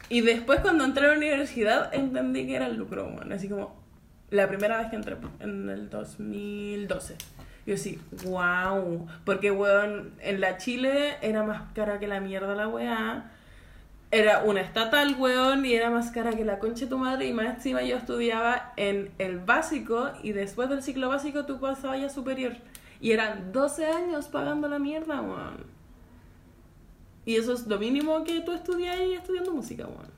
Y 0.08 0.20
después 0.20 0.60
cuando 0.60 0.84
entré 0.84 1.06
a 1.06 1.08
la 1.10 1.16
universidad 1.16 1.94
entendí 1.94 2.46
que 2.46 2.56
era 2.56 2.66
el 2.66 2.76
lucro, 2.76 3.06
weón. 3.06 3.32
Así 3.32 3.48
como 3.48 3.82
la 4.30 4.48
primera 4.48 4.78
vez 4.78 4.88
que 4.88 4.96
entré 4.96 5.16
en 5.40 5.68
el 5.68 5.88
2012. 5.90 7.16
Yo 7.66 7.76
sí, 7.76 7.98
wow. 8.24 9.06
Porque, 9.24 9.50
weón, 9.50 10.12
en 10.20 10.40
la 10.40 10.58
Chile 10.58 11.16
era 11.22 11.42
más 11.42 11.72
cara 11.74 11.98
que 11.98 12.06
la 12.06 12.20
mierda 12.20 12.54
la 12.54 12.68
weá. 12.68 13.30
Era 14.10 14.44
una 14.44 14.60
estatal, 14.60 15.16
weón, 15.18 15.64
y 15.64 15.74
era 15.74 15.90
más 15.90 16.10
cara 16.10 16.32
que 16.32 16.44
la 16.44 16.58
concha 16.58 16.84
de 16.84 16.90
tu 16.90 16.98
madre. 16.98 17.26
Y 17.26 17.32
más 17.32 17.56
encima 17.56 17.82
yo 17.82 17.96
estudiaba 17.96 18.72
en 18.76 19.10
el 19.18 19.38
básico 19.38 20.12
y 20.22 20.32
después 20.32 20.68
del 20.68 20.82
ciclo 20.82 21.08
básico 21.08 21.46
tú 21.46 21.58
pasabas 21.58 22.00
ya 22.00 22.08
superior. 22.10 22.52
Y 23.04 23.12
eran 23.12 23.52
12 23.52 23.84
años 23.84 24.28
pagando 24.28 24.66
la 24.66 24.78
mierda, 24.78 25.20
weón. 25.20 25.66
Y 27.26 27.36
eso 27.36 27.52
es 27.52 27.66
lo 27.66 27.78
mínimo 27.78 28.24
que 28.24 28.40
tú 28.40 28.52
estudias 28.52 28.96
ahí 28.98 29.12
estudiando 29.12 29.52
música, 29.52 29.84
weón. 29.86 30.08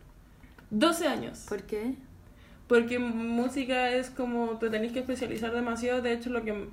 12 0.70 1.08
años. 1.08 1.46
¿Por 1.48 1.62
qué? 1.64 1.94
Porque 2.68 3.00
música 3.00 3.90
es 3.90 4.08
como 4.10 4.58
te 4.58 4.70
tenés 4.70 4.92
que 4.92 5.00
especializar 5.00 5.52
demasiado. 5.52 6.00
De 6.00 6.12
hecho, 6.12 6.30
lo 6.30 6.44
que, 6.44 6.68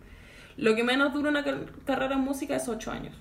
lo 0.57 0.75
que 0.75 0.83
menos 0.83 1.13
dura 1.13 1.29
una 1.29 1.43
car- 1.43 1.65
carrera 1.83 2.13
en 2.13 2.21
música 2.21 2.55
es 2.57 2.67
8 2.69 2.91
años. 2.91 3.15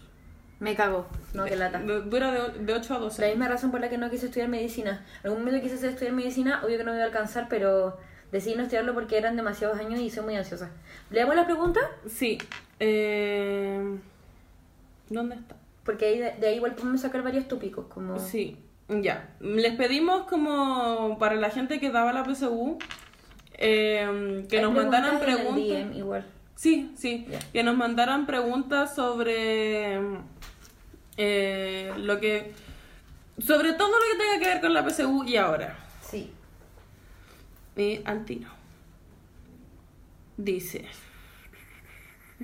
Me 0.60 0.74
cago. 0.74 1.06
No, 1.32 1.44
que 1.46 1.56
lata. 1.56 1.80
Du- 1.80 2.02
Dura 2.02 2.30
de, 2.30 2.58
de 2.64 2.74
8 2.74 2.92
a 2.94 2.98
La 2.98 3.04
12. 3.04 3.28
misma 3.30 3.48
razón 3.48 3.70
por 3.70 3.80
la 3.80 3.88
que 3.88 3.96
no 3.96 4.10
quise 4.10 4.26
estudiar 4.26 4.48
medicina. 4.50 5.04
En 5.22 5.30
algún 5.30 5.44
momento 5.46 5.62
quise 5.62 5.88
estudiar 5.88 6.12
medicina, 6.12 6.60
obvio 6.62 6.76
que 6.76 6.84
no 6.84 6.90
me 6.92 6.98
iba 6.98 7.04
a 7.04 7.08
alcanzar, 7.08 7.46
pero 7.48 7.98
decidí 8.30 8.54
no 8.54 8.62
estudiarlo 8.62 8.94
porque 8.94 9.16
eran 9.18 9.34
demasiados 9.36 9.78
años 9.78 9.98
y 10.00 10.08
soy 10.10 10.24
muy 10.24 10.36
ansiosa. 10.36 10.70
¿Leemos 11.10 11.34
las 11.36 11.44
preguntas? 11.46 11.82
Sí. 12.06 12.38
Eh, 12.84 13.98
¿Dónde 15.08 15.36
está? 15.36 15.56
Porque 15.84 16.06
ahí, 16.06 16.18
de, 16.18 16.32
de 16.32 16.48
ahí 16.48 16.56
igual 16.56 16.74
podemos 16.74 17.00
sacar 17.00 17.22
varios 17.22 17.46
tópicos, 17.46 17.86
como... 17.86 18.18
Sí, 18.18 18.56
ya. 18.88 19.34
Les 19.40 19.74
pedimos 19.76 20.24
como 20.24 21.16
para 21.18 21.36
la 21.36 21.50
gente 21.50 21.78
que 21.78 21.90
daba 21.90 22.12
la 22.12 22.24
PSU 22.24 22.78
eh, 23.64 24.44
que 24.48 24.56
Hay 24.56 24.62
nos 24.62 24.74
mandaran 24.74 25.20
preguntas. 25.20 25.56
DM 25.56 25.96
igual. 25.96 26.26
Sí, 26.56 26.92
sí. 26.96 27.26
Que 27.52 27.62
nos 27.62 27.76
mandaran 27.76 28.26
preguntas 28.26 28.94
sobre 28.94 30.00
eh, 31.16 31.92
lo 31.96 32.18
que. 32.18 32.52
Sobre 33.38 33.72
todo 33.74 33.88
lo 33.88 34.04
que 34.12 34.18
tenga 34.18 34.38
que 34.40 34.48
ver 34.48 34.60
con 34.60 34.74
la 34.74 34.84
PSU 34.84 35.24
y 35.24 35.36
ahora. 35.36 35.78
Sí. 36.00 36.32
Y 37.76 38.00
Altino. 38.04 38.48
Dice. 40.36 40.86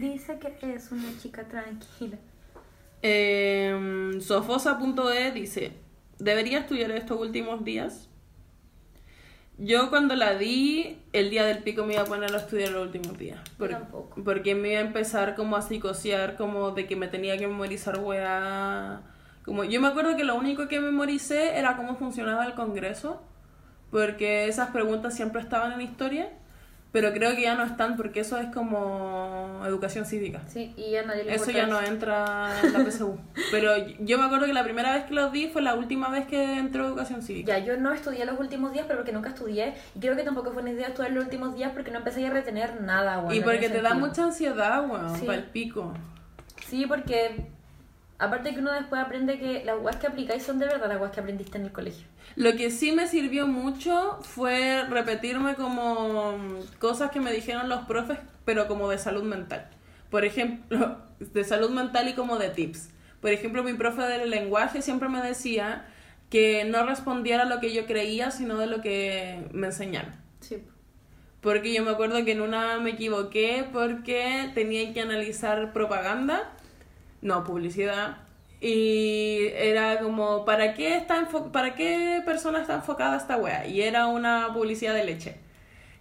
Dice 0.01 0.39
que 0.39 0.75
es 0.75 0.93
una 0.93 1.09
chica 1.21 1.45
tranquila. 1.45 2.17
Eh, 3.03 4.19
Sofosa.e 4.21 5.33
dice: 5.33 5.73
¿Debería 6.19 6.61
estudiar 6.61 6.91
estos 6.93 7.21
últimos 7.21 7.65
días? 7.65 8.09
Yo 9.61 9.91
cuando 9.91 10.15
la 10.15 10.37
di, 10.37 10.99
el 11.13 11.31
día 11.31 11.45
del 11.45 11.65
pico 11.65 11.85
me 11.85 11.95
iba 11.95 12.03
a 12.03 12.07
poner 12.07 12.33
a 12.33 12.37
estudiar 12.37 12.71
los 12.71 12.87
últimos 12.87 13.19
días. 13.19 13.41
Por- 13.59 13.71
tampoco. 13.71 14.23
Porque 14.23 14.55
me 14.55 14.71
iba 14.71 14.79
a 14.79 14.85
empezar 14.85 15.35
como 15.35 15.57
a 15.57 15.63
psicosear, 15.63 16.37
como 16.37 16.71
de 16.71 16.87
que 16.87 16.95
me 16.95 17.09
tenía 17.09 17.37
que 17.37 17.49
memorizar 17.49 17.99
weá. 17.99 19.03
Como, 19.45 19.65
yo 19.65 19.81
me 19.81 19.89
acuerdo 19.89 20.15
que 20.17 20.23
lo 20.23 20.37
único 20.37 20.69
que 20.69 20.79
memoricé 20.79 21.59
era 21.59 21.77
cómo 21.77 21.97
funcionaba 21.97 22.45
el 22.47 22.55
Congreso, 22.55 23.21
porque 23.91 24.47
esas 24.47 24.71
preguntas 24.71 25.17
siempre 25.17 25.41
estaban 25.41 25.73
en 25.73 25.81
historia, 25.81 26.31
pero 26.91 27.13
creo 27.13 27.35
que 27.37 27.43
ya 27.43 27.55
no 27.55 27.65
están 27.65 27.97
porque 27.97 28.21
eso 28.21 28.39
es 28.39 28.49
como 28.55 29.61
educación 29.67 30.07
cívica. 30.07 30.41
Sí, 30.47 30.73
y 30.77 30.93
ya 30.93 31.03
nadie 31.05 31.25
le 31.25 31.35
Eso 31.35 31.51
ya 31.51 31.67
no 31.67 31.81
entra 31.83 32.61
en 32.63 32.73
la 32.73 32.79
PSU. 32.85 33.19
Pero 33.51 33.73
yo 34.01 34.19
me 34.19 34.25
acuerdo 34.25 34.47
que 34.47 34.53
la 34.55 34.65
primera 34.65 34.95
vez 34.95 35.05
que 35.05 35.13
lo 35.15 35.31
di 35.31 35.49
fue 35.49 35.61
la 35.61 35.75
última 35.75 36.09
vez 36.09 36.27
que 36.27 36.59
entró 36.59 36.87
educación 36.87 37.21
cívica. 37.23 37.59
Ya, 37.59 37.65
yo 37.65 37.77
no 37.77 37.93
estudié 37.93 38.25
los 38.25 38.41
últimos 38.41 38.73
días, 38.73 38.87
pero 38.89 39.01
porque 39.01 39.13
nunca 39.13 39.29
estudié. 39.29 39.75
Y 39.95 40.01
creo 40.01 40.17
que 40.17 40.23
tampoco 40.23 40.53
fue 40.53 40.63
una 40.63 40.71
idea 40.71 40.89
estudiar 40.89 41.13
los 41.13 41.25
últimos 41.25 41.55
días 41.55 41.73
porque 41.73 41.91
no 41.91 41.99
empecé 41.99 42.27
a 42.27 42.31
retener 42.31 42.81
nada, 42.81 43.19
weón. 43.21 43.35
y 43.35 43.41
porque 43.41 43.69
te 43.69 43.83
da 43.83 43.91
sentido. 43.91 44.09
mucha 44.09 44.25
ansiedad, 44.25 44.89
weón, 44.89 45.15
Sí. 45.17 45.27
para 45.27 45.39
el 45.39 45.45
pico. 45.45 45.93
Sí, 46.67 46.87
porque 46.87 47.49
aparte 48.19 48.53
que 48.53 48.61
uno 48.61 48.73
después 48.73 49.01
aprende 49.01 49.39
que 49.39 49.65
las 49.65 49.79
weas 49.81 49.97
que 49.97 50.07
aplicáis 50.07 50.43
son 50.43 50.59
de 50.59 50.67
verdad 50.67 50.89
las 50.89 51.01
weas 51.01 51.13
que 51.13 51.21
aprendiste 51.21 51.59
en 51.59 51.65
el 51.65 51.73
colegio. 51.73 52.07
Lo 52.37 52.53
que 52.57 52.71
sí 52.71 52.93
me 52.93 53.07
sirvió 53.07 53.47
mucho 53.47 54.19
fue 54.23 54.85
repetirme 54.89 55.55
como 55.55 56.37
cosas 56.79 57.11
que 57.11 57.21
me 57.21 57.33
dijeron 57.33 57.69
los 57.69 57.85
profes, 57.87 58.19
pero 58.45 58.67
como 58.67 58.89
de 58.89 58.99
salud 58.99 59.23
mental. 59.23 59.69
Por 60.11 60.25
ejemplo, 60.25 60.99
de 61.21 61.45
salud 61.45 61.71
mental 61.71 62.09
y 62.09 62.15
como 62.15 62.39
de 62.39 62.51
tips. 62.51 62.91
Por 63.21 63.31
ejemplo, 63.31 63.63
mi 63.63 63.75
profe 63.75 64.03
del 64.03 64.31
lenguaje 64.31 64.83
siempre 64.83 65.09
me 65.09 65.21
decía 65.21 65.87
que 66.31 66.65
no 66.65 66.85
respondiera 66.85 67.45
a 67.45 67.47
lo 67.47 67.59
que 67.61 67.73
yo 67.73 67.87
creía, 67.87 68.31
sino 68.31 68.59
de 68.59 68.67
lo 68.67 68.81
que 68.81 69.49
me 69.53 69.69
enseñaron. 69.69 70.13
Sí. 70.41 70.63
Porque 71.41 71.73
yo 71.73 71.85
me 71.85 71.91
acuerdo 71.91 72.25
que 72.25 72.33
en 72.33 72.41
una 72.41 72.79
me 72.79 72.91
equivoqué 72.91 73.65
porque 73.73 74.51
tenía 74.55 74.93
que 74.93 75.01
analizar 75.01 75.73
propaganda, 75.73 76.53
no, 77.23 77.45
publicidad. 77.45 78.19
Y 78.61 79.49
era 79.55 80.01
como, 80.01 80.45
¿para 80.45 80.75
qué, 80.75 80.97
está 80.97 81.29
¿para 81.53 81.75
qué 81.75 82.23
persona 82.25 82.61
está 82.61 82.75
enfocada 82.77 83.17
esta 83.17 83.37
wea? 83.37 83.67
Y 83.67 83.83
era 83.83 84.07
una 84.07 84.53
publicidad 84.53 84.95
de 84.95 85.05
leche. 85.05 85.37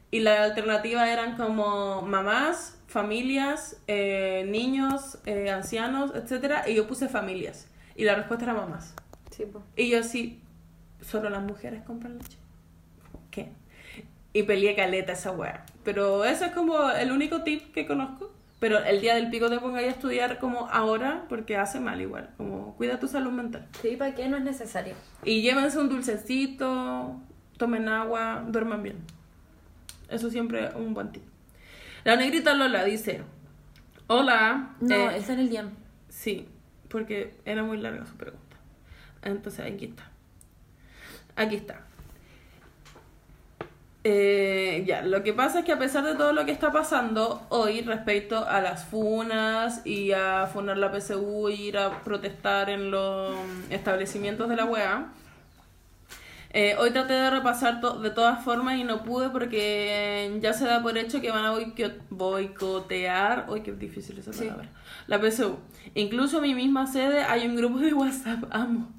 Y 0.09 0.21
la 0.21 0.43
alternativa 0.43 1.11
eran 1.11 1.35
como 1.35 2.01
mamás, 2.01 2.77
familias, 2.87 3.77
eh, 3.87 4.45
niños, 4.47 5.19
eh, 5.25 5.51
ancianos, 5.51 6.13
etcétera 6.15 6.67
Y 6.67 6.75
yo 6.75 6.87
puse 6.87 7.09
familias. 7.09 7.67
Y 7.95 8.05
la 8.05 8.15
respuesta 8.15 8.45
era 8.45 8.53
mamás. 8.53 8.95
Sí. 9.31 9.45
Y 9.75 9.89
yo 9.89 9.99
así, 9.99 10.41
solo 11.01 11.29
las 11.29 11.43
mujeres 11.43 11.83
compran 11.83 12.17
leche. 12.17 12.37
¿Qué? 13.29 13.51
Y 14.33 14.43
peleé 14.43 14.75
caleta 14.75 15.13
esa 15.13 15.31
weá. 15.31 15.65
Pero 15.83 16.23
ese 16.23 16.45
es 16.45 16.51
como 16.53 16.89
el 16.89 17.11
único 17.11 17.43
tip 17.43 17.73
que 17.73 17.85
conozco. 17.85 18.31
Pero 18.59 18.79
el 18.79 19.01
día 19.01 19.15
del 19.15 19.29
pico 19.29 19.49
te 19.49 19.59
pongáis 19.59 19.87
a 19.87 19.91
estudiar 19.91 20.39
como 20.39 20.67
ahora, 20.69 21.25
porque 21.29 21.57
hace 21.57 21.79
mal 21.79 22.01
igual. 22.01 22.31
Como 22.37 22.75
cuida 22.75 22.99
tu 22.99 23.07
salud 23.07 23.31
mental. 23.31 23.67
Sí, 23.81 23.95
¿para 23.95 24.15
qué? 24.15 24.27
No 24.27 24.37
es 24.37 24.43
necesario. 24.43 24.95
Y 25.23 25.41
llévense 25.41 25.77
un 25.79 25.89
dulcecito, 25.89 27.21
tomen 27.57 27.87
agua, 27.87 28.43
duerman 28.47 28.81
bien. 28.81 28.97
Eso 30.09 30.29
siempre 30.31 30.65
es 30.65 30.75
un 30.75 30.93
buen 30.93 31.11
tip. 31.11 31.23
La 32.03 32.15
negrita 32.15 32.55
Lola 32.55 32.83
dice, 32.83 33.21
hola. 34.07 34.75
No, 34.79 34.95
eh, 34.95 35.17
está 35.17 35.33
en 35.33 35.39
el 35.39 35.49
DM. 35.49 35.69
Sí, 36.09 36.47
porque 36.87 37.35
era 37.45 37.63
muy 37.63 37.77
larga 37.77 38.05
su 38.05 38.15
pregunta. 38.15 38.57
Entonces 39.21 39.71
aquí 39.71 39.85
está. 39.85 40.09
Aquí 41.35 41.57
está. 41.57 41.86
Eh, 44.09 44.85
ya, 44.87 45.01
lo 45.01 45.21
que 45.21 45.33
pasa 45.33 45.59
es 45.59 45.65
que 45.65 45.73
a 45.73 45.77
pesar 45.77 46.05
de 46.05 46.15
todo 46.15 46.31
lo 46.31 46.45
que 46.45 46.53
está 46.53 46.71
pasando 46.71 47.45
hoy 47.49 47.81
respecto 47.81 48.47
a 48.47 48.61
las 48.61 48.85
funas 48.85 49.85
y 49.85 50.13
a 50.13 50.47
funar 50.47 50.77
la 50.77 50.89
PSU 50.93 51.49
y 51.49 51.55
ir 51.67 51.77
a 51.77 52.03
protestar 52.03 52.69
en 52.69 52.89
los 52.89 53.35
establecimientos 53.69 54.47
de 54.47 54.55
la 54.55 54.63
UEA, 54.63 55.07
eh, 56.53 56.77
hoy 56.79 56.91
traté 56.91 57.15
de 57.15 57.29
repasar 57.31 57.81
to- 57.81 57.99
de 57.99 58.09
todas 58.09 58.45
formas 58.45 58.77
y 58.77 58.85
no 58.85 59.03
pude 59.03 59.29
porque 59.29 60.39
ya 60.41 60.53
se 60.53 60.63
da 60.63 60.81
por 60.81 60.97
hecho 60.97 61.19
que 61.19 61.29
van 61.29 61.43
a 61.43 61.51
boico- 61.51 61.91
boicotear. 62.09 63.47
Uy, 63.49 63.59
qué 63.61 63.73
difícil 63.73 64.17
esa 64.19 64.31
Sí. 64.31 64.45
palabra. 64.45 64.69
La 65.07 65.19
PSU. 65.19 65.57
Incluso 65.95 66.37
en 66.37 66.43
mi 66.43 66.55
misma 66.55 66.87
sede 66.87 67.23
hay 67.23 67.45
un 67.45 67.57
grupo 67.57 67.79
de 67.79 67.93
WhatsApp. 67.93 68.45
Amo. 68.51 68.89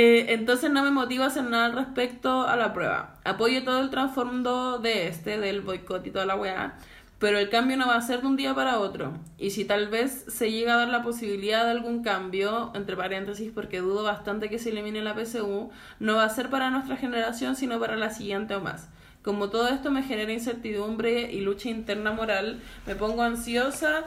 Eh, 0.00 0.26
entonces 0.34 0.70
no 0.70 0.84
me 0.84 0.92
motiva 0.92 1.24
a 1.24 1.26
hacer 1.26 1.42
nada 1.42 1.64
al 1.66 1.72
respecto 1.72 2.46
a 2.46 2.54
la 2.54 2.72
prueba. 2.72 3.16
Apoyo 3.24 3.64
todo 3.64 3.80
el 3.80 3.90
trasfondo 3.90 4.78
de 4.78 5.08
este, 5.08 5.40
del 5.40 5.60
boicot 5.60 6.06
y 6.06 6.10
toda 6.12 6.24
la 6.24 6.36
weá, 6.36 6.76
pero 7.18 7.36
el 7.38 7.48
cambio 7.50 7.76
no 7.76 7.88
va 7.88 7.96
a 7.96 8.00
ser 8.00 8.20
de 8.20 8.28
un 8.28 8.36
día 8.36 8.54
para 8.54 8.78
otro. 8.78 9.14
Y 9.38 9.50
si 9.50 9.64
tal 9.64 9.88
vez 9.88 10.24
se 10.28 10.52
llega 10.52 10.74
a 10.74 10.76
dar 10.76 10.88
la 10.88 11.02
posibilidad 11.02 11.64
de 11.64 11.72
algún 11.72 12.04
cambio, 12.04 12.70
entre 12.76 12.96
paréntesis, 12.96 13.50
porque 13.52 13.80
dudo 13.80 14.04
bastante 14.04 14.48
que 14.48 14.60
se 14.60 14.70
elimine 14.70 15.02
la 15.02 15.16
PSU, 15.16 15.70
no 15.98 16.14
va 16.14 16.22
a 16.24 16.28
ser 16.28 16.48
para 16.48 16.70
nuestra 16.70 16.96
generación, 16.96 17.56
sino 17.56 17.80
para 17.80 17.96
la 17.96 18.10
siguiente 18.10 18.54
o 18.54 18.60
más. 18.60 18.88
Como 19.24 19.50
todo 19.50 19.66
esto 19.66 19.90
me 19.90 20.04
genera 20.04 20.32
incertidumbre 20.32 21.32
y 21.32 21.40
lucha 21.40 21.70
interna 21.70 22.12
moral, 22.12 22.60
me 22.86 22.94
pongo 22.94 23.22
ansiosa 23.24 24.04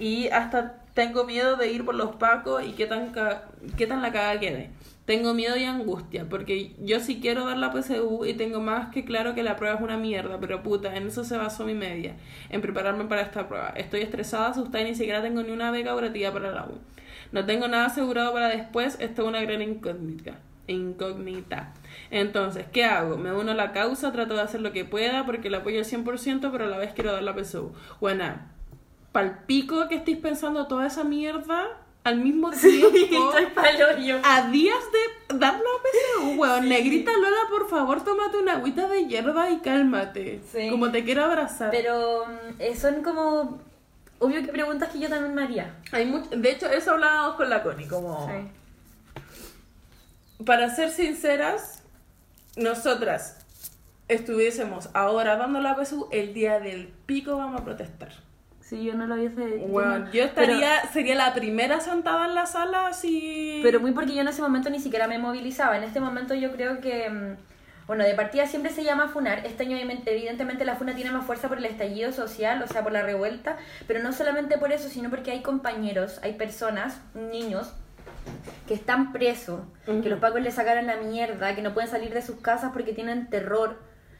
y 0.00 0.26
hasta 0.30 0.82
tengo 0.94 1.22
miedo 1.22 1.56
de 1.56 1.70
ir 1.70 1.84
por 1.84 1.94
los 1.94 2.16
pacos 2.16 2.64
y 2.64 2.72
qué 2.72 2.86
tan, 2.86 3.12
ca- 3.12 3.44
qué 3.76 3.86
tan 3.86 4.02
la 4.02 4.10
caga 4.10 4.40
quede. 4.40 4.70
Tengo 5.08 5.32
miedo 5.32 5.56
y 5.56 5.64
angustia, 5.64 6.28
porque 6.28 6.74
yo 6.80 7.00
sí 7.00 7.18
quiero 7.18 7.46
dar 7.46 7.56
la 7.56 7.72
PSU 7.72 8.26
y 8.26 8.34
tengo 8.34 8.60
más 8.60 8.90
que 8.90 9.06
claro 9.06 9.34
que 9.34 9.42
la 9.42 9.56
prueba 9.56 9.76
es 9.76 9.80
una 9.80 9.96
mierda, 9.96 10.38
pero 10.38 10.62
puta, 10.62 10.94
en 10.94 11.06
eso 11.06 11.24
se 11.24 11.38
basó 11.38 11.64
mi 11.64 11.72
media, 11.72 12.16
en 12.50 12.60
prepararme 12.60 13.06
para 13.06 13.22
esta 13.22 13.48
prueba. 13.48 13.70
Estoy 13.70 14.02
estresada, 14.02 14.48
asustada 14.48 14.82
y 14.82 14.90
ni 14.90 14.94
siquiera 14.94 15.22
tengo 15.22 15.42
ni 15.42 15.50
una 15.50 15.70
beca 15.70 15.94
operativa 15.94 16.30
para 16.30 16.50
la 16.50 16.66
U. 16.66 16.74
No 17.32 17.46
tengo 17.46 17.68
nada 17.68 17.86
asegurado 17.86 18.34
para 18.34 18.48
después, 18.48 18.98
esto 19.00 19.22
es 19.22 19.28
una 19.28 19.40
gran 19.40 19.62
incógnita. 19.62 20.40
Incógnita. 20.66 21.72
Entonces, 22.10 22.66
¿qué 22.70 22.84
hago? 22.84 23.16
Me 23.16 23.32
uno 23.32 23.52
a 23.52 23.54
la 23.54 23.72
causa, 23.72 24.12
trato 24.12 24.34
de 24.34 24.42
hacer 24.42 24.60
lo 24.60 24.72
que 24.72 24.84
pueda 24.84 25.24
porque 25.24 25.48
la 25.48 25.58
apoyo 25.58 25.78
al 25.78 25.86
100%, 25.86 26.50
pero 26.52 26.64
a 26.66 26.68
la 26.68 26.76
vez 26.76 26.92
quiero 26.92 27.12
dar 27.12 27.22
la 27.22 27.34
PSU. 27.34 27.72
Buena, 27.98 28.52
palpico 29.12 29.88
que 29.88 29.94
estéis 29.94 30.18
pensando 30.18 30.66
toda 30.66 30.86
esa 30.86 31.02
mierda 31.02 31.87
al 32.08 32.18
mismo 32.18 32.50
tiempo. 32.50 32.88
Estoy 33.36 33.46
palo 33.54 33.98
yo. 33.98 34.18
A 34.24 34.48
días 34.50 34.78
de 35.30 35.36
dar 35.38 35.54
la 35.54 35.60
PSU, 35.60 36.40
weón. 36.40 36.68
Negrita 36.68 37.12
Lola, 37.12 37.36
por 37.50 37.68
favor, 37.68 38.02
tómate 38.04 38.36
una 38.38 38.54
agüita 38.54 38.88
de 38.88 39.06
hierba 39.06 39.50
y 39.50 39.58
cálmate. 39.58 40.40
Sí. 40.52 40.68
Como 40.70 40.90
te 40.90 41.04
quiero 41.04 41.24
abrazar. 41.24 41.70
Pero 41.70 42.26
mm, 42.26 42.60
eh, 42.60 42.76
son 42.76 43.02
como. 43.02 43.60
Obvio 44.20 44.42
que 44.42 44.48
preguntas 44.48 44.88
que 44.90 44.98
yo 44.98 45.08
también 45.08 45.34
me 45.34 45.44
haría. 45.44 45.76
Hay 45.92 46.04
much- 46.10 46.28
De 46.30 46.50
hecho, 46.50 46.66
eso 46.68 46.90
hablábamos 46.92 47.36
con 47.36 47.48
la 47.48 47.62
Connie, 47.62 47.86
como... 47.86 48.28
Para 50.44 50.74
ser 50.74 50.90
sinceras, 50.90 51.82
nosotras 52.56 53.36
estuviésemos 54.08 54.88
ahora 54.94 55.36
dando 55.36 55.60
la 55.60 55.76
PSU, 55.76 56.08
el 56.12 56.32
día 56.34 56.60
del 56.60 56.88
pico 57.06 57.36
vamos 57.36 57.60
a 57.60 57.64
protestar. 57.64 58.12
Si 58.68 58.84
yo 58.84 58.94
no 58.94 59.06
lo 59.06 59.14
hubiese 59.14 59.64
Bueno, 59.68 59.98
no. 60.00 60.12
yo 60.12 60.24
estaría, 60.24 60.82
sería 60.92 61.14
la 61.14 61.32
primera 61.32 61.80
sentada 61.80 62.26
en 62.26 62.34
la 62.34 62.44
sala 62.46 62.88
así... 62.88 63.60
Pero, 63.62 63.80
muy 63.80 63.92
porque 63.92 64.14
yo 64.14 64.20
en 64.20 64.28
ese 64.28 64.42
momento 64.42 64.68
ni 64.68 64.78
siquiera 64.78 65.08
me 65.08 65.18
movilizaba. 65.18 65.76
En 65.76 65.84
este 65.84 66.00
momento 66.00 66.34
yo 66.34 66.52
creo 66.52 66.80
que. 66.80 67.08
mm, 67.08 67.36
Bueno, 67.86 68.04
de 68.04 68.12
partida 68.14 68.46
siempre 68.46 68.70
se 68.70 68.84
llama 68.84 69.08
funar. 69.08 69.46
Este 69.46 69.62
año 69.62 69.74
evidente- 69.78 70.12
evidentemente 70.12 70.66
la 70.66 70.74
funa 70.76 70.94
tiene 70.94 71.10
más 71.10 71.24
fuerza 71.24 71.48
por 71.48 71.56
el 71.56 71.64
estallido 71.64 72.12
social, 72.12 72.62
o 72.62 72.66
sea, 72.66 72.82
por 72.82 72.92
la 72.92 73.00
revuelta, 73.00 73.56
pero 73.86 74.02
no 74.02 74.12
solamente 74.12 74.58
por 74.58 74.70
eso, 74.72 74.90
sino 74.90 75.08
porque 75.08 75.30
hay 75.30 75.40
compañeros, 75.40 76.20
hay 76.22 76.34
personas, 76.34 77.00
niños, 77.14 77.72
que 78.66 78.74
están 78.74 79.12
presos, 79.12 79.60
que 79.86 80.10
los 80.10 80.18
pacos 80.20 80.42
les 80.42 80.52
sacaron 80.54 80.86
la 80.86 80.96
mierda, 80.98 81.54
que 81.54 81.62
no 81.62 81.72
pueden 81.72 81.88
salir 81.88 82.12
de 82.12 82.20
sus 82.20 82.36
casas 82.42 82.72
porque 82.74 82.92
tienen 82.92 83.30
terror, 83.30 83.78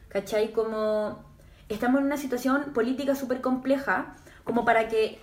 ¿cachai? 0.09 0.53
Como 0.53 1.23
estamos 1.69 2.01
en 2.01 2.07
una 2.07 2.17
situación 2.17 2.73
política 2.73 3.15
súper 3.15 3.43
compleja, 3.43 4.15
como 4.49 4.65
para 4.65 4.89
que 4.89 5.21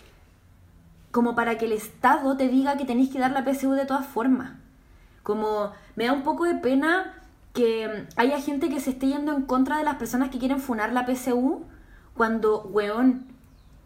como 1.10 1.34
para 1.34 1.58
que 1.58 1.66
el 1.66 1.72
Estado 1.72 2.38
te 2.38 2.48
diga 2.48 2.78
que 2.78 2.86
tenéis 2.86 3.10
que 3.10 3.18
dar 3.18 3.32
la 3.32 3.44
PSU 3.44 3.72
de 3.72 3.86
todas 3.86 4.06
formas. 4.06 4.52
Como 5.24 5.72
me 5.96 6.06
da 6.06 6.14
un 6.14 6.22
poco 6.22 6.44
de 6.44 6.54
pena 6.56 7.14
que 7.54 8.06
haya 8.18 8.40
gente 8.40 8.70
que 8.70 8.80
se 8.80 8.92
esté 8.92 9.08
yendo 9.08 9.34
en 9.34 9.44
contra 9.44 9.78
de 9.78 9.84
las 9.84 9.96
personas 9.96 10.30
que 10.30 10.38
quieren 10.38 10.60
funar 10.60 10.94
la 10.94 11.08
PSU 11.08 11.64
cuando, 12.14 12.62
weón, 12.66 13.26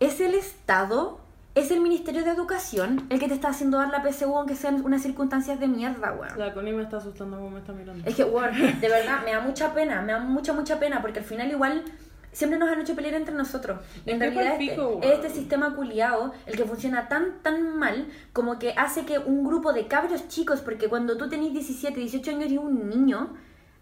es 0.02 0.20
el 0.20 0.34
Estado, 0.34 1.22
es 1.56 1.72
el 1.72 1.80
Ministerio 1.80 2.26
de 2.26 2.32
Educación 2.32 3.06
el 3.10 3.20
que 3.20 3.30
te 3.30 3.36
está 3.36 3.50
haciendo 3.50 3.78
dar 3.78 3.92
la 3.92 4.04
PSU 4.04 4.36
aunque 4.36 4.56
sean 4.56 4.84
unas 4.84 5.02
circunstancias 5.02 5.58
de 5.58 5.70
mierda, 5.70 6.12
weón. 6.12 6.38
La 6.38 6.54
Connie 6.54 6.74
me 6.74 6.84
está 6.84 6.98
asustando 6.98 7.38
como 7.38 7.52
me 7.52 7.60
está 7.60 7.72
mirando. 7.72 8.06
Es 8.10 8.16
que, 8.16 8.26
weón, 8.26 8.52
de 8.82 8.90
verdad, 8.90 9.24
me 9.24 9.32
da 9.32 9.40
mucha 9.40 9.74
pena, 9.74 10.02
me 10.02 10.12
da 10.12 10.20
mucha, 10.20 10.52
mucha 10.52 10.80
pena, 10.80 11.02
porque 11.02 11.20
al 11.20 11.26
final 11.26 11.50
igual 11.50 11.86
siempre 12.32 12.60
nos 12.60 12.70
han 12.70 12.82
hecho 12.82 12.96
pelear 12.96 13.16
entre 13.16 13.36
nosotros. 13.36 13.80
En 14.06 14.16
Es 14.16 14.20
realidad 14.20 14.56
pa'l 14.56 14.62
este, 14.62 15.14
este 15.14 15.30
sistema 15.30 15.76
culiado, 15.76 16.34
el 16.46 16.56
que 16.56 16.66
funciona 16.66 17.08
tan, 17.08 17.42
tan 17.42 17.78
mal, 17.78 18.08
como 18.34 18.60
que 18.60 18.74
hace 18.78 19.06
que 19.06 19.20
un 19.20 19.44
grupo 19.44 19.74
de 19.74 19.88
cabros 19.88 20.28
chicos, 20.28 20.62
porque 20.62 20.88
cuando 20.90 21.18
tú 21.18 21.30
tenés 21.30 21.54
17, 21.54 22.00
18 22.00 22.32
años 22.32 22.52
y 22.52 22.58
un 22.58 22.90
niño, 22.90 23.36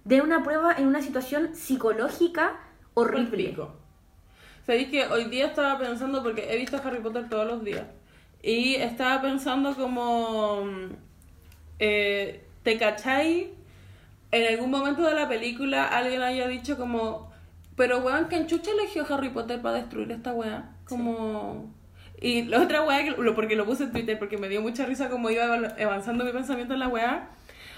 dé 0.04 0.22
una 0.22 0.44
prueba 0.44 0.74
en 0.78 0.88
una 0.88 1.02
situación 1.02 1.56
psicológica 1.56 2.60
horrible. 2.94 3.64
Sabéis 4.66 4.90
que 4.90 5.06
hoy 5.08 5.26
día 5.26 5.48
estaba 5.48 5.78
pensando, 5.80 6.24
porque 6.24 6.54
he 6.54 6.58
visto 6.58 6.78
Harry 6.84 7.00
Potter 7.02 7.30
todos 7.30 7.48
los 7.48 7.64
días, 7.64 7.86
y 8.42 8.76
estaba 8.76 9.22
pensando 9.22 9.76
como, 9.76 10.66
mm, 10.66 10.96
eh, 11.80 12.46
¿te 12.64 12.78
cachai? 12.78 13.54
En 14.32 14.48
algún 14.54 14.72
momento 14.72 15.04
de 15.04 15.14
la 15.16 15.28
película 15.30 15.86
alguien 15.88 16.22
haya 16.22 16.48
dicho 16.48 16.78
como, 16.78 17.27
pero 17.78 18.00
weón, 18.00 18.28
que 18.28 18.46
Chucha 18.46 18.72
eligió 18.72 19.06
Harry 19.10 19.30
Potter 19.30 19.62
para 19.62 19.78
destruir 19.78 20.12
esta 20.12 20.34
weá? 20.34 20.76
Como... 20.90 21.74
Y 22.20 22.44
la 22.46 22.62
otra 22.64 22.82
weá, 22.82 23.04
que 23.04 23.12
lo- 23.12 23.36
porque 23.36 23.56
lo 23.56 23.66
puse 23.66 23.84
en 23.86 23.92
Twitter, 23.94 24.18
porque 24.20 24.38
me 24.38 24.50
dio 24.50 24.62
mucha 24.62 24.86
risa 24.86 25.10
como 25.10 25.30
iba 25.30 25.44
avanzando 25.46 26.26
mi 26.26 26.32
pensamiento 26.32 26.74
en 26.74 26.80
la 26.82 26.88
weá. 26.90 27.30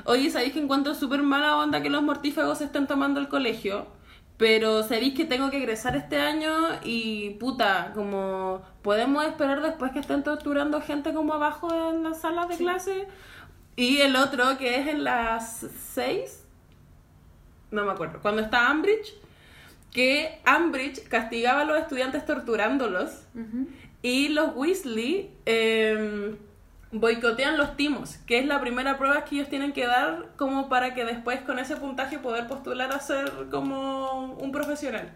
Oye, 0.05 0.31
¿sabéis 0.31 0.53
que 0.53 0.59
encuentro 0.61 0.95
súper 0.95 1.21
mala 1.21 1.57
onda 1.57 1.81
que 1.83 1.89
los 1.89 2.01
mortífagos 2.01 2.57
se 2.59 2.63
estén 2.63 2.87
tomando 2.87 3.19
el 3.19 3.27
colegio? 3.27 3.87
Pero 4.37 4.83
sabéis 4.83 5.13
que 5.15 5.25
tengo 5.25 5.49
que 5.51 5.57
egresar 5.57 5.97
este 5.97 6.17
año 6.17 6.49
y 6.81 7.31
puta, 7.31 7.91
como 7.93 8.61
podemos 8.81 9.25
esperar 9.25 9.61
después 9.61 9.91
que 9.91 9.99
estén 9.99 10.23
torturando 10.23 10.79
gente 10.79 11.13
como 11.13 11.33
abajo 11.33 11.67
en 11.89 12.03
las 12.03 12.21
salas 12.21 12.47
de 12.47 12.55
clase. 12.55 13.07
Y 13.75 13.97
el 13.99 14.15
otro 14.15 14.57
que 14.57 14.79
es 14.79 14.87
en 14.87 15.03
las 15.03 15.67
6, 15.95 16.45
no 17.71 17.83
me 17.83 17.91
acuerdo, 17.91 18.19
cuando 18.21 18.41
está 18.41 18.69
Ambridge, 18.69 19.13
que 19.91 20.39
Ambridge 20.45 21.07
castigaba 21.07 21.61
a 21.61 21.65
los 21.65 21.79
estudiantes 21.79 22.25
torturándolos. 22.25 23.27
Y 24.01 24.29
los 24.29 24.55
Weasley 24.55 25.29
eh, 25.45 26.35
boicotean 26.91 27.57
los 27.57 27.75
timos, 27.75 28.17
que 28.25 28.39
es 28.39 28.45
la 28.45 28.61
primera 28.61 28.97
prueba 28.97 29.23
que 29.25 29.35
ellos 29.35 29.49
tienen 29.49 29.73
que 29.73 29.85
dar 29.85 30.29
como 30.37 30.69
para 30.69 30.93
que 30.93 31.05
después 31.05 31.41
con 31.41 31.59
ese 31.59 31.75
puntaje 31.75 32.17
poder 32.17 32.47
postular 32.47 32.91
a 32.91 32.99
ser 32.99 33.31
como 33.51 34.33
un 34.39 34.51
profesional. 34.51 35.11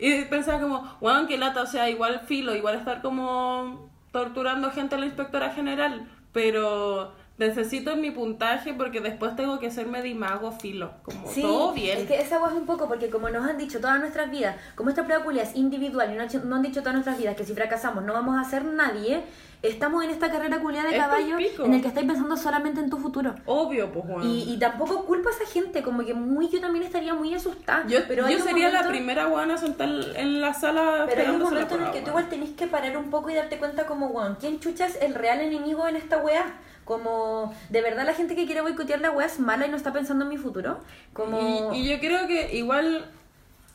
Y 0.00 0.24
pensaba 0.24 0.60
como, 0.60 0.96
wow, 1.00 1.26
qué 1.28 1.38
lata, 1.38 1.62
o 1.62 1.66
sea, 1.66 1.88
igual 1.88 2.20
filo, 2.26 2.54
igual 2.54 2.76
estar 2.76 3.00
como 3.00 3.90
torturando 4.10 4.70
gente 4.70 4.94
a 4.94 4.98
la 4.98 5.06
inspectora 5.06 5.50
general, 5.50 6.08
pero 6.32 7.12
necesito 7.36 7.96
mi 7.96 8.10
puntaje 8.12 8.74
porque 8.74 9.00
después 9.00 9.34
tengo 9.34 9.58
que 9.58 9.70
ser 9.70 9.86
medimago 9.88 10.52
filo, 10.52 10.92
como 11.02 11.28
Sí, 11.28 11.42
todo 11.42 11.72
bien. 11.72 11.98
es 11.98 12.06
que 12.06 12.20
esa 12.20 12.36
agua 12.36 12.48
es 12.50 12.54
un 12.54 12.64
poco 12.66 12.86
porque 12.86 13.10
como 13.10 13.28
nos 13.28 13.44
han 13.48 13.58
dicho 13.58 13.80
todas 13.80 13.98
nuestras 13.98 14.30
vidas, 14.30 14.56
como 14.76 14.90
esta 14.90 15.04
prueba 15.04 15.24
es 15.42 15.56
individual 15.56 16.12
y 16.12 16.14
no, 16.14 16.20
han 16.22 16.28
hecho- 16.28 16.44
no 16.44 16.56
han 16.56 16.62
dicho 16.62 16.80
todas 16.80 16.94
nuestras 16.94 17.18
vidas 17.18 17.36
que 17.36 17.44
si 17.44 17.52
fracasamos 17.54 18.04
no 18.04 18.12
vamos 18.12 18.38
a 18.38 18.48
ser 18.48 18.64
nadie, 18.64 19.24
estamos 19.64 20.04
en 20.04 20.10
esta 20.10 20.30
carrera 20.30 20.60
culia 20.60 20.82
de 20.84 20.96
caballo 20.96 21.36
pico. 21.36 21.64
en 21.64 21.74
el 21.74 21.82
que 21.82 21.88
estáis 21.88 22.06
pensando 22.06 22.36
solamente 22.36 22.80
en 22.80 22.90
tu 22.90 22.98
futuro. 22.98 23.34
Obvio, 23.46 23.90
pues, 23.90 24.04
weón. 24.06 24.26
Y, 24.26 24.52
y 24.52 24.58
tampoco 24.58 25.04
culpa 25.04 25.30
a 25.30 25.32
esa 25.32 25.50
gente, 25.50 25.82
como 25.82 26.04
que 26.04 26.14
muy 26.14 26.48
yo 26.48 26.60
también 26.60 26.84
estaría 26.84 27.14
muy 27.14 27.34
asustada. 27.34 27.86
Yo, 27.86 28.00
pero 28.06 28.28
yo 28.28 28.38
sería 28.38 28.70
la 28.70 28.86
primera 28.86 29.26
buena 29.26 29.56
sentar 29.56 29.88
en 29.88 30.40
la 30.40 30.54
sala 30.54 31.06
Pero 31.08 31.22
hay 31.22 31.28
un 31.28 31.42
momento 31.42 31.74
en 31.76 31.82
el 31.82 31.90
que 31.90 32.00
tú 32.02 32.08
igual 32.10 32.28
tenés 32.28 32.50
que 32.50 32.66
parar 32.66 32.96
un 32.96 33.10
poco 33.10 33.30
y 33.30 33.34
darte 33.34 33.58
cuenta 33.58 33.86
como, 33.86 34.08
weón, 34.08 34.36
¿quién 34.38 34.60
chucha 34.60 34.86
es 34.86 35.00
el 35.00 35.14
real 35.14 35.40
enemigo 35.40 35.88
en 35.88 35.96
esta 35.96 36.18
weá? 36.18 36.44
Como, 36.84 37.54
¿de 37.70 37.80
verdad 37.80 38.04
la 38.04 38.12
gente 38.12 38.36
que 38.36 38.44
quiere 38.44 38.60
boicotear 38.60 39.00
la 39.00 39.10
weá 39.10 39.26
es 39.26 39.40
mala 39.40 39.66
y 39.66 39.70
no 39.70 39.76
está 39.76 39.92
pensando 39.92 40.24
en 40.24 40.30
mi 40.30 40.36
futuro? 40.36 40.80
Como... 41.14 41.72
Y, 41.72 41.80
y 41.80 41.88
yo 41.88 41.98
creo 41.98 42.26
que 42.26 42.54
igual, 42.54 43.06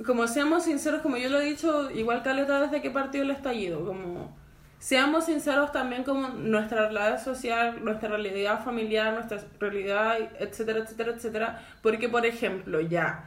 como 0.06 0.28
seamos 0.28 0.66
sinceros, 0.66 1.02
como 1.02 1.18
yo 1.18 1.30
lo 1.30 1.40
he 1.40 1.46
dicho, 1.46 1.90
igual 1.90 2.22
caleta 2.22 2.62
desde 2.62 2.84
que 2.84 2.92
partió 2.92 3.24
el 3.24 3.32
estallido, 3.32 3.84
como 3.84 4.39
seamos 4.80 5.26
sinceros 5.26 5.72
también 5.72 6.04
como 6.04 6.30
nuestra 6.30 6.90
realidad 6.90 7.24
social, 7.24 7.84
nuestra 7.84 8.10
realidad 8.10 8.64
familiar, 8.64 9.14
nuestra 9.14 9.40
realidad, 9.60 10.18
etcétera, 10.40 10.80
etcétera, 10.80 11.12
etcétera, 11.12 11.68
porque 11.82 12.10
por 12.10 12.26
ejemplo, 12.26 12.80
ya, 12.80 13.26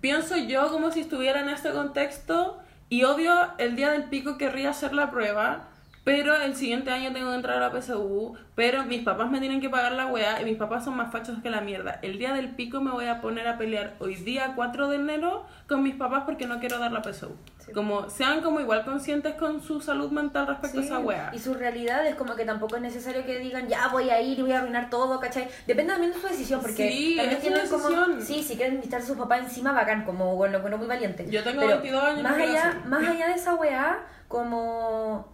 pienso 0.00 0.36
yo 0.36 0.70
como 0.70 0.90
si 0.90 1.00
estuviera 1.00 1.40
en 1.40 1.50
este 1.50 1.70
contexto 1.70 2.58
y 2.88 3.04
obvio 3.04 3.34
el 3.58 3.76
día 3.76 3.90
del 3.92 4.04
pico 4.04 4.38
querría 4.38 4.70
hacer 4.70 4.94
la 4.94 5.10
prueba, 5.10 5.68
pero 6.04 6.34
el 6.34 6.56
siguiente 6.56 6.90
año 6.90 7.12
tengo 7.12 7.30
que 7.30 7.36
entrar 7.36 7.62
a 7.62 7.68
la 7.68 7.80
PSU, 7.80 8.34
pero 8.56 8.82
mis 8.84 9.02
papás 9.02 9.30
me 9.30 9.38
tienen 9.38 9.60
que 9.60 9.70
pagar 9.70 9.92
la 9.92 10.06
weá 10.06 10.40
y 10.42 10.44
mis 10.44 10.56
papás 10.56 10.84
son 10.84 10.96
más 10.96 11.12
fachos 11.12 11.38
que 11.42 11.48
la 11.50 11.60
mierda. 11.60 12.00
El 12.02 12.18
día 12.18 12.32
del 12.32 12.50
pico 12.56 12.80
me 12.80 12.90
voy 12.90 13.06
a 13.06 13.20
poner 13.20 13.46
a 13.46 13.56
pelear 13.56 13.94
hoy 14.00 14.16
día 14.16 14.54
4 14.56 14.88
de 14.88 14.96
enero 14.96 15.46
con 15.68 15.82
mis 15.82 15.94
papás 15.94 16.24
porque 16.26 16.46
no 16.46 16.58
quiero 16.58 16.78
dar 16.80 16.90
la 16.90 17.02
PSU. 17.02 17.36
Como 17.72 18.10
sean 18.10 18.42
como 18.42 18.58
igual 18.58 18.84
conscientes 18.84 19.34
con 19.36 19.62
su 19.62 19.80
salud 19.80 20.10
mental 20.10 20.48
respecto 20.48 20.80
a 20.80 20.82
esa 20.82 20.98
weá. 20.98 21.30
Y 21.32 21.38
su 21.38 21.54
realidad 21.54 22.04
es 22.04 22.16
como 22.16 22.34
que 22.34 22.44
tampoco 22.44 22.74
es 22.74 22.82
necesario 22.82 23.24
que 23.24 23.38
digan, 23.38 23.68
ya 23.68 23.86
voy 23.86 24.10
a 24.10 24.20
ir 24.20 24.36
y 24.40 24.42
voy 24.42 24.50
a 24.52 24.58
arruinar 24.58 24.90
todo, 24.90 25.20
¿cachai? 25.20 25.48
Depende 25.68 25.92
también 25.92 26.12
de 26.12 26.18
su 26.20 26.26
decisión, 26.26 26.60
porque 26.60 26.90
Sí, 26.90 27.16
también 27.16 27.36
es 27.36 27.42
su 27.44 27.48
tienen 27.48 27.68
como. 27.68 27.88
decisión. 27.88 28.22
Sí, 28.22 28.42
si 28.42 28.56
quieren 28.56 28.78
estar 28.80 29.00
a 29.00 29.04
su 29.04 29.16
papá 29.16 29.38
encima, 29.38 29.70
bacán, 29.72 30.04
como 30.04 30.34
bueno, 30.34 30.58
bueno, 30.60 30.76
muy 30.78 30.88
valiente. 30.88 31.24
Yo 31.30 31.44
tengo 31.44 31.60
Pero 31.60 31.74
22 31.74 32.02
años, 32.04 32.22
Más 32.24 32.32
allá, 32.36 32.82
más 32.86 33.08
allá 33.08 33.28
de 33.28 33.34
esa 33.34 33.54
weá, 33.54 34.00
como. 34.26 35.31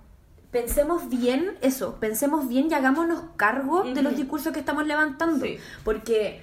Pensemos 0.50 1.10
bien 1.10 1.56
eso, 1.60 1.96
pensemos 2.00 2.48
bien 2.48 2.68
y 2.70 2.74
hagámonos 2.74 3.22
cargo 3.36 3.82
de 3.82 4.02
los 4.02 4.16
discursos 4.16 4.52
que 4.52 4.60
estamos 4.60 4.86
levantando. 4.86 5.44
Sí. 5.44 5.58
Porque, 5.84 6.42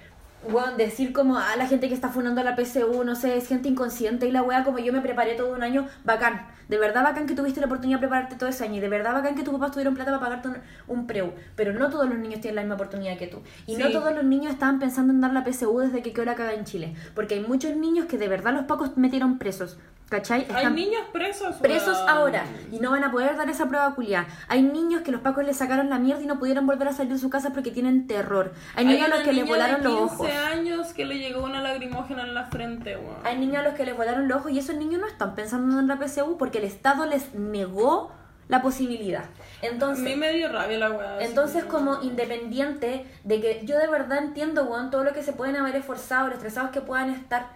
bueno, 0.50 0.78
decir 0.78 1.12
como 1.12 1.38
a 1.38 1.56
la 1.56 1.66
gente 1.66 1.88
que 1.88 1.96
está 1.96 2.10
fundando 2.10 2.44
la 2.44 2.56
PSU, 2.56 3.04
no 3.04 3.16
sé, 3.16 3.36
es 3.36 3.48
gente 3.48 3.68
inconsciente 3.68 4.28
y 4.28 4.32
la 4.32 4.44
weá, 4.44 4.64
como 4.64 4.78
yo 4.78 4.94
me 4.94 5.02
preparé 5.02 5.34
todo 5.34 5.54
un 5.54 5.64
año, 5.64 5.88
bacán. 6.04 6.48
De 6.68 6.78
verdad 6.78 7.04
bacán 7.04 7.26
que 7.28 7.36
tuviste 7.36 7.60
la 7.60 7.66
oportunidad 7.68 7.98
de 8.00 8.08
prepararte 8.08 8.36
todo 8.36 8.50
ese 8.50 8.64
año 8.64 8.76
y 8.76 8.80
de 8.80 8.90
verdad 8.90 9.14
bacán 9.14 9.36
que 9.36 9.44
tus 9.44 9.54
papás 9.54 9.72
tuvieron 9.72 9.94
plata 9.96 10.12
para 10.12 10.20
pagarte 10.40 10.48
un, 10.50 10.58
un 10.88 11.08
preu. 11.08 11.34
Pero 11.56 11.74
no 11.74 11.90
todos 11.90 12.08
los 12.10 12.18
niños 12.18 12.42
tienen 12.42 12.56
la 12.56 12.62
misma 12.62 12.76
oportunidad 12.76 13.18
que 13.18 13.28
tú. 13.28 13.42
Y 13.68 13.76
no 13.78 13.88
Sí. 13.88 13.94
todos 13.94 14.14
los 14.14 14.24
niños 14.24 14.54
estaban 14.54 14.80
pensando 14.80 15.14
en 15.14 15.22
dar 15.22 15.34
la 15.34 15.44
PSU 15.44 15.80
desde 15.80 16.02
que 16.02 16.14
quedó 16.14 16.26
la 16.26 16.36
caga 16.36 16.54
en 16.54 16.66
Chile. 16.66 16.96
Porque 17.14 17.36
hay 17.36 17.42
muchos 17.42 17.76
niños 17.76 18.06
que 18.08 18.18
de 18.18 18.28
verdad 18.28 18.54
los 18.54 18.66
pacos 18.66 18.98
metieron 18.98 19.38
presos. 19.38 19.78
¿Cachai? 20.08 20.42
Hay 20.50 20.58
Están- 20.58 20.76
niños 20.76 21.02
presos. 21.12 21.56
presos 21.56 21.98
weón. 21.98 22.10
ahora 22.10 22.44
y 22.72 22.78
no 22.78 22.92
van 22.92 23.04
a 23.04 23.12
poder 23.12 23.36
dar 23.38 23.50
esa 23.50 23.68
prueba 23.68 23.96
culiá. 23.96 24.28
Hay 24.48 24.62
niños 24.62 25.02
que 25.02 25.12
los 25.12 25.22
pacos 25.22 25.44
les 25.44 25.58
sacaron 25.58 25.90
la 25.90 25.98
mierda 25.98 26.22
y 26.22 26.28
no 26.28 26.38
pudieron 26.38 26.68
volver 26.68 26.88
a 26.90 26.94
salir 26.94 27.14
de 27.14 27.18
su 27.18 27.32
casa 27.32 27.54
porque 27.54 27.72
tienen 27.72 28.06
terror. 28.06 28.54
Hay 28.76 28.86
niños 28.86 29.08
a 29.08 29.16
los 29.16 29.22
que 29.24 29.34
les 29.34 29.48
volaron 29.48 29.84
los 29.84 29.94
15 30.12 30.14
ojos. 30.14 30.30
años 30.54 30.94
que 30.94 31.06
le 31.06 31.18
llegó 31.18 31.44
una 31.44 31.60
lagrimógena 31.64 32.22
en 32.22 32.36
la 32.36 32.46
frente, 32.46 32.96
weón. 32.98 33.16
Hay 33.24 33.40
niños 33.40 33.58
a 33.58 33.64
los 33.64 33.74
que 33.74 33.84
les 33.84 33.98
volaron 33.98 34.28
los 34.28 34.38
ojos 34.42 34.52
y 34.52 34.60
esos 34.60 34.76
niños 34.76 35.02
no 35.02 35.08
están 35.08 35.34
pensando 35.34 35.80
en 35.80 35.88
la 35.88 35.98
PSU 35.98 36.38
porque 36.38 36.55
el 36.58 36.64
Estado 36.64 37.06
les 37.06 37.34
negó 37.34 38.12
la 38.48 38.62
posibilidad. 38.62 39.24
A 39.24 39.66
Entonces, 39.66 40.04
mí 40.04 40.16
me 40.16 40.32
dio 40.34 40.52
rabia 40.52 40.78
la 40.78 40.92
weá. 40.92 41.24
entonces 41.24 41.64
como 41.64 42.02
independiente 42.04 43.06
de 43.24 43.42
que 43.42 43.62
yo 43.66 43.78
de 43.80 43.88
verdad 43.88 44.20
entiendo, 44.20 44.66
weón, 44.66 44.92
todo 44.92 45.04
lo 45.04 45.14
que 45.14 45.24
se 45.24 45.34
pueden 45.34 45.56
haber 45.56 45.76
esforzado, 45.76 46.28
los 46.28 46.36
estresados 46.38 46.70
que 46.72 46.82
puedan 46.82 47.10
estar, 47.10 47.48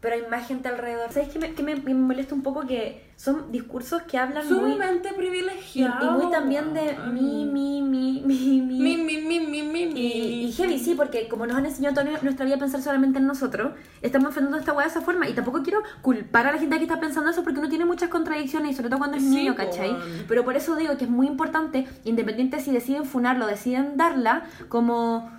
pero 0.00 0.14
hay 0.14 0.22
más 0.30 0.46
gente 0.48 0.68
alrededor. 0.68 1.12
¿Sabes 1.12 1.28
qué 1.28 1.38
me, 1.38 1.52
qué 1.52 1.62
me, 1.62 1.76
me 1.76 1.92
molesta 1.94 2.34
un 2.34 2.42
poco? 2.42 2.66
Que 2.66 3.10
son 3.16 3.52
discursos 3.52 4.00
que 4.02 4.16
hablan. 4.16 4.48
Sumamente 4.48 5.10
Y, 5.10 5.14
privilegiado. 5.16 6.06
y 6.06 6.22
muy 6.22 6.30
también 6.30 6.72
de 6.72 6.96
mi, 7.12 7.44
mi, 7.44 7.82
mi, 7.82 8.22
mi, 8.24 8.60
mi. 8.62 8.80
Mi, 8.80 8.96
mi, 8.96 9.18
mi, 9.18 9.40
mi, 9.40 9.62
mi, 9.62 9.86
mi. 9.86 10.00
Y, 10.00 10.44
y 10.46 10.52
heavy, 10.52 10.78
sí, 10.78 10.94
porque 10.94 11.28
como 11.28 11.46
nos 11.46 11.56
han 11.56 11.66
enseñado 11.66 11.96
toda 12.02 12.18
nuestra 12.22 12.46
vida 12.46 12.56
a 12.56 12.58
pensar 12.58 12.80
solamente 12.80 13.18
en 13.18 13.26
nosotros, 13.26 13.72
estamos 14.00 14.28
enfrentando 14.28 14.56
esta 14.58 14.72
weá 14.72 14.86
de 14.86 14.90
esa 14.90 15.02
forma. 15.02 15.28
Y 15.28 15.34
tampoco 15.34 15.62
quiero 15.62 15.82
culpar 16.00 16.46
a 16.46 16.52
la 16.52 16.58
gente 16.58 16.76
que 16.78 16.84
está 16.84 16.98
pensando 16.98 17.30
eso 17.30 17.42
porque 17.44 17.58
uno 17.60 17.68
tiene 17.68 17.84
muchas 17.84 18.08
contradicciones 18.08 18.72
y 18.72 18.74
sobre 18.74 18.88
todo 18.88 18.98
cuando 19.00 19.18
es 19.18 19.22
Sí, 19.22 19.28
niño, 19.28 19.54
¿cachai? 19.54 19.94
Pero 20.26 20.44
por 20.44 20.56
eso 20.56 20.76
digo 20.76 20.96
que 20.96 21.04
es 21.04 21.10
muy 21.10 21.26
importante, 21.26 21.86
independiente 22.04 22.58
si 22.60 22.70
deciden 22.72 23.04
funarlo, 23.04 23.46
deciden 23.46 23.98
darla, 23.98 24.44
como 24.68 25.30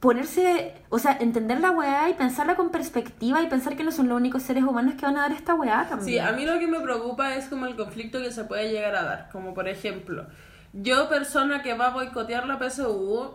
ponerse, 0.00 0.74
o 0.90 0.98
sea, 0.98 1.16
entender 1.20 1.60
la 1.60 1.70
weá 1.72 2.08
y 2.08 2.14
pensarla 2.14 2.54
con 2.54 2.70
perspectiva 2.70 3.42
y 3.42 3.48
pensar 3.48 3.76
que 3.76 3.82
no 3.84 3.90
son 3.90 4.08
los 4.08 4.16
únicos 4.16 4.42
seres 4.44 4.62
humanos 4.62 4.94
que 4.94 5.04
van 5.04 5.16
a 5.16 5.22
dar 5.22 5.32
esta 5.32 5.54
weá 5.54 5.86
también. 5.88 6.08
Sí, 6.08 6.18
a 6.18 6.32
mí 6.32 6.44
lo 6.46 6.58
que 6.58 6.66
me 6.68 6.78
preocupa 6.80 7.34
es 7.34 7.46
como 7.46 7.66
el 7.66 7.74
conflicto 7.76 8.20
que 8.20 8.30
se 8.30 8.44
puede 8.44 8.70
llegar 8.70 8.94
a 8.94 9.02
dar. 9.02 9.28
Como 9.32 9.54
por 9.54 9.66
ejemplo, 9.68 10.26
yo 10.72 11.08
persona 11.08 11.62
que 11.62 11.74
va 11.74 11.88
a 11.88 11.90
boicotear 11.90 12.46
la 12.46 12.58
PSU, 12.58 13.32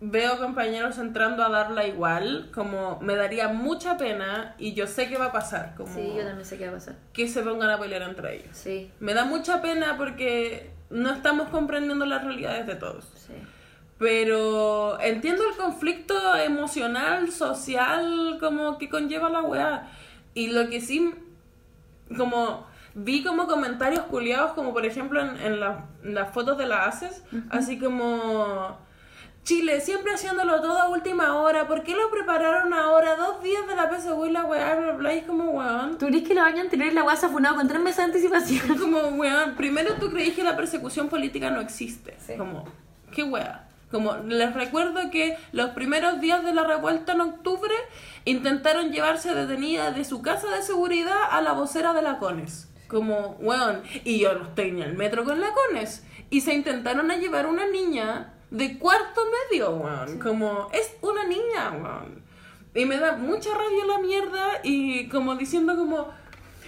veo 0.00 0.38
compañeros 0.38 0.98
entrando 0.98 1.44
a 1.44 1.48
darla 1.50 1.86
igual, 1.86 2.50
como 2.52 2.98
me 3.00 3.14
daría 3.14 3.48
mucha 3.48 3.96
pena 3.96 4.54
y 4.58 4.74
yo 4.74 4.86
sé 4.88 5.08
que 5.08 5.16
va 5.18 5.26
a 5.26 5.32
pasar, 5.32 5.74
como 5.76 5.94
Sí, 5.94 6.12
yo 6.16 6.24
también 6.24 6.44
sé 6.44 6.58
qué 6.58 6.64
va 6.66 6.72
a 6.72 6.74
pasar. 6.74 6.96
que 7.12 7.28
se 7.28 7.42
pongan 7.42 7.70
a 7.70 7.78
pelear 7.78 8.02
entre 8.02 8.36
ellos. 8.36 8.56
Sí, 8.56 8.90
Me 8.98 9.14
da 9.14 9.24
mucha 9.24 9.62
pena 9.62 9.96
porque 9.96 10.70
no 10.90 11.12
estamos 11.12 11.48
comprendiendo 11.48 12.04
las 12.06 12.24
realidades 12.24 12.66
de 12.66 12.74
todos. 12.74 13.04
sí. 13.14 13.34
Pero 13.98 15.00
entiendo 15.00 15.42
el 15.48 15.56
conflicto 15.56 16.14
emocional, 16.36 17.30
social, 17.32 18.36
como 18.40 18.76
que 18.78 18.88
conlleva 18.90 19.30
la 19.30 19.42
weá. 19.42 19.90
Y 20.34 20.48
lo 20.48 20.68
que 20.68 20.80
sí, 20.82 21.14
como 22.16 22.66
vi 22.94 23.22
como 23.24 23.46
comentarios 23.46 24.04
culiados, 24.04 24.52
como 24.52 24.72
por 24.72 24.84
ejemplo 24.86 25.20
en, 25.20 25.36
en 25.40 25.60
la- 25.60 25.86
en 26.02 26.14
las 26.14 26.30
fotos 26.32 26.58
de 26.58 26.66
la 26.66 26.84
ACES, 26.86 27.22
así 27.50 27.78
como... 27.78 28.84
Chile, 29.44 29.80
siempre 29.80 30.12
haciéndolo 30.12 30.60
todo 30.60 30.76
a 30.76 30.88
última 30.88 31.36
hora, 31.36 31.68
¿por 31.68 31.84
qué 31.84 31.94
lo 31.94 32.10
prepararon 32.10 32.74
ahora? 32.74 33.14
Dos 33.14 33.40
días 33.44 33.64
de 33.68 33.76
la 33.76 33.88
PSU 33.88 34.26
y 34.26 34.30
la 34.32 34.44
weá, 34.44 34.74
bla, 34.74 34.92
bla, 34.94 35.14
y 35.14 35.18
es 35.18 35.24
como 35.24 35.44
weón. 35.52 35.98
¿Tú 35.98 36.06
crees 36.06 36.24
que 36.26 36.32
el 36.32 36.40
año 36.40 36.62
anterior 36.62 36.92
la 36.92 37.04
weá 37.04 37.14
se 37.14 37.26
ha 37.26 37.28
funado 37.28 37.54
con 37.54 37.68
tres 37.68 37.80
meses 37.80 37.98
de 37.98 38.02
anticipación? 38.02 38.76
Como, 38.76 38.98
weón, 39.16 39.54
primero 39.54 39.94
tú 40.00 40.10
creís 40.10 40.34
que 40.34 40.42
la 40.42 40.56
persecución 40.56 41.08
política 41.08 41.48
no 41.50 41.60
existe. 41.60 42.16
Sí. 42.26 42.32
Como, 42.36 42.64
qué 43.12 43.22
wea. 43.22 43.65
Como, 43.96 44.14
les 44.26 44.52
recuerdo 44.52 45.10
que 45.10 45.38
los 45.52 45.70
primeros 45.70 46.20
días 46.20 46.44
de 46.44 46.52
la 46.52 46.64
revuelta 46.64 47.14
en 47.14 47.22
octubre 47.22 47.72
intentaron 48.26 48.92
llevarse 48.92 49.34
detenida 49.34 49.90
de 49.90 50.04
su 50.04 50.20
casa 50.20 50.54
de 50.54 50.60
seguridad 50.60 51.16
a 51.30 51.40
la 51.40 51.52
vocera 51.52 51.94
de 51.94 52.02
la 52.02 52.18
CONES. 52.18 52.68
Como, 52.88 53.38
weón, 53.40 53.80
y 54.04 54.18
yo 54.18 54.34
no 54.34 54.48
estoy 54.48 54.72
ni 54.72 54.82
al 54.82 54.92
metro 54.92 55.24
con 55.24 55.40
la 55.40 55.48
CONES. 55.50 56.04
Y 56.28 56.42
se 56.42 56.52
intentaron 56.52 57.10
a 57.10 57.16
llevar 57.16 57.46
una 57.46 57.66
niña 57.66 58.34
de 58.50 58.78
cuarto 58.78 59.22
medio, 59.50 59.70
weón. 59.70 60.18
Como, 60.18 60.68
es 60.74 60.94
una 61.00 61.24
niña, 61.24 61.70
weón. 61.70 62.22
Y 62.74 62.84
me 62.84 62.98
da 62.98 63.16
mucha 63.16 63.48
rabia 63.48 63.86
la 63.86 63.98
mierda 64.00 64.60
y 64.62 65.08
como 65.08 65.36
diciendo 65.36 65.74
como, 65.74 66.08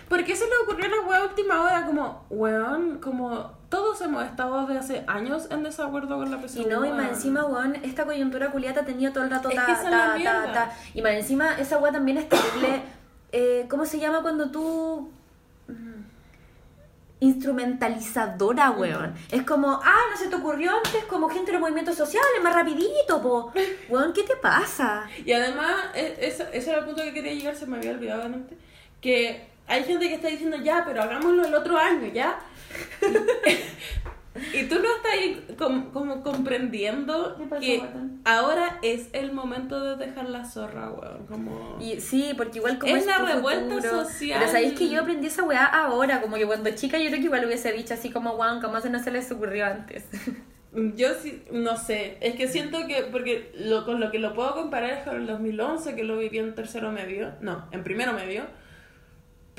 ¿por 0.08 0.24
qué 0.24 0.34
se 0.34 0.46
le 0.46 0.56
ocurrió 0.62 0.88
la 0.88 1.06
weá 1.06 1.18
a 1.18 1.24
última 1.24 1.60
hora? 1.60 1.84
Como, 1.84 2.24
weón, 2.30 3.00
como 3.00 3.57
todos 3.68 4.00
hemos 4.00 4.24
estado 4.24 4.66
desde 4.66 4.78
hace 4.80 5.04
años 5.06 5.48
en 5.50 5.62
desacuerdo 5.62 6.16
con 6.16 6.30
la 6.30 6.38
PSU. 6.40 6.62
Y 6.62 6.64
no, 6.66 6.84
y 6.84 6.90
más 6.90 7.10
encima, 7.10 7.44
weón, 7.44 7.74
esta 7.76 8.04
coyuntura 8.06 8.50
culiata 8.50 8.84
tenido 8.84 9.12
todo 9.12 9.24
el 9.24 9.30
rato 9.30 9.50
Es 9.50 9.56
ta, 9.56 9.66
ta, 9.66 10.16
ta, 10.22 10.52
ta. 10.52 10.72
Y 10.94 11.02
más 11.02 11.12
encima, 11.12 11.58
esa 11.58 11.78
weá 11.78 11.92
también 11.92 12.18
es 12.18 12.28
terrible. 12.28 12.82
Eh, 13.30 13.66
¿Cómo 13.68 13.84
se 13.84 13.98
llama 14.00 14.22
cuando 14.22 14.50
tú. 14.50 15.10
mm, 15.66 16.00
Instrumentalizadora, 17.20 18.70
weón. 18.70 19.14
Es 19.30 19.42
como, 19.42 19.80
ah, 19.84 20.00
no 20.10 20.16
se 20.16 20.28
te 20.28 20.36
ocurrió 20.36 20.72
antes, 20.76 21.04
como 21.04 21.28
gente 21.28 21.46
de 21.46 21.52
los 21.52 21.60
movimientos 21.60 21.96
sociales, 21.96 22.30
más 22.42 22.54
rapidito, 22.54 23.20
po. 23.20 23.52
Weón, 23.88 24.12
¿qué 24.12 24.22
te 24.22 24.36
pasa? 24.36 25.04
Y 25.24 25.32
además, 25.32 25.74
e- 25.94 26.16
ese, 26.20 26.48
ese 26.52 26.70
era 26.70 26.78
el 26.80 26.84
punto 26.86 27.02
que 27.02 27.12
quería 27.12 27.34
llegar, 27.34 27.54
se 27.56 27.66
me 27.66 27.76
había 27.76 27.90
olvidado 27.90 28.20
obviamente, 28.20 28.56
que 29.00 29.47
hay 29.68 29.84
gente 29.84 30.08
que 30.08 30.14
está 30.14 30.28
diciendo, 30.28 30.56
ya, 30.62 30.82
pero 30.86 31.02
hagámoslo 31.02 31.44
el 31.44 31.54
otro 31.54 31.76
año, 31.78 32.06
¿ya? 32.12 32.38
y 34.54 34.64
tú 34.64 34.76
no 34.76 34.88
estás 34.96 35.12
ahí 35.12 35.46
com- 35.58 35.90
como 35.90 36.22
comprendiendo 36.22 37.36
¿Qué 37.36 37.44
pasó, 37.44 37.60
que 37.60 37.82
ahora 38.24 38.78
es 38.82 39.08
el 39.12 39.32
momento 39.32 39.82
de 39.82 40.06
dejar 40.06 40.28
la 40.28 40.44
zorra, 40.44 40.90
weón. 40.90 41.26
Como... 41.26 41.78
Y, 41.80 42.00
sí, 42.00 42.32
porque 42.36 42.58
igual 42.58 42.78
como 42.78 42.94
Es 42.94 43.04
la 43.06 43.18
tu 43.18 43.26
revuelta 43.26 43.74
futuro- 43.74 44.04
social. 44.04 44.38
Pero 44.40 44.52
sabéis 44.52 44.74
que 44.78 44.88
yo 44.88 45.00
aprendí 45.00 45.26
esa 45.26 45.42
weá 45.42 45.64
ahora, 45.64 46.20
como 46.20 46.36
que 46.36 46.46
cuando 46.46 46.70
chica 46.70 46.98
yo 46.98 47.06
creo 47.08 47.18
que 47.18 47.24
igual 47.26 47.44
hubiese 47.46 47.72
dicho 47.72 47.94
así 47.94 48.10
como, 48.10 48.36
wow, 48.36 48.60
¿cómo 48.60 48.80
se 48.80 48.90
no 48.90 49.02
se 49.02 49.10
les 49.10 49.30
ocurrió 49.32 49.66
antes? 49.66 50.04
Yo 50.94 51.08
sí, 51.14 51.42
no 51.50 51.78
sé, 51.78 52.18
es 52.20 52.34
que 52.36 52.46
siento 52.46 52.86
que, 52.86 53.08
porque 53.10 53.52
lo, 53.58 53.86
con 53.86 54.00
lo 54.00 54.10
que 54.10 54.18
lo 54.18 54.34
puedo 54.34 54.54
comparar 54.54 54.90
es 54.90 55.02
con 55.02 55.16
el 55.16 55.26
2011, 55.26 55.96
que 55.96 56.04
lo 56.04 56.18
viví 56.18 56.38
en 56.38 56.54
tercero 56.54 56.92
medio, 56.92 57.32
no, 57.40 57.66
en 57.72 57.82
primero 57.82 58.12
medio, 58.12 58.42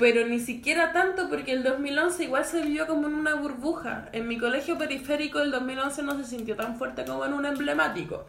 pero 0.00 0.26
ni 0.26 0.40
siquiera 0.40 0.92
tanto 0.92 1.28
porque 1.28 1.52
el 1.52 1.62
2011 1.62 2.24
igual 2.24 2.44
se 2.44 2.62
vivió 2.62 2.88
como 2.88 3.06
en 3.06 3.14
una 3.14 3.34
burbuja. 3.36 4.08
En 4.12 4.26
mi 4.26 4.38
colegio 4.38 4.76
periférico 4.78 5.38
el 5.40 5.52
2011 5.52 6.02
no 6.02 6.16
se 6.18 6.24
sintió 6.24 6.56
tan 6.56 6.76
fuerte 6.76 7.04
como 7.04 7.24
en 7.24 7.34
un 7.34 7.44
emblemático. 7.46 8.26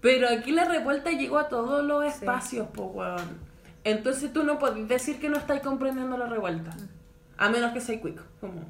Pero 0.00 0.28
aquí 0.28 0.52
la 0.52 0.64
revuelta 0.64 1.10
llegó 1.10 1.38
a 1.38 1.48
todos 1.48 1.84
los 1.84 2.04
Sí. 2.04 2.20
espacios, 2.20 2.68
pues, 2.72 2.88
weón. 2.92 3.54
Entonces 3.82 4.32
tú 4.32 4.44
no 4.44 4.58
podés 4.58 4.88
decir 4.88 5.18
que 5.18 5.28
no 5.28 5.36
estáis 5.36 5.60
comprendiendo 5.60 6.16
la 6.16 6.26
revuelta. 6.26 6.70
A 7.36 7.50
menos 7.50 7.72
que 7.72 7.80
sea 7.80 8.00
quick, 8.00 8.20
como... 8.40 8.64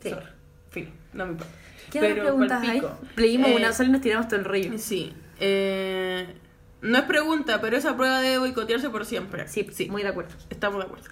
Sí. 0.00 0.10
sorry. 0.10 0.26
Fin, 0.70 0.90
no 1.12 1.24
me 1.26 1.32
importa. 1.32 1.52
¿Qué 1.90 1.98
otras 1.98 2.12
preguntas 2.18 2.62
hay? 2.68 2.82
Leímos 3.16 3.50
Eh, 3.50 3.56
una 3.56 3.72
sola 3.72 3.88
y 3.88 3.92
nos 3.92 4.00
tiramos 4.02 4.28
todo 4.28 4.38
el 4.40 4.44
rollo. 4.44 4.72
Sí. 4.78 5.12
Eh, 5.40 6.34
no 6.82 6.98
es 6.98 7.04
pregunta, 7.04 7.60
pero 7.60 7.76
esa 7.76 7.96
prueba 7.96 8.20
debe 8.20 8.38
boicotearse 8.38 8.88
por 8.90 9.04
siempre. 9.06 9.48
Sí, 9.48 9.66
sí, 9.72 9.88
muy 9.90 10.02
de 10.02 10.08
acuerdo. 10.08 10.34
Estamos 10.50 10.78
de 10.78 10.84
acuerdo. 10.84 11.08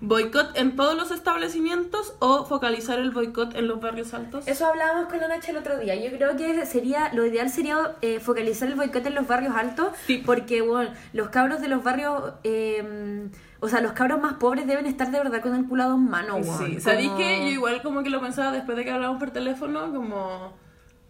¿Boicot 0.00 0.56
en 0.56 0.76
todos 0.76 0.94
los 0.96 1.10
establecimientos 1.10 2.14
o 2.20 2.44
focalizar 2.44 2.98
el 2.98 3.10
boicot 3.10 3.54
en 3.56 3.66
los 3.68 3.80
barrios 3.80 4.14
altos? 4.14 4.46
Eso 4.46 4.66
hablábamos 4.66 5.08
con 5.08 5.18
la 5.20 5.28
Nacha 5.28 5.50
el 5.50 5.56
otro 5.56 5.78
día. 5.78 5.94
Yo 5.96 6.16
creo 6.16 6.36
que 6.36 6.66
sería 6.66 7.12
lo 7.14 7.26
ideal 7.26 7.50
sería 7.50 7.96
eh, 8.02 8.20
focalizar 8.20 8.68
el 8.68 8.74
boicot 8.76 9.04
en 9.06 9.14
los 9.14 9.26
barrios 9.26 9.54
altos, 9.56 9.88
Sí. 10.06 10.22
porque 10.24 10.62
bueno, 10.62 10.90
los 11.12 11.28
cabros 11.30 11.60
de 11.60 11.68
los 11.68 11.82
barrios, 11.82 12.32
eh, 12.44 13.28
o 13.60 13.68
sea, 13.68 13.80
los 13.80 13.92
cabros 13.92 14.20
más 14.20 14.34
pobres 14.34 14.66
deben 14.66 14.86
estar 14.86 15.10
de 15.10 15.18
verdad 15.18 15.42
con 15.42 15.54
el 15.56 15.66
culado 15.66 15.94
en 15.96 16.08
mano. 16.08 16.36
Sí, 16.42 16.80
¿sabéis 16.80 17.08
Como- 17.08 17.18
que 17.18 17.38
Yo 17.40 17.50
igual 17.50 17.82
como 17.82 18.02
que 18.02 18.10
lo 18.10 18.20
pensaba 18.20 18.52
después 18.52 18.76
de 18.76 18.84
que 18.84 18.90
hablamos 18.92 19.18
por 19.18 19.30
teléfono, 19.30 19.92
como 19.92 20.52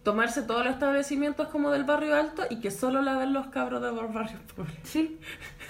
tomarse 0.09 0.41
todos 0.41 0.65
los 0.65 0.73
establecimientos 0.73 1.47
como 1.49 1.69
del 1.71 1.83
barrio 1.83 2.15
alto 2.15 2.43
y 2.49 2.59
que 2.59 2.71
solo 2.71 3.01
la 3.01 3.17
ven 3.17 3.31
los 3.33 3.47
cabros 3.47 3.81
de 3.81 3.91
los 3.91 4.11
barrios 4.13 4.39
pobres. 4.55 4.75
Sí. 4.83 5.19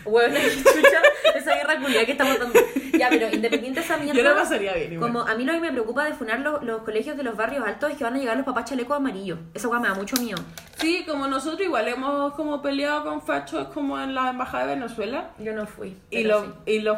Bueno, 0.05 0.35
chucha, 0.57 1.01
esa 1.35 1.55
guerra 1.55 1.79
culiada 1.81 2.05
que 2.05 2.13
estamos 2.13 2.39
dando. 2.39 2.57
Ya, 2.97 3.09
pero 3.09 3.27
independiente 3.33 3.81
de 3.81 3.85
esa 3.85 3.97
mierda. 3.97 4.17
Yo 4.17 4.23
la 4.23 4.35
pasaría 4.35 4.73
bien 4.73 4.93
igual. 4.93 5.11
Como 5.11 5.27
a 5.27 5.35
mí 5.35 5.43
lo 5.43 5.53
que 5.53 5.59
me 5.59 5.71
preocupa 5.71 6.05
de 6.05 6.13
funar 6.13 6.39
los, 6.39 6.63
los 6.63 6.83
colegios 6.83 7.17
de 7.17 7.23
los 7.23 7.35
barrios 7.35 7.65
altos 7.65 7.91
es 7.91 7.97
que 7.97 8.03
van 8.05 8.15
a 8.15 8.17
llegar 8.17 8.37
los 8.37 8.45
papás 8.45 8.65
chalecos 8.65 8.95
amarillos. 8.95 9.39
Esa 9.53 9.67
me 9.79 9.87
da 9.87 9.93
mucho 9.93 10.15
miedo. 10.17 10.39
Sí, 10.77 11.03
como 11.07 11.27
nosotros 11.27 11.61
igual 11.61 11.87
hemos 11.89 12.33
como 12.33 12.61
peleado 12.61 13.03
con 13.03 13.21
fachos 13.21 13.67
como 13.69 13.99
en 13.99 14.15
la 14.15 14.29
embajada 14.29 14.67
de 14.67 14.75
Venezuela 14.75 15.31
Yo 15.37 15.53
no 15.53 15.67
fui. 15.67 15.97
y 16.09 16.23
los, 16.23 16.43
sí. 16.43 16.51
y 16.65 16.79
los 16.79 16.97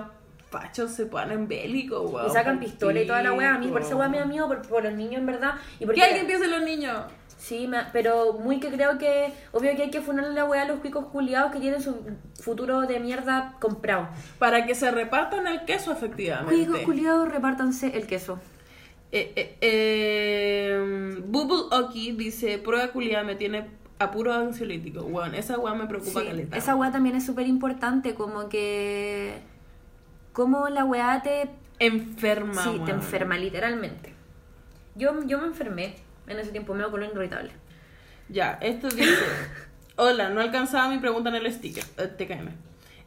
fachos 0.51 0.91
se 0.91 1.05
ponen 1.07 1.47
bélicos, 1.47 2.11
weón. 2.11 2.27
Y 2.27 2.33
sacan 2.33 2.59
pistola 2.59 3.01
y 3.01 3.07
toda 3.07 3.23
la 3.23 3.33
weá. 3.33 3.55
A 3.55 3.57
mí 3.57 3.67
por 3.67 3.81
esa 3.81 3.95
weá 3.95 4.09
me 4.09 4.19
da 4.19 4.25
miedo. 4.25 4.47
por, 4.47 4.61
por 4.67 4.83
los 4.83 4.93
niños 4.93 5.15
en 5.15 5.25
verdad. 5.25 5.55
Y 5.79 5.85
porque 5.85 6.01
Que 6.01 6.05
alguien 6.05 6.27
piense 6.27 6.45
en 6.45 6.51
los 6.51 6.61
niños. 6.61 6.97
Sí, 7.41 7.67
me- 7.67 7.85
pero 7.91 8.33
muy 8.33 8.59
que 8.59 8.69
creo 8.69 8.99
que, 8.99 9.33
obvio 9.51 9.75
que 9.75 9.81
hay 9.81 9.89
que 9.89 9.99
funarle 10.01 10.31
la 10.35 10.45
weá 10.45 10.61
a 10.61 10.67
los 10.67 10.79
cuicos 10.79 11.05
culiados 11.07 11.51
que 11.51 11.59
tienen 11.59 11.81
su 11.81 11.95
futuro 12.39 12.81
de 12.81 12.99
mierda 12.99 13.55
comprado. 13.59 14.09
Para 14.37 14.67
que 14.67 14.75
se 14.75 14.91
repartan 14.91 15.47
el 15.47 15.65
queso, 15.65 15.91
efectivamente. 15.91 16.53
Cuicos 16.55 16.81
culiados, 16.81 17.31
repártanse 17.31 17.97
el 17.97 18.05
queso. 18.05 18.39
Eh, 19.11 19.33
eh, 19.35 19.57
eh, 19.59 21.19
Bubble 21.25 21.75
Oki 21.75 22.11
dice: 22.11 22.59
Prueba 22.59 22.89
culiada 22.89 23.23
me 23.23 23.33
tiene 23.35 23.65
a 23.97 24.11
puro 24.11 24.33
ansiolítico. 24.35 25.01
Weón, 25.01 25.33
esa 25.33 25.57
weá 25.57 25.73
me 25.73 25.87
preocupa 25.87 26.21
Sí, 26.21 26.27
caleta. 26.27 26.55
esa 26.55 26.75
weá 26.75 26.91
también 26.91 27.15
es 27.15 27.25
súper 27.25 27.47
importante, 27.47 28.13
como 28.13 28.49
que... 28.49 29.39
Como 30.31 30.69
la 30.69 30.85
weá 30.85 31.21
te... 31.23 31.49
Enferma, 31.79 32.63
sí, 32.63 32.79
te 32.85 32.91
enferma, 32.91 33.35
literalmente. 33.37 34.13
Yo, 34.95 35.23
yo 35.25 35.39
me 35.39 35.47
enfermé 35.47 35.95
en 36.27 36.39
ese 36.39 36.51
tiempo, 36.51 36.73
me 36.73 36.79
dio 36.79 36.91
colon 36.91 37.09
irritable. 37.13 37.51
Ya, 38.29 38.57
esto 38.61 38.87
dice: 38.89 39.13
Hola, 39.97 40.29
no 40.29 40.41
alcanzaba 40.41 40.89
mi 40.89 40.99
pregunta 40.99 41.29
en 41.29 41.35
el 41.35 41.51
sticker. 41.53 41.83
eh, 41.97 42.07
TKM. 42.07 42.49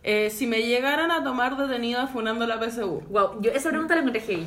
Eh, 0.03 0.29
si 0.31 0.47
me 0.47 0.63
llegaran 0.63 1.11
a 1.11 1.25
tomar 1.25 1.57
detenida 1.57 2.07
funando 2.07 2.47
la 2.47 2.59
PSU. 2.61 3.01
Wow, 3.09 3.41
yo 3.41 3.51
esa 3.53 3.71
pregunta 3.71 3.95
la 3.95 4.01
encontré 4.03 4.21
heavy. 4.21 4.47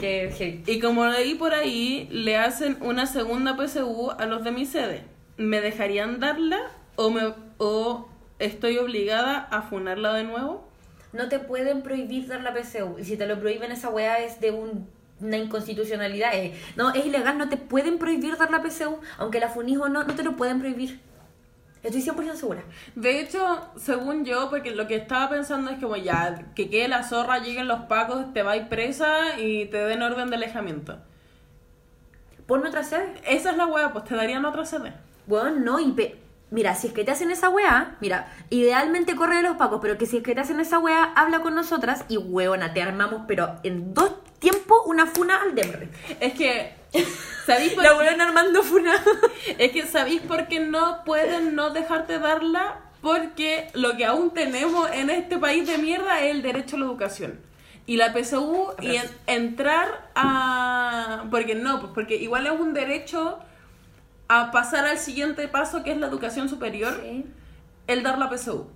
Que 0.00 0.32
heavy. 0.36 0.64
Y 0.66 0.80
como 0.80 1.06
leí 1.06 1.34
por 1.36 1.54
ahí, 1.54 2.08
le 2.10 2.36
hacen 2.36 2.76
una 2.80 3.06
segunda 3.06 3.56
PSU 3.56 4.10
a 4.18 4.26
los 4.26 4.42
de 4.42 4.50
mi 4.50 4.66
sede. 4.66 5.04
¿Me 5.36 5.60
dejarían 5.60 6.18
darla 6.18 6.58
o, 6.96 7.10
me, 7.10 7.32
o 7.58 8.08
estoy 8.40 8.76
obligada 8.78 9.38
a 9.38 9.62
funarla 9.62 10.12
de 10.14 10.24
nuevo? 10.24 10.68
No 11.12 11.28
te 11.28 11.38
pueden 11.38 11.82
prohibir 11.82 12.26
dar 12.26 12.40
la 12.42 12.52
PSU. 12.52 12.96
Y 12.98 13.04
si 13.04 13.16
te 13.16 13.26
lo 13.26 13.38
prohíben, 13.38 13.70
esa 13.70 13.88
weá 13.88 14.18
es 14.18 14.40
de 14.40 14.50
un- 14.50 14.90
una 15.20 15.36
inconstitucionalidad. 15.36 16.34
eh. 16.34 16.54
No, 16.76 16.92
es 16.92 17.04
ilegal, 17.06 17.38
no 17.38 17.48
te 17.48 17.56
pueden 17.56 17.98
prohibir 17.98 18.36
dar 18.36 18.50
la 18.50 18.62
PSU. 18.62 18.98
Aunque 19.18 19.40
la 19.40 19.48
funís 19.48 19.78
o 19.78 19.88
no, 19.88 20.04
no 20.04 20.14
te 20.14 20.22
lo 20.22 20.36
pueden 20.36 20.58
prohibir. 20.60 21.00
Estoy 21.82 22.02
100% 22.02 22.34
segura. 22.34 22.62
De 22.96 23.20
hecho, 23.20 23.60
según 23.76 24.24
yo, 24.24 24.50
porque 24.50 24.72
lo 24.72 24.88
que 24.88 24.96
estaba 24.96 25.30
pensando 25.30 25.70
es 25.70 25.78
como 25.78 25.96
ya, 25.96 26.46
que 26.56 26.68
quede 26.68 26.88
la 26.88 27.04
zorra, 27.04 27.38
lleguen 27.38 27.68
los 27.68 27.82
pacos, 27.82 28.32
te 28.34 28.42
vais 28.42 28.66
presa 28.66 29.38
y 29.38 29.66
te 29.66 29.78
den 29.78 30.02
orden 30.02 30.28
de 30.30 30.36
alejamiento. 30.36 30.98
Ponme 32.46 32.68
otra 32.68 32.82
sede. 32.82 33.14
Esa 33.26 33.50
es 33.50 33.56
la 33.56 33.66
hueá, 33.66 33.92
pues 33.92 34.04
te 34.04 34.14
darían 34.16 34.44
otra 34.44 34.64
sede. 34.64 34.92
Bueno, 35.26 35.50
no, 35.60 35.78
y 35.78 35.92
pe- 35.92 36.18
mira, 36.50 36.74
si 36.74 36.88
es 36.88 36.92
que 36.92 37.04
te 37.04 37.10
hacen 37.10 37.30
esa 37.30 37.48
weá, 37.50 37.96
mira, 38.00 38.32
idealmente 38.50 39.14
corre 39.14 39.36
de 39.36 39.42
los 39.42 39.56
pacos, 39.56 39.80
pero 39.82 39.98
que 39.98 40.06
si 40.06 40.16
es 40.18 40.22
que 40.22 40.34
te 40.34 40.40
hacen 40.40 40.58
esa 40.60 40.78
weá, 40.78 41.04
habla 41.14 41.40
con 41.40 41.54
nosotras 41.54 42.04
y 42.08 42.16
weona, 42.16 42.72
te 42.72 42.80
armamos, 42.82 43.22
pero 43.28 43.56
en 43.64 43.92
dos 43.92 44.14
tiempos 44.38 44.78
una 44.86 45.06
funa 45.06 45.42
al 45.42 45.54
Demre. 45.54 45.88
Es 46.20 46.32
que, 46.34 46.74
¿sabéis 47.46 47.72
por 47.74 47.82
La 47.84 47.94
weona 47.96 48.28
armando 48.28 48.62
funa. 48.62 48.94
Es 49.58 49.72
que 49.72 49.86
sabéis 49.86 50.20
por 50.22 50.48
qué 50.48 50.60
no 50.60 51.04
pueden 51.04 51.54
no 51.54 51.70
dejarte 51.70 52.18
darla, 52.18 52.80
porque 53.00 53.68
lo 53.74 53.96
que 53.96 54.04
aún 54.04 54.32
tenemos 54.32 54.90
en 54.92 55.10
este 55.10 55.38
país 55.38 55.66
de 55.66 55.78
mierda 55.78 56.20
es 56.20 56.32
el 56.34 56.42
derecho 56.42 56.76
a 56.76 56.80
la 56.80 56.86
educación. 56.86 57.40
Y 57.86 57.96
la 57.96 58.12
PSU 58.12 58.74
y 58.82 58.96
en- 58.96 59.10
entrar 59.26 60.10
a... 60.14 61.24
Porque 61.30 61.54
no, 61.54 61.80
pues 61.80 61.92
porque 61.94 62.16
igual 62.16 62.46
es 62.46 62.52
un 62.52 62.74
derecho 62.74 63.38
a 64.28 64.50
pasar 64.50 64.86
al 64.86 64.98
siguiente 64.98 65.48
paso 65.48 65.82
que 65.82 65.92
es 65.92 65.96
la 65.96 66.06
educación 66.08 66.50
superior, 66.50 67.00
el 67.86 68.02
dar 68.02 68.18
la 68.18 68.28
PSU. 68.28 68.66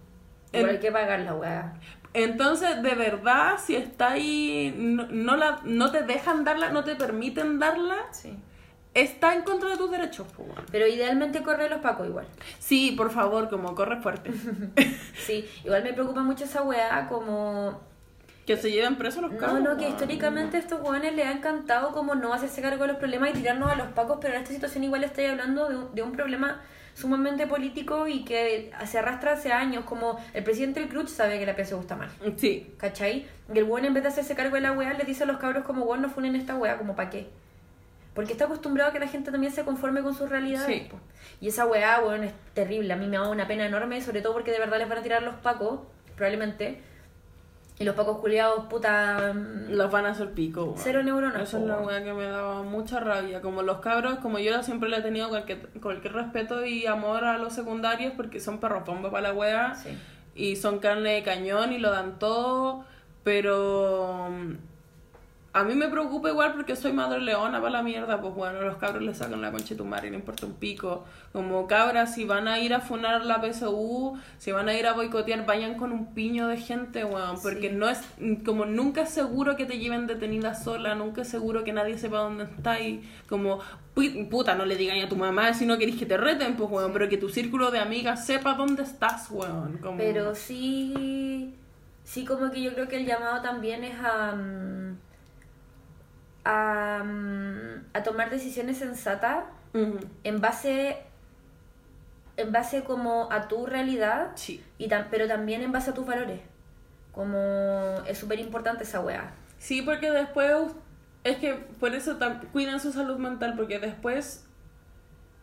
Igual 0.53 0.65
En- 0.65 0.69
hay 0.71 0.79
que 0.81 0.91
pagar 0.93 1.21
la 1.21 1.35
weá. 1.35 1.75
Entonces, 2.15 2.83
de 2.83 2.95
verdad, 2.95 3.59
si 3.65 3.75
está 3.77 4.13
ahí, 4.13 4.75
no, 4.77 5.07
no 5.11 5.37
la, 5.37 5.61
no 5.65 5.91
te 5.91 6.03
dejan 6.03 6.45
darla, 6.45 6.71
no 6.71 6.85
te 6.85 6.95
permiten 6.97 7.59
darla, 7.59 7.97
Sí. 8.13 8.39
está 8.95 9.35
en 9.35 9.43
contra 9.43 9.71
de 9.71 9.77
tus 9.77 9.91
derechos. 9.91 10.27
pues, 10.37 10.49
bueno. 10.49 10.63
Pero 10.71 10.87
idealmente 10.87 11.43
corre 11.43 11.69
los 11.71 11.81
pacos 11.81 12.07
igual. 12.09 12.27
Sí, 12.59 12.93
por 12.97 13.11
favor, 13.11 13.49
como 13.49 13.75
corre 13.75 14.01
fuerte. 14.01 14.31
Sí, 15.27 15.49
igual 15.65 15.83
me 15.85 15.93
preocupa 15.93 16.23
mucho 16.23 16.45
esa 16.45 16.63
weá 16.63 17.07
como... 17.09 17.81
que 18.47 18.57
se 18.57 18.71
lleven 18.73 18.97
presos 18.97 19.23
los 19.23 19.33
No, 19.33 19.39
cabros. 19.39 19.61
no, 19.63 19.71
que 19.77 19.83
weón. 19.85 19.93
históricamente 19.93 20.57
a 20.57 20.61
estos 20.61 20.81
jóvenes 20.81 21.15
les 21.15 21.27
ha 21.27 21.33
encantado 21.33 21.93
como 21.93 22.15
no 22.15 22.33
hacerse 22.35 22.61
cargo 22.63 22.83
de 22.83 22.89
los 22.89 22.97
problemas 22.97 23.31
y 23.31 23.35
tirarnos 23.35 23.71
a 23.71 23.77
los 23.77 23.89
pacos, 23.89 24.19
pero 24.21 24.35
en 24.35 24.43
esta 24.43 24.53
situación 24.53 24.83
igual 24.85 25.05
estoy 25.05 25.27
hablando 25.27 25.69
de 25.69 25.77
un, 25.77 25.95
de 25.95 26.03
un 26.03 26.13
problema 26.13 26.61
sumamente 26.95 27.47
político 27.47 28.07
y 28.09 28.25
que 28.25 28.71
se 28.85 28.99
arrastra 28.99 29.33
hace 29.33 29.51
años, 29.53 29.85
como 29.85 30.19
el 30.35 30.45
presidente 30.45 30.81
del 30.81 30.89
Cruz 30.89 31.11
sabe 31.11 31.39
que 31.39 31.47
la 31.47 31.55
PSU 31.57 31.81
está 31.81 31.97
mal. 31.97 32.11
Sí. 32.37 32.75
¿Cachai? 32.77 33.27
Y 33.55 33.59
el 33.59 33.65
weón 33.65 33.85
en 33.87 33.95
vez 33.95 34.03
de 34.03 34.09
hacerse 34.11 34.35
cargo 34.35 34.57
de 34.57 34.61
la 34.61 34.73
weá 34.73 34.93
le 34.93 35.05
dice 35.05 35.23
a 35.23 35.27
los 35.27 35.39
cabros 35.39 35.65
como 35.65 35.85
weón 35.85 36.03
no 36.03 36.11
funen 36.11 36.35
esta 36.37 36.55
weá, 36.57 36.77
como 36.79 36.95
pa' 36.97 37.09
qué. 37.11 37.29
Porque 38.15 38.33
está 38.33 38.45
acostumbrado 38.45 38.91
a 38.91 38.93
que 38.93 38.99
la 38.99 39.07
gente 39.09 39.31
también 39.31 39.53
se 39.55 39.65
conforme 39.65 40.03
con 40.03 40.15
sus 40.15 40.29
realidades. 40.29 40.67
Sí. 40.67 40.89
Y 41.41 41.49
esa 41.49 41.65
weá, 41.65 42.01
weón, 42.01 42.25
es 42.25 42.33
terrible. 42.53 42.93
A 42.93 42.97
mí 42.97 43.07
me 43.07 43.17
da 43.17 43.27
una 43.29 43.47
pena 43.47 43.65
enorme, 43.65 44.03
sobre 44.03 44.21
todo 44.21 44.35
porque 44.35 44.51
de 44.51 44.59
verdad 44.59 44.79
les 44.79 44.89
van 44.89 44.99
a 44.99 45.03
tirar 45.03 45.23
los 45.23 45.37
pacos, 45.37 45.81
probablemente. 46.17 46.83
Y 47.83 47.85
los 47.85 47.95
pacos 47.97 48.19
culiados, 48.19 48.67
puta. 48.67 49.33
mm, 49.35 49.73
Los 49.73 49.91
van 49.91 50.07
a 50.07 50.11
hacer 50.11 50.31
pico. 50.33 50.63
weón. 50.65 50.75
Cero 50.79 51.03
neuronas, 51.03 51.43
Esa 51.43 51.59
es 51.59 51.65
la 51.65 51.79
weá 51.79 52.03
que 52.05 52.13
me 52.13 52.25
daba 52.27 52.63
mucha 52.63 53.01
rabia. 53.01 53.41
Como 53.43 53.63
los 53.63 53.81
cabros, 53.81 54.19
como 54.21 54.39
yo 54.39 54.63
siempre 54.63 54.89
le 54.89 54.99
he 54.99 55.03
tenido 55.03 55.29
cualquier, 55.29 55.69
cualquier 55.81 56.13
respeto 56.15 56.65
y 56.65 56.87
amor 56.87 57.25
a 57.25 57.39
los 57.39 57.53
secundarios 57.53 58.13
porque 58.17 58.41
son 58.41 58.59
perros 58.59 58.85
bomba 58.87 59.11
para 59.11 59.29
la 59.29 59.35
weá. 59.35 59.75
Sí. 59.75 59.91
Y 60.35 60.57
son 60.57 60.79
carne 60.79 61.15
de 61.15 61.23
cañón 61.23 61.73
y 61.73 61.79
lo 61.79 61.91
dan 61.91 62.19
todo. 62.19 62.85
Pero 63.25 64.29
mm, 64.31 64.53
a 65.55 65.65
mí 65.65 65.75
me 65.75 65.89
preocupa 65.89 66.31
igual 66.31 66.55
porque 66.55 66.77
soy 66.77 66.93
madre 66.93 67.21
leona 67.21 67.59
para 67.61 67.71
la 67.73 67.83
mierda, 67.83 68.21
pues 68.21 68.35
bueno, 68.35 68.63
los 68.63 68.77
cabros 68.79 69.03
le 69.03 69.15
sacan 69.15 69.43
la 69.43 69.51
concha 69.53 69.71
de 69.71 69.77
tu 69.77 69.85
madre 69.85 70.09
y 70.09 70.11
no 70.11 70.17
importa 70.17 70.47
un 70.47 70.55
pico. 70.55 71.05
Como 71.33 71.67
cabras, 71.67 72.15
si 72.15 72.25
van 72.25 72.49
a 72.49 72.59
ir 72.59 72.73
a 72.73 72.81
funar 72.81 73.25
la 73.27 73.41
PSU, 73.43 74.19
si 74.39 74.51
van 74.53 74.69
a 74.69 74.75
ir 74.75 74.87
a 74.87 74.95
boicotear, 74.95 75.45
vayan 75.45 75.75
con 75.77 75.93
un 75.93 76.15
piño 76.15 76.47
de 76.49 76.57
gente, 76.57 77.05
weón, 77.05 77.37
porque 77.43 77.71
no 77.71 77.89
es, 77.89 78.01
como 78.47 78.65
nunca 78.65 79.03
es 79.03 79.11
seguro 79.11 79.57
que 79.57 79.67
te 79.67 79.79
lleven 79.79 80.07
detenida 80.07 80.55
sola, 80.55 80.95
nunca 80.95 81.23
es 81.23 81.29
seguro 81.29 81.65
que 81.65 81.73
nadie 81.75 81.99
sepa 81.99 82.19
dónde 82.19 82.45
está 82.45 82.81
y 82.81 83.03
como, 83.29 83.61
pu- 83.95 84.29
puta, 84.31 84.55
no 84.55 84.65
le 84.65 84.77
digan 84.77 84.99
a 85.01 85.09
tu 85.09 85.17
mamá 85.17 85.53
si 85.55 85.67
no 85.67 85.77
querés 85.77 85.97
que 85.97 86.07
te 86.07 86.17
reten, 86.17 86.57
pues 86.57 86.71
weón, 86.71 86.93
pero 86.95 87.09
que 87.11 87.19
tu 87.19 87.29
círculo 87.29 87.71
de 87.71 87.79
amigas 87.79 88.25
sepa 88.25 88.55
dónde 88.55 88.83
estás, 88.85 89.31
weón. 89.31 89.79
Como... 89.83 89.99
Pero 89.99 90.35
sí, 90.35 91.55
sí 92.05 92.25
como 92.25 92.51
que 92.51 92.63
yo 92.63 92.73
creo 92.75 92.89
que 92.89 92.97
el 92.97 93.07
llamado 93.07 93.43
también 93.43 93.85
es 93.85 93.95
a, 94.03 94.33
mm, 94.35 94.97
a, 96.45 97.03
mm, 97.05 97.85
a 97.95 98.03
tomar 98.03 98.31
decisiones 98.31 98.79
sensatas 98.79 99.45
en 99.75 100.41
base 100.41 100.99
en 102.37 102.51
base 102.51 102.83
como 102.83 103.31
a 103.31 103.47
tu 103.49 103.67
realidad 103.67 104.31
Sí. 104.37 104.63
y 104.79 104.89
tam- 104.89 105.07
pero 105.11 105.29
también 105.29 105.63
en 105.63 105.71
base 105.73 105.91
a 105.91 105.95
tus 105.95 106.07
valores. 106.07 106.41
Como 107.13 108.03
es 108.07 108.17
súper 108.19 108.39
importante 108.41 108.85
esa 108.85 109.01
weá. 109.01 109.33
Sí, 109.59 109.83
porque 109.83 110.11
después 110.11 110.73
es 111.25 111.37
que 111.37 111.55
por 111.79 111.95
eso 111.95 112.19
cuidan 112.53 112.81
su 112.81 112.91
salud 112.93 113.19
mental, 113.19 113.55
porque 113.57 113.79
después, 113.79 114.47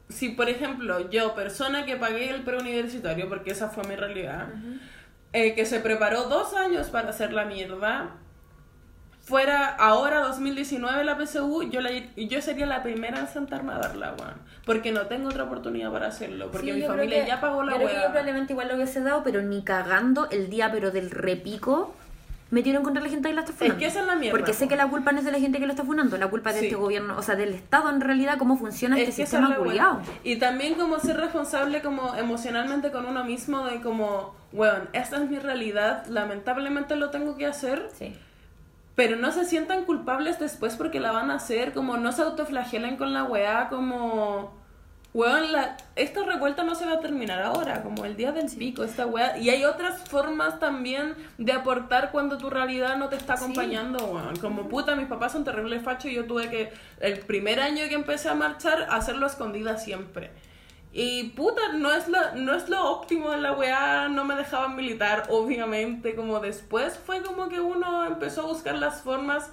si 0.10 0.30
por 0.30 0.50
ejemplo 0.50 1.10
yo, 1.12 1.36
persona 1.36 1.86
que 1.86 1.96
pagué 1.96 2.32
el 2.32 2.42
preuniversitario, 2.44 3.30
porque 3.30 3.52
esa 3.52 3.70
fue 3.70 3.84
mi 3.86 3.96
realidad, 3.96 4.48
eh, 5.32 5.54
que 5.54 5.66
se 5.66 5.80
preparó 5.80 6.24
dos 6.24 6.54
años 6.56 6.90
para 6.90 7.10
hacer 7.10 7.32
la 7.34 7.46
mierda, 7.46 8.16
fuera 9.30 9.68
ahora 9.76 10.22
2019 10.22 11.04
la 11.04 11.16
PSU, 11.24 11.70
yo, 11.70 11.82
la, 11.82 11.92
yo 12.18 12.42
sería 12.42 12.66
la 12.66 12.82
primera 12.82 13.20
en 13.20 13.28
sentarme 13.28 13.74
a 13.74 13.78
darla, 13.78 14.16
weón. 14.20 14.34
Porque 14.66 14.92
no 14.92 15.02
tengo 15.06 15.30
otra 15.30 15.44
oportunidad 15.44 15.92
para 15.92 16.08
hacerlo, 16.08 16.50
porque 16.52 16.74
Sí, 16.74 16.80
mi 16.80 16.88
familia 16.88 17.22
que- 17.24 17.28
ya 17.30 17.40
pagó 17.40 17.64
la 17.64 17.78
que 17.78 17.84
yo 17.84 17.90
probablemente 18.12 18.54
igual 18.54 18.68
lo 18.70 18.76
hubiese 18.76 19.02
dado 19.02 19.24
pero 19.24 19.42
ni 19.44 19.64
cagando 19.64 20.28
el 20.32 20.50
día 20.50 20.72
pero 20.72 20.90
del 20.92 21.12
repico 21.12 21.94
metieron 22.52 22.82
contra 22.82 23.04
la 23.04 23.10
gente 23.10 23.30
que 23.30 23.36
la 23.36 23.42
está 23.42 23.54
funando 23.54 23.78
que 23.78 23.86
esa 23.86 24.00
es 24.00 24.08
la 24.08 24.16
mierda, 24.16 24.36
porque 24.36 24.54
sé 24.54 24.68
que 24.68 24.76
la 24.76 24.88
culpa 24.88 25.12
no 25.12 25.20
es 25.20 25.26
de 25.26 25.32
la 25.32 25.40
gente 25.40 25.60
que 25.60 25.68
lo 25.68 25.72
está 25.74 25.84
funando 25.84 26.18
la 26.18 26.28
culpa 26.28 26.50
es 26.50 26.56
de 26.56 26.60
Sí. 26.62 26.66
este 26.68 26.78
gobierno 26.78 27.16
o 27.16 27.22
sea 27.22 27.36
del 27.36 27.54
estado 27.54 27.90
en 27.92 28.02
realidad 28.02 28.40
cómo 28.40 28.58
funciona 28.58 28.96
Es 28.98 29.10
este 29.10 29.16
que 29.18 29.22
es 29.24 29.30
sistema 29.30 29.60
weá. 29.60 30.00
Y 30.24 30.38
también 30.38 30.74
como 30.74 31.00
ser 31.00 31.18
responsable 31.18 31.84
como 31.84 32.16
emocionalmente 32.16 32.90
con 32.92 33.06
uno 33.06 33.24
mismo 33.24 33.66
de 33.66 33.82
como, 33.82 34.34
weón, 34.52 34.90
esta 34.94 35.18
es 35.24 35.30
mi 35.30 35.38
realidad, 35.38 36.08
lamentablemente 36.08 36.96
lo 36.96 37.12
tengo 37.12 37.38
que 37.38 37.46
hacer, 37.46 37.88
sí 37.94 38.16
pero 39.00 39.16
no 39.16 39.32
se 39.32 39.46
sientan 39.46 39.86
culpables 39.86 40.40
después 40.40 40.76
porque 40.76 41.00
la 41.00 41.14
van 41.14 41.32
a 41.32 41.36
hacer, 41.36 41.72
como 41.72 41.96
no 41.96 42.12
se 42.12 42.22
autoflagelen 42.22 42.98
con 42.98 43.14
la 43.14 43.24
weá, 43.24 43.70
como, 43.70 44.60
weón, 45.14 45.54
la, 45.54 45.78
esta 45.96 46.26
revuelta 46.26 46.66
no 46.66 46.76
se 46.76 46.86
va 46.86 46.96
a 46.96 47.00
terminar 47.00 47.42
ahora, 47.42 47.82
como 47.82 48.04
el 48.04 48.18
día 48.18 48.34
del 48.34 48.52
pico, 48.54 48.84
esta 48.84 49.06
weá. 49.06 49.38
Y 49.38 49.52
hay 49.52 49.64
otras 49.64 50.04
formas 50.10 50.60
también 50.60 51.16
de 51.38 51.54
aportar 51.54 52.12
cuando 52.12 52.38
tu 52.38 52.50
realidad 52.50 52.98
no 52.98 53.08
te 53.08 53.16
está 53.16 53.36
acompañando, 53.36 54.04
weón. 54.04 54.36
Como 54.36 54.68
puta, 54.68 54.98
mis 54.98 55.08
papás 55.08 55.32
son 55.32 55.46
terribles 55.46 55.82
fachos 55.82 56.12
y 56.12 56.16
yo 56.16 56.26
tuve 56.26 56.50
que, 56.50 56.74
el 57.00 57.20
primer 57.20 57.62
año 57.62 57.88
que 57.88 57.96
empecé 57.96 58.28
a 58.28 58.36
marchar, 58.36 58.86
hacerlo 58.90 59.28
a 59.28 59.30
escondida 59.30 59.78
siempre. 59.78 60.32
Y 60.92 61.30
puta, 61.30 61.74
no 61.74 61.92
es, 61.94 62.08
la, 62.08 62.34
no 62.36 62.56
es 62.56 62.68
lo 62.68 62.84
óptimo 62.92 63.30
de 63.32 63.38
la 63.38 63.54
weá, 63.54 64.08
no 64.10 64.24
me 64.26 64.36
dejaban 64.36 64.76
militar, 64.76 65.26
obviamente, 65.30 66.16
como 66.16 66.40
después 66.40 66.98
fue 66.98 67.22
como 67.22 67.48
que 67.48 67.60
uno 67.60 68.06
empezó 68.06 68.42
a 68.42 68.46
buscar 68.48 68.76
las 68.76 69.02
formas 69.04 69.50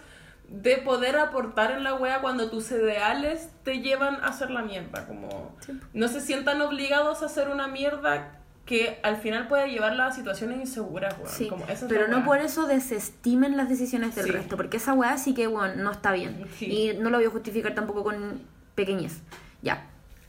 de 0.49 0.77
poder 0.79 1.19
aportar 1.19 1.73
en 1.73 1.85
la 1.85 1.93
weá 1.95 2.21
cuando 2.21 2.49
tus 2.51 2.71
ideales 2.71 3.51
te 3.65 3.81
llevan 3.81 4.15
a 4.23 4.29
hacer 4.29 4.51
la 4.51 4.63
mierda, 4.63 5.07
como 5.07 5.55
no 5.93 6.09
se 6.09 6.21
sientan 6.21 6.63
obligados 6.63 7.23
a 7.23 7.27
hacer 7.27 7.49
una 7.49 7.67
mierda 7.67 8.33
que 8.65 8.99
al 9.03 9.17
final 9.19 9.47
puede 9.47 9.69
llevarla 9.71 10.07
a 10.07 10.13
situaciones 10.13 10.59
inseguras, 10.59 11.15
weón. 11.19 11.29
Sí, 11.31 11.49
como 11.49 11.65
esa 11.65 11.73
es 11.73 11.85
pero 11.89 12.09
no 12.09 12.25
por 12.25 12.39
eso 12.39 12.67
desestimen 12.67 13.57
las 13.57 13.69
decisiones 13.69 14.15
del 14.15 14.25
Sí. 14.25 14.31
resto, 14.33 14.57
porque 14.57 14.79
esa 14.79 14.93
weá 14.95 15.19
sí 15.19 15.35
que, 15.35 15.47
bueno, 15.49 15.75
no 15.83 15.91
está 15.93 16.13
bien. 16.13 16.47
Y 16.61 16.93
no 16.99 17.11
lo 17.11 17.19
voy 17.19 17.27
a 17.27 17.31
justificar 17.31 17.75
tampoco 17.75 18.03
con 18.03 18.41
pequeñez. 18.75 19.21
Ya, 19.63 19.87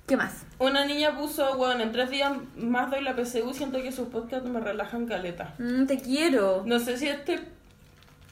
¿qué 0.07 0.17
más? 0.17 0.45
Una 0.57 0.85
niña 0.85 1.15
puso, 1.15 1.57
weón, 1.57 1.81
en 1.81 1.91
tres 1.91 2.09
días 2.09 2.31
más 2.55 2.89
doy 2.89 3.03
la 3.03 3.13
PSU, 3.13 3.53
siento 3.53 3.81
que 3.81 3.91
sus 3.91 4.07
podcasts 4.07 4.49
me 4.49 4.59
relajan 4.59 5.05
caleta. 5.05 5.53
Mm, 5.59 5.85
te 5.85 5.99
quiero. 5.99 6.63
No 6.65 6.79
sé 6.79 6.97
si 6.97 7.07
este 7.07 7.39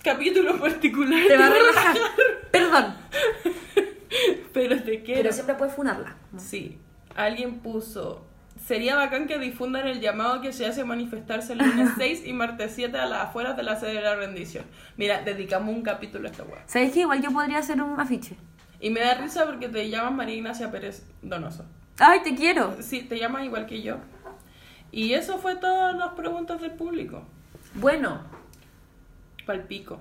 capítulo 0.02 0.58
particular 0.60 1.20
Te 1.28 1.38
va 1.38 1.48
a 1.48 1.50
relajar. 1.50 1.98
Perdón. 2.52 2.96
pero 4.54 4.82
te 4.82 5.04
quiero. 5.04 5.22
Pero 5.24 5.34
siempre 5.34 5.56
puedes 5.56 5.76
funarla. 5.76 6.16
Sí, 6.38 6.80
alguien 7.16 7.60
puso. 7.60 8.26
Sería 8.66 8.96
bacán 8.96 9.28
que 9.28 9.38
difundan 9.38 9.86
el 9.86 10.00
llamado 10.00 10.42
que 10.42 10.54
se 10.54 10.66
hace 10.66 10.82
a 10.82 10.86
manifestarse 10.86 11.54
el 11.54 11.60
lunes 11.60 11.90
6 11.98 12.24
y 12.26 12.32
martes 12.32 12.72
7 12.74 12.98
a 12.98 13.06
las 13.06 13.26
afueras 13.26 13.58
de 13.58 13.64
la 13.64 13.78
sede 13.78 13.96
de 13.96 14.02
la 14.02 14.16
rendición. 14.16 14.64
Mira, 14.96 15.22
dedicamos 15.22 15.76
un 15.76 15.84
capítulo 15.84 16.28
a 16.28 16.32
esta 16.32 16.44
weá. 16.44 16.64
¿Sabes 16.68 16.94
qué? 16.94 17.02
Igual 17.02 17.22
yo 17.22 17.32
podría 17.32 17.58
hacer 17.58 17.82
un 17.82 18.00
afiche. 18.00 18.38
Y 18.86 18.92
me 18.92 19.00
da 19.00 19.16
risa 19.16 19.48
porque 19.48 19.68
te 19.68 19.90
llamas 19.90 20.14
María 20.14 20.36
Ignacia 20.36 20.70
Pérez 20.70 21.02
Donoso. 21.24 21.66
Ay, 21.98 22.20
te 22.24 22.36
quiero. 22.36 22.78
Sí, 22.82 23.02
te 23.02 23.18
llamas 23.18 23.44
igual 23.44 23.66
que 23.66 23.82
yo. 23.82 23.96
Y 24.92 25.14
eso 25.14 25.40
fue 25.40 25.56
todas 25.56 25.96
las 25.96 26.10
preguntas 26.10 26.62
del 26.62 26.70
público. 26.70 27.24
Bueno, 27.74 28.22
Palpico. 29.44 30.00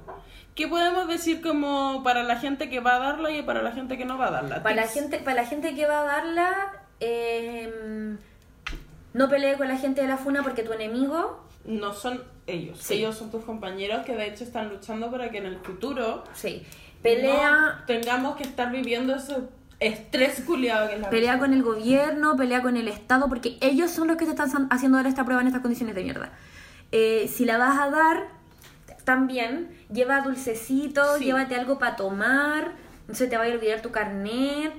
¿Qué 0.54 0.68
podemos 0.68 1.08
decir 1.08 1.40
como 1.40 2.02
para 2.04 2.24
la 2.24 2.36
gente 2.36 2.68
que 2.68 2.80
va 2.80 2.96
a 2.96 2.98
darla 2.98 3.30
y 3.30 3.40
para 3.40 3.62
la 3.62 3.72
gente 3.72 3.96
que 3.96 4.04
no 4.04 4.18
va 4.18 4.26
a 4.26 4.32
darla? 4.32 4.62
para 4.62 4.76
la 4.76 4.86
gente, 4.86 5.16
para 5.16 5.36
la 5.40 5.46
gente 5.46 5.74
que 5.74 5.86
va 5.86 6.00
a 6.00 6.04
darla, 6.04 6.82
eh, 7.00 8.16
no 9.14 9.28
pelee 9.30 9.56
con 9.56 9.68
la 9.68 9.78
gente 9.78 10.02
de 10.02 10.08
la 10.08 10.18
funa 10.18 10.42
porque 10.42 10.62
tu 10.62 10.74
enemigo, 10.74 11.42
No 11.64 11.94
son 11.94 12.22
ellos. 12.46 12.80
Sí. 12.82 12.96
Ellos 12.96 13.16
son 13.16 13.30
tus 13.30 13.46
compañeros 13.46 14.04
que 14.04 14.14
de 14.14 14.26
hecho 14.26 14.44
están 14.44 14.68
luchando 14.68 15.10
para 15.10 15.30
que 15.30 15.38
en 15.38 15.46
el 15.46 15.56
futuro 15.60 16.24
sí, 16.34 16.66
pelea, 17.04 17.50
no 17.78 17.84
tengamos 17.86 18.36
que 18.36 18.42
estar 18.42 18.72
viviendo 18.72 19.14
ese 19.14 19.36
estrés 19.80 20.40
culiado 20.40 20.88
que 20.88 20.94
es 20.94 21.00
la 21.00 21.10
pelea 21.10 21.38
con 21.38 21.52
el 21.52 21.62
gobierno, 21.62 22.36
pelea 22.36 22.62
con 22.62 22.76
el 22.76 22.88
Estado, 22.88 23.28
porque 23.28 23.56
ellos 23.60 23.90
son 23.90 24.08
los 24.08 24.16
que 24.16 24.24
te 24.24 24.30
están 24.32 24.66
haciendo 24.70 24.96
dar 24.98 25.06
esta 25.06 25.24
prueba 25.24 25.40
en 25.42 25.46
estas 25.48 25.62
condiciones 25.62 25.94
de 25.94 26.02
mierda. 26.02 26.32
Eh, 26.92 27.30
si 27.32 27.44
la 27.44 27.58
vas 27.58 27.78
a 27.78 27.90
dar, 27.90 28.28
también 29.04 29.68
lleva 29.92 30.20
dulcecitos, 30.22 31.18
Sí. 31.18 31.26
llévate 31.26 31.54
algo 31.54 31.78
para 31.78 31.96
tomar, 31.96 32.72
no 33.08 33.14
se 33.14 33.26
te 33.26 33.36
vaya 33.36 33.52
a 33.52 33.56
olvidar 33.56 33.80
tu 33.82 33.90
carnet. 33.90 34.72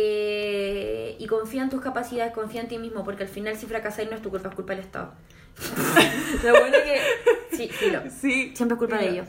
eh, 0.00 1.16
y 1.18 1.26
confía 1.26 1.62
en 1.62 1.70
tus 1.70 1.80
capacidades, 1.80 2.32
confía 2.32 2.60
en 2.60 2.68
ti 2.68 2.78
mismo, 2.78 3.02
porque 3.04 3.24
al 3.24 3.28
final 3.28 3.56
si 3.56 3.66
fracasáis 3.66 4.08
no 4.08 4.14
es 4.16 4.22
tu 4.22 4.30
culpa, 4.30 4.48
es 4.48 4.54
culpa 4.54 4.72
del 4.74 4.84
Estado. 4.84 5.12
Lo 6.44 6.50
bueno 6.60 6.76
que... 6.84 7.56
Sí, 7.56 7.68
filo. 7.68 8.02
Sí. 8.08 8.52
Siempre 8.54 8.74
es 8.74 8.78
culpa 8.78 8.98
de 8.98 9.08
ellos. 9.08 9.26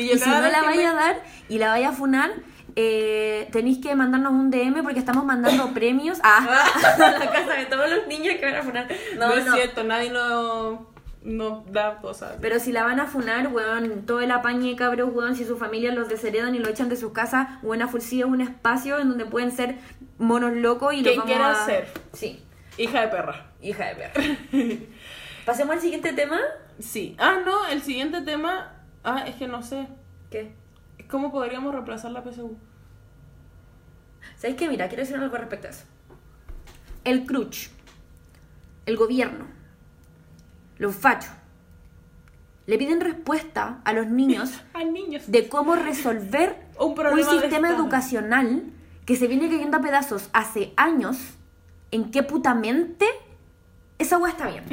Sí, 0.00 0.08
yo 0.08 0.14
Y 0.14 0.18
si 0.18 0.28
no 0.30 0.40
la 0.40 0.62
vaya 0.62 0.90
a 0.90 0.94
dar 0.94 1.22
y 1.48 1.58
la 1.58 1.68
vaya 1.68 1.88
a 1.90 1.92
funar, 1.92 2.30
eh, 2.76 3.48
tenéis 3.52 3.78
que 3.78 3.94
mandarnos 3.94 4.32
un 4.32 4.50
DM 4.50 4.82
porque 4.82 4.98
estamos 5.00 5.24
mandando 5.24 5.70
premios 5.74 6.18
a, 6.22 6.36
a 6.94 7.10
la 7.18 7.30
casa 7.30 7.54
de 7.54 7.66
todos 7.66 7.90
los 7.90 8.06
niños 8.06 8.36
que 8.38 8.44
van 8.46 8.54
a 8.56 8.62
funar. 8.62 8.86
No, 9.16 9.28
No, 9.28 9.34
es 9.34 9.44
no. 9.46 9.54
cierto, 9.54 9.82
nadie 9.84 10.10
no, 10.10 10.86
no 11.22 11.64
da 11.70 11.96
cosas. 11.98 12.34
Pero 12.40 12.60
si 12.60 12.70
la 12.72 12.84
van 12.84 13.00
a 13.00 13.06
funar, 13.06 13.48
weón, 13.48 14.06
todo 14.06 14.20
el 14.20 14.30
apañe 14.30 14.70
de 14.70 14.76
cabros, 14.76 15.10
weón, 15.12 15.34
si 15.34 15.44
su 15.44 15.56
familia 15.56 15.92
los 15.92 16.08
desheredan 16.08 16.54
y 16.54 16.58
lo 16.58 16.68
echan 16.68 16.88
de 16.88 16.96
sus 16.96 17.12
casas, 17.12 17.48
weón, 17.62 17.82
a 17.82 17.88
Fulcía 17.88 18.24
es 18.26 18.30
un 18.30 18.40
espacio 18.40 18.98
en 19.00 19.08
donde 19.08 19.24
pueden 19.26 19.50
ser 19.50 19.76
monos 20.18 20.52
locos 20.54 20.94
y 20.94 21.02
Quien 21.02 21.16
vamos 21.16 21.30
quiera 21.32 21.50
a... 21.52 21.66
ser. 21.66 21.88
Sí, 22.12 22.44
Hija 22.76 23.00
de 23.00 23.08
perra. 23.08 23.46
hija 23.60 23.86
de 23.86 23.94
perra. 23.96 24.36
Pasemos 25.44 25.74
al 25.76 25.80
siguiente 25.82 26.12
tema. 26.12 26.38
Sí. 26.78 27.16
Ah, 27.18 27.38
no, 27.44 27.66
el 27.66 27.82
siguiente 27.82 28.20
tema. 28.20 28.72
Ah, 29.04 29.24
es 29.26 29.36
que 29.36 29.48
no 29.48 29.62
sé. 29.62 29.88
¿Qué? 30.30 30.52
¿Cómo 31.08 31.32
podríamos 31.32 31.72
reemplazar 31.72 32.10
la 32.10 32.22
PSU? 32.22 32.56
¿Sabéis 34.36 34.58
qué? 34.58 34.68
Mira, 34.68 34.88
quiero 34.88 35.02
decir 35.02 35.16
algo 35.16 35.36
respecto 35.36 35.68
a 35.68 35.70
eso. 35.70 35.84
El 37.04 37.24
CRUCH, 37.24 37.70
el 38.86 38.96
gobierno, 38.96 39.46
los 40.78 40.94
fachos, 40.94 41.30
le 42.66 42.76
piden 42.76 43.00
respuesta 43.00 43.80
a 43.84 43.92
los 43.94 44.06
niños 44.08 44.62
A 44.74 44.84
niños. 44.84 45.30
de 45.30 45.48
cómo 45.48 45.74
resolver 45.74 46.68
Un 46.78 46.94
un, 46.96 47.24
sistema 47.24 47.70
educacional 47.70 48.62
que 49.04 49.16
se 49.16 49.26
viene 49.26 49.48
cayendo 49.48 49.78
a 49.78 49.80
pedazos 49.80 50.28
hace 50.32 50.74
años. 50.76 51.16
¿En 51.90 52.10
qué 52.12 52.22
putamente 52.22 53.06
esa 53.98 54.18
hueá 54.18 54.30
está 54.32 54.48
bien? 54.48 54.64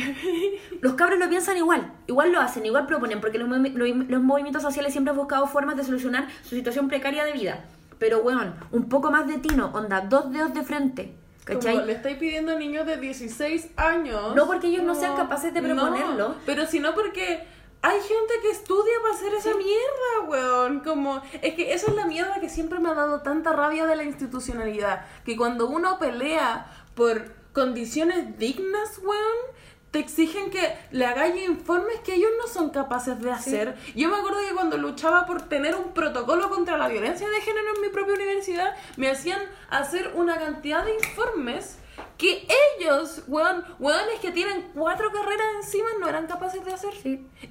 Los 0.81 0.93
cabros 0.93 1.17
lo 1.19 1.27
piensan 1.29 1.57
igual, 1.57 1.91
igual 2.07 2.31
lo 2.31 2.39
hacen, 2.39 2.65
igual 2.65 2.85
proponen, 2.85 3.19
porque 3.21 3.37
los- 3.39 3.49
los 3.49 4.21
movimientos 4.21 4.61
sociales 4.61 4.91
siempre 4.91 5.11
han 5.11 5.17
buscado 5.17 5.47
formas 5.47 5.75
de 5.77 5.83
solucionar 5.83 6.27
su 6.43 6.55
situación 6.55 6.87
precaria 6.87 7.23
de 7.25 7.31
vida. 7.33 7.65
Pero, 7.97 8.19
weón, 8.19 8.53
un 8.71 8.89
poco 8.89 9.09
más 9.09 9.25
de 9.27 9.37
tino, 9.37 9.71
onda, 9.73 10.01
dos 10.01 10.31
dedos 10.31 10.53
de 10.53 10.63
frente, 10.63 11.15
¿cachai? 11.45 11.75
Como 11.75 11.85
le 11.85 11.93
estáis 11.93 12.17
pidiendo 12.17 12.51
a 12.51 12.55
niños 12.55 12.85
de 12.85 12.97
16 12.97 13.69
años. 13.77 14.35
No 14.35 14.45
porque 14.47 14.67
ellos 14.67 14.83
no 14.83 14.95
sean 14.95 15.15
capaces 15.15 15.53
de 15.53 15.61
proponerlo. 15.61 16.29
No, 16.29 16.35
pero 16.45 16.65
sino 16.65 16.93
porque 16.93 17.47
hay 17.81 17.99
gente 18.01 18.33
que 18.41 18.49
estudia 18.51 18.93
para 19.01 19.13
hacer 19.13 19.33
esa 19.33 19.51
mierda, 19.55 20.27
weón. 20.29 20.81
Como, 20.81 21.21
es 21.41 21.53
que 21.53 21.73
esa 21.73 21.89
es 21.89 21.95
la 21.95 22.05
mierda 22.05 22.39
que 22.41 22.49
siempre 22.49 22.79
me 22.79 22.89
ha 22.89 22.93
dado 22.93 23.21
tanta 23.21 23.53
rabia 23.53 23.85
de 23.85 23.95
la 23.95 24.03
institucionalidad. 24.03 25.05
Que 25.23 25.37
cuando 25.37 25.67
uno 25.67 25.97
pelea 25.97 26.67
por 26.95 27.31
condiciones 27.55 28.37
dignas, 28.37 28.99
weón, 29.01 29.55
te 29.91 29.99
exigen 29.99 30.51
que 30.51 30.77
le 30.91 31.05
hagáis 31.05 31.41
informes 31.47 32.01
que 32.03 32.15
ellos 32.15 32.29
no 32.37 32.47
son 32.51 32.69
capaces 32.69 33.19
de 33.21 33.31
hacer. 33.31 33.75
Yo 33.95 34.09
me 34.09 34.17
acuerdo 34.17 34.39
que 34.47 34.53
cuando 34.53 34.77
luchaba 34.77 35.25
por 35.25 35.43
tener 35.43 35.73
un 35.73 35.93
protocolo 35.93 36.49
contra 36.49 36.77
la 36.77 36.89
violencia 36.89 37.29
de 37.29 37.39
género 37.39 37.75
en 37.75 37.81
mi 37.81 37.87
propia 37.87 38.13
universidad, 38.13 38.75
me 38.97 39.09
hacían 39.09 39.39
hacer 39.69 40.11
una 40.15 40.37
cantidad 40.37 40.83
de 40.83 40.93
informes 40.95 41.77
que 42.17 42.45
ellos, 42.77 43.23
weón, 43.27 43.63
weones 43.79 44.19
que 44.21 44.31
tienen 44.31 44.69
cuatro 44.75 45.11
carreras 45.13 45.47
encima, 45.63 45.87
no 46.01 46.09
eran 46.09 46.27
capaces 46.27 46.63
de 46.65 46.73
hacer. 46.73 46.93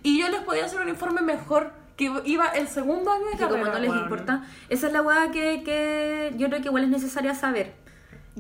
Y 0.03 0.21
yo 0.21 0.29
les 0.29 0.43
podía 0.43 0.67
hacer 0.67 0.81
un 0.83 0.91
informe 0.91 1.23
mejor 1.23 1.73
que 1.97 2.13
iba 2.27 2.49
el 2.49 2.69
segundo 2.69 3.11
año 3.11 3.25
de 3.25 3.33
Que 3.33 3.39
carrera. 3.39 3.61
como 3.61 3.73
no 3.73 3.79
les 3.79 3.91
importa. 4.03 4.45
Esa 4.69 4.89
es 4.89 4.93
la 4.93 5.01
weá 5.01 5.31
que, 5.31 5.63
que 5.65 6.33
yo 6.37 6.49
creo 6.49 6.61
que 6.61 6.69
igual 6.69 6.85
es 6.85 6.91
necesaria 6.91 7.35
saber. 7.35 7.84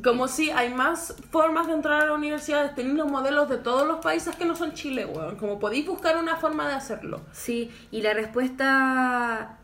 Como 0.02 0.26
si 0.26 0.50
hay 0.50 0.74
más 0.74 1.14
formas 1.30 1.68
de 1.68 1.74
entrar 1.74 2.02
a 2.02 2.06
la 2.06 2.14
universidad, 2.14 2.74
teniendo 2.74 3.06
modelos 3.06 3.48
de 3.48 3.58
todos 3.58 3.86
los 3.86 3.98
países 3.98 4.34
que 4.34 4.44
no 4.44 4.56
son 4.56 4.72
Chile, 4.72 5.04
weón. 5.06 5.36
Como 5.36 5.60
podéis 5.60 5.86
buscar 5.86 6.16
una 6.16 6.36
forma 6.36 6.66
de 6.68 6.74
hacerlo. 6.74 7.20
Sí, 7.32 7.70
y 7.92 8.02
la 8.02 8.12
respuesta. 8.14 9.58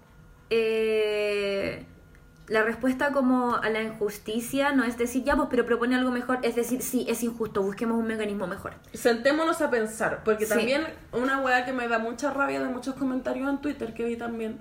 eh, 0.50 1.84
la 2.48 2.64
respuesta 2.64 3.12
como 3.12 3.54
a 3.54 3.70
la 3.70 3.80
injusticia 3.80 4.72
no 4.72 4.82
es 4.82 4.98
decir, 4.98 5.22
ya, 5.22 5.36
pues, 5.36 5.46
pero 5.48 5.64
propone 5.64 5.94
algo 5.94 6.10
mejor. 6.10 6.40
Es 6.42 6.56
decir, 6.56 6.82
sí, 6.82 7.06
es 7.08 7.22
injusto, 7.22 7.62
busquemos 7.62 7.96
un 7.96 8.08
mecanismo 8.08 8.48
mejor. 8.48 8.72
Sentémonos 8.92 9.60
a 9.62 9.70
pensar, 9.70 10.22
porque 10.24 10.46
Sí. 10.46 10.54
también 10.54 10.84
una 11.12 11.38
weá 11.40 11.64
que 11.64 11.72
me 11.72 11.86
da 11.86 12.00
mucha 12.00 12.32
rabia 12.32 12.60
de 12.60 12.68
muchos 12.68 12.96
comentarios 12.96 13.48
en 13.48 13.58
Twitter 13.58 13.94
que 13.94 14.04
vi 14.04 14.16
también 14.16 14.58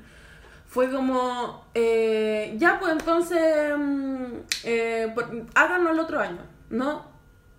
fue 0.69 0.89
como, 0.91 1.65
eh, 1.73 2.53
ya 2.57 2.79
pues 2.79 2.91
entonces 2.93 3.73
mm, 3.75 4.25
eh, 4.65 5.13
háganlo 5.55 5.91
el 5.91 5.99
otro 5.99 6.19
año, 6.21 6.41
no 6.69 7.05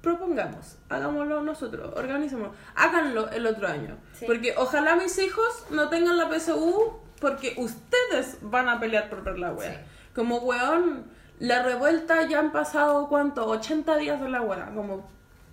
propongamos, 0.00 0.78
hagámoslo 0.88 1.42
nosotros, 1.42 1.92
organicemos, 1.96 2.56
háganlo 2.76 3.28
el 3.30 3.46
otro 3.46 3.66
año, 3.66 3.98
Sí. 4.14 4.26
porque 4.26 4.54
ojalá 4.56 4.94
mis 4.94 5.18
hijos 5.18 5.66
no 5.70 5.88
tengan 5.88 6.16
la 6.16 6.30
PSU 6.30 7.00
porque 7.20 7.54
ustedes 7.58 8.38
van 8.42 8.68
a 8.68 8.78
pelear 8.80 9.10
por 9.10 9.22
ver 9.24 9.38
la 9.38 9.52
wea. 9.52 9.72
Sí. 9.74 9.78
Como 10.14 10.38
weón, 10.38 11.04
la 11.40 11.62
revuelta 11.62 12.26
ya 12.28 12.38
han 12.38 12.52
pasado 12.52 13.08
cuánto, 13.08 13.44
80 13.46 13.96
días 13.96 14.20
de 14.20 14.28
la 14.30 14.40
wea, 14.40 14.70
como 14.74 15.06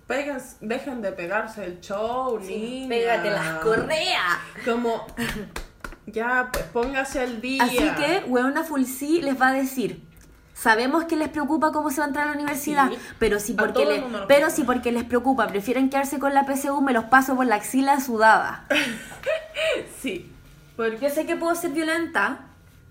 pegas, 0.06 0.56
dejen 0.60 1.02
de 1.02 1.12
pegarse 1.12 1.64
el 1.64 1.80
show, 1.80 2.38
niña. 2.38 2.88
Pégate 2.88 3.30
las 3.30 3.58
correas. 3.58 4.38
Como, 4.64 5.04
ya, 6.12 6.48
pues 6.52 6.64
póngase 6.66 7.20
al 7.20 7.40
día. 7.40 7.62
Así 7.64 7.78
que, 7.96 8.24
Weona 8.26 8.64
Full 8.64 8.84
sí 8.84 9.20
les 9.22 9.40
va 9.40 9.48
a 9.48 9.52
decir. 9.52 10.02
Sabemos 10.54 11.04
que 11.04 11.14
les 11.16 11.28
preocupa 11.28 11.70
cómo 11.70 11.90
se 11.90 11.98
va 12.00 12.06
a 12.06 12.08
entrar 12.08 12.26
a 12.26 12.30
la 12.30 12.36
universidad, 12.36 12.88
Sí. 12.90 12.98
pero 13.20 13.38
si 13.38 13.52
porque 13.54 13.84
les, 13.86 14.00
pero 14.02 14.26
preocupa. 14.26 14.50
si 14.50 14.62
porque 14.64 14.90
les 14.92 15.04
preocupa, 15.04 15.46
prefieren 15.46 15.88
quedarse 15.88 16.18
con 16.18 16.34
la 16.34 16.44
PSU, 16.46 16.80
me 16.80 16.92
los 16.92 17.04
paso 17.04 17.36
por 17.36 17.46
la 17.46 17.54
axila 17.56 18.00
sudada. 18.00 18.66
Sí. 20.00 20.30
Porque 20.76 20.98
Yo 21.00 21.10
sé 21.10 21.26
que 21.26 21.36
puedo 21.36 21.54
ser 21.54 21.70
violenta, 21.72 22.40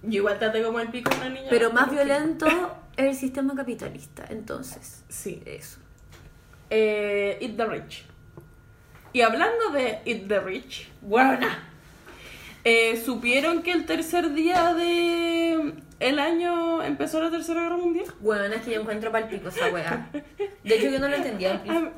yo 0.03 0.17
igual 0.19 0.37
traté 0.39 0.61
como 0.63 0.79
el 0.79 0.89
pico 0.89 1.11
una 1.15 1.29
niña. 1.29 1.47
pero 1.49 1.71
más 1.71 1.89
violento 1.89 2.45
es 2.97 3.05
el 3.07 3.15
sistema 3.15 3.55
capitalista. 3.55 4.25
Entonces, 4.29 5.03
Sí. 5.09 5.41
eso. 5.45 5.79
Eh, 6.69 7.37
Eat 7.41 7.55
the 7.57 7.65
Rich. 7.65 8.05
Y 9.13 9.21
hablando 9.21 9.69
de 9.71 9.99
Eat 10.05 10.27
the 10.27 10.39
Rich, 10.41 10.89
Buena. 11.01 11.63
Eh, 12.69 12.97
¿supieron 12.97 13.63
que 13.63 13.71
el 13.71 13.85
tercer 13.85 14.33
día 14.33 14.73
de 14.73 15.73
el 16.01 16.19
año 16.19 16.83
empezó 16.83 17.23
la 17.23 17.31
Tercera 17.31 17.61
Guerra 17.61 17.77
Mundial? 17.77 18.07
Bueno, 18.19 18.43
es 18.53 18.61
que 18.63 18.71
yo 18.71 18.81
encuentro 18.81 19.09
palpico 19.09 19.47
esa 19.47 19.69
weá. 19.69 20.09
De 20.11 20.75
hecho, 20.75 20.89
yo 20.89 20.99
no 20.99 21.07
lo 21.07 21.15
entendía. 21.15 21.63
Ah, 21.69 21.91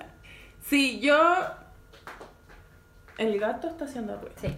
Sí, 0.61 0.99
yo... 0.99 1.17
El 3.17 3.39
gato 3.39 3.67
está 3.67 3.85
haciendo 3.85 4.15
ruido. 4.17 4.35
Sí. 4.39 4.55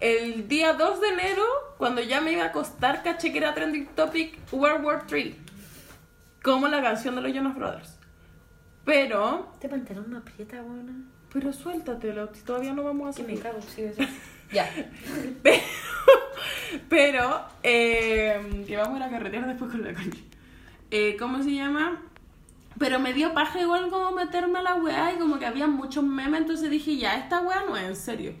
El 0.00 0.48
día 0.48 0.74
2 0.74 1.00
de 1.00 1.08
enero, 1.08 1.44
cuando 1.78 2.02
ya 2.02 2.20
me 2.20 2.32
iba 2.32 2.42
a 2.42 2.48
acostar, 2.48 3.02
caché 3.02 3.32
que 3.32 3.38
era 3.38 3.54
trending 3.54 3.86
topic 3.94 4.38
World 4.52 4.84
War 4.84 5.06
3. 5.06 5.34
Como 6.42 6.68
la 6.68 6.82
canción 6.82 7.14
de 7.14 7.22
los 7.22 7.32
Jonas 7.32 7.54
Brothers. 7.56 7.98
Pero... 8.84 9.50
Este 9.54 9.70
pantalón 9.70 10.10
no 10.10 10.18
aprieta, 10.18 10.60
buena. 10.60 10.92
Pero 11.32 11.54
suéltatelo, 11.54 12.34
si 12.34 12.42
todavía 12.42 12.74
no 12.74 12.84
vamos 12.84 13.08
a 13.08 13.16
Que 13.16 13.22
hacer 13.22 13.34
me 13.34 13.40
cago, 13.40 13.62
sí, 13.62 13.82
eso. 13.82 14.02
Ya. 14.54 14.70
Pero, 15.42 15.62
pero 16.88 17.42
eh, 17.62 18.64
que 18.66 18.76
vamos 18.76 18.94
a 18.94 18.96
ir 18.98 19.02
a 19.04 19.10
carretera 19.10 19.46
después 19.46 19.70
con 19.70 19.84
la 19.84 19.94
concha. 19.94 20.18
Eh, 20.90 21.16
¿Cómo 21.18 21.42
se 21.42 21.52
llama? 21.54 22.02
Pero 22.78 22.98
me 22.98 23.12
dio 23.12 23.32
paja 23.34 23.60
igual 23.60 23.88
como 23.90 24.10
meterme 24.12 24.58
a 24.58 24.62
la 24.62 24.74
weá 24.76 25.12
y 25.12 25.18
como 25.18 25.38
que 25.38 25.46
había 25.46 25.66
muchos 25.66 26.02
memes, 26.04 26.40
entonces 26.40 26.70
dije, 26.70 26.96
ya, 26.96 27.16
esta 27.16 27.40
weá 27.40 27.62
no 27.66 27.76
es 27.76 27.84
en 27.84 27.96
serio. 27.96 28.32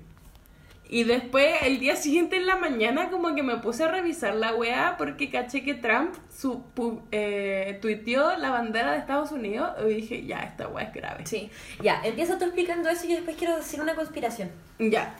Y 0.88 1.04
después, 1.04 1.54
el 1.62 1.78
día 1.80 1.96
siguiente 1.96 2.36
en 2.36 2.46
la 2.46 2.56
mañana, 2.56 3.10
como 3.10 3.34
que 3.34 3.42
me 3.42 3.56
puse 3.58 3.84
a 3.84 3.88
revisar 3.88 4.34
la 4.34 4.54
weá 4.54 4.96
porque 4.98 5.30
caché 5.30 5.62
que 5.64 5.74
Trump 5.74 6.14
su, 6.30 6.62
pu- 6.76 7.00
eh, 7.10 7.78
tuiteó 7.80 8.36
la 8.36 8.50
bandera 8.50 8.92
de 8.92 8.98
Estados 8.98 9.32
Unidos 9.32 9.70
y 9.88 9.94
dije, 9.94 10.26
ya, 10.26 10.40
esta 10.40 10.68
weá 10.68 10.86
es 10.86 10.94
grave. 10.94 11.26
Sí. 11.26 11.50
Ya, 11.82 12.00
empieza 12.04 12.38
tú 12.38 12.44
explicando 12.44 12.88
eso 12.90 13.06
y 13.06 13.10
yo 13.10 13.14
después 13.16 13.36
quiero 13.36 13.56
decir 13.56 13.80
una 13.80 13.94
conspiración. 13.94 14.50
Ya. 14.78 15.16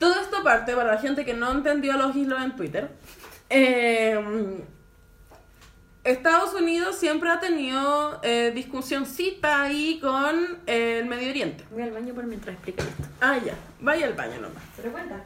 Todo 0.00 0.20
esto 0.20 0.42
parte 0.42 0.74
para 0.74 0.94
la 0.94 1.00
gente 1.00 1.24
que 1.24 1.34
no 1.34 1.52
entendió 1.52 1.92
los 1.92 2.16
hilos 2.16 2.42
en 2.42 2.56
Twitter. 2.56 2.90
Eh, 3.50 4.64
Estados 6.02 6.54
Unidos 6.54 6.96
siempre 6.96 7.30
ha 7.30 7.38
tenido 7.38 8.18
eh, 8.22 8.50
discusioncita 8.54 9.62
ahí 9.62 10.00
con 10.00 10.58
eh, 10.66 10.98
el 11.00 11.06
Medio 11.06 11.28
Oriente. 11.28 11.64
Voy 11.70 11.82
al 11.82 11.90
baño 11.90 12.14
por 12.14 12.24
mientras 12.24 12.54
explico 12.54 12.82
esto. 12.82 13.04
Ah, 13.20 13.38
ya. 13.44 13.54
Vaya 13.80 14.06
al 14.06 14.14
baño 14.14 14.40
nomás. 14.40 14.62
¿Se 14.74 14.82
lo 14.82 14.90
cuenta? 14.90 15.22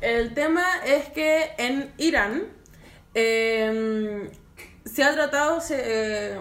El 0.00 0.34
tema 0.34 0.64
es 0.84 1.08
que 1.10 1.52
en 1.56 1.92
Irán 1.98 2.42
eh, 3.14 4.28
se 4.84 5.04
ha 5.04 5.12
tratado, 5.14 5.60
se, 5.60 5.80
eh, 5.84 6.38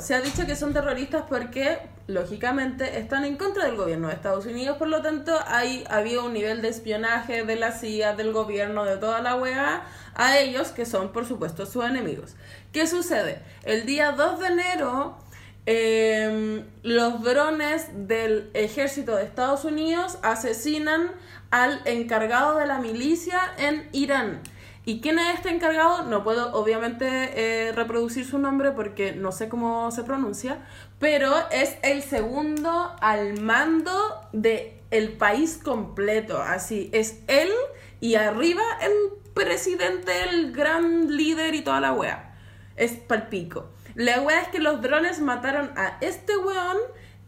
se 0.00 0.14
ha 0.14 0.20
dicho 0.20 0.44
que 0.46 0.56
son 0.56 0.72
terroristas 0.72 1.24
porque, 1.28 1.78
lógicamente, 2.12 2.98
están 2.98 3.24
en 3.24 3.36
contra 3.36 3.64
del 3.64 3.76
gobierno 3.76 4.08
de 4.08 4.14
Estados 4.14 4.46
Unidos, 4.46 4.76
por 4.76 4.88
lo 4.88 5.02
tanto, 5.02 5.36
hay, 5.46 5.84
había 5.90 6.22
un 6.22 6.32
nivel 6.32 6.62
de 6.62 6.68
espionaje 6.68 7.44
de 7.44 7.56
la 7.56 7.72
CIA, 7.72 8.14
del 8.14 8.32
gobierno, 8.32 8.84
de 8.84 8.96
toda 8.96 9.20
la 9.20 9.36
UEA, 9.36 9.84
a 10.14 10.38
ellos, 10.38 10.68
que 10.68 10.86
son, 10.86 11.12
por 11.12 11.26
supuesto, 11.26 11.66
sus 11.66 11.84
enemigos. 11.84 12.34
¿Qué 12.72 12.86
sucede? 12.86 13.42
El 13.64 13.86
día 13.86 14.12
2 14.12 14.40
de 14.40 14.46
enero, 14.46 15.18
eh, 15.66 16.64
los 16.82 17.22
drones 17.22 17.88
del 17.92 18.50
ejército 18.54 19.16
de 19.16 19.24
Estados 19.24 19.64
Unidos 19.64 20.18
asesinan 20.22 21.12
al 21.50 21.80
encargado 21.84 22.58
de 22.58 22.66
la 22.66 22.78
milicia 22.78 23.40
en 23.58 23.88
Irán. 23.92 24.40
¿Y 24.84 25.00
quién 25.00 25.18
es 25.20 25.36
este 25.36 25.50
encargado? 25.50 26.02
No 26.04 26.24
puedo 26.24 26.52
obviamente 26.54 27.06
eh, 27.06 27.72
reproducir 27.72 28.26
su 28.26 28.38
nombre 28.38 28.72
porque 28.72 29.12
no 29.12 29.30
sé 29.30 29.48
cómo 29.48 29.92
se 29.92 30.02
pronuncia, 30.02 30.58
pero 31.02 31.34
es 31.50 31.74
el 31.82 32.00
segundo 32.00 32.94
al 33.00 33.40
mando 33.40 34.20
de 34.32 34.80
el 34.92 35.14
país 35.14 35.58
completo. 35.60 36.40
Así, 36.40 36.90
es 36.92 37.18
él 37.26 37.50
y 37.98 38.14
arriba 38.14 38.62
el 38.80 38.92
presidente, 39.34 40.12
el 40.30 40.52
gran 40.52 41.16
líder 41.16 41.56
y 41.56 41.62
toda 41.62 41.80
la 41.80 41.92
wea. 41.92 42.36
Es 42.76 42.92
palpico. 42.92 43.68
La 43.96 44.20
wea 44.20 44.42
es 44.42 44.48
que 44.50 44.60
los 44.60 44.80
drones 44.80 45.18
mataron 45.18 45.72
a 45.76 45.98
este 46.00 46.36
weón 46.36 46.78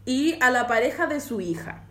y 0.05 0.41
a 0.41 0.51
la 0.51 0.67
pareja 0.67 1.07
de 1.07 1.19
su 1.19 1.41
hija. 1.41 1.83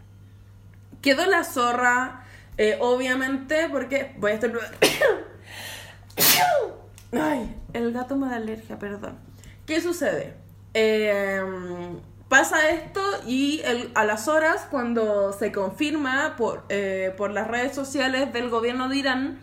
Quedó 1.03 1.26
la 1.26 1.45
zorra, 1.45 2.24
eh, 2.57 2.78
obviamente, 2.80 3.68
porque 3.70 4.14
voy 4.16 4.30
a 4.30 4.35
estar... 4.37 4.53
Ay, 7.12 7.55
el 7.74 7.93
gato 7.93 8.16
me 8.16 8.30
da 8.30 8.37
alergia, 8.37 8.78
perdón. 8.78 9.18
¿Qué 9.66 9.82
sucede? 9.82 10.43
Eh, 10.75 11.41
pasa 12.35 12.68
esto 12.70 13.01
y 13.29 13.62
a 13.95 14.05
las 14.05 14.27
horas, 14.27 14.66
cuando 14.68 15.33
se 15.33 15.53
confirma 15.53 16.35
por, 16.37 16.64
eh, 16.68 17.14
por 17.16 17.31
las 17.31 17.47
redes 17.47 17.77
sociales 17.77 18.33
del 18.33 18.51
gobierno 18.51 18.89
de 18.89 18.97
Irán, 18.97 19.41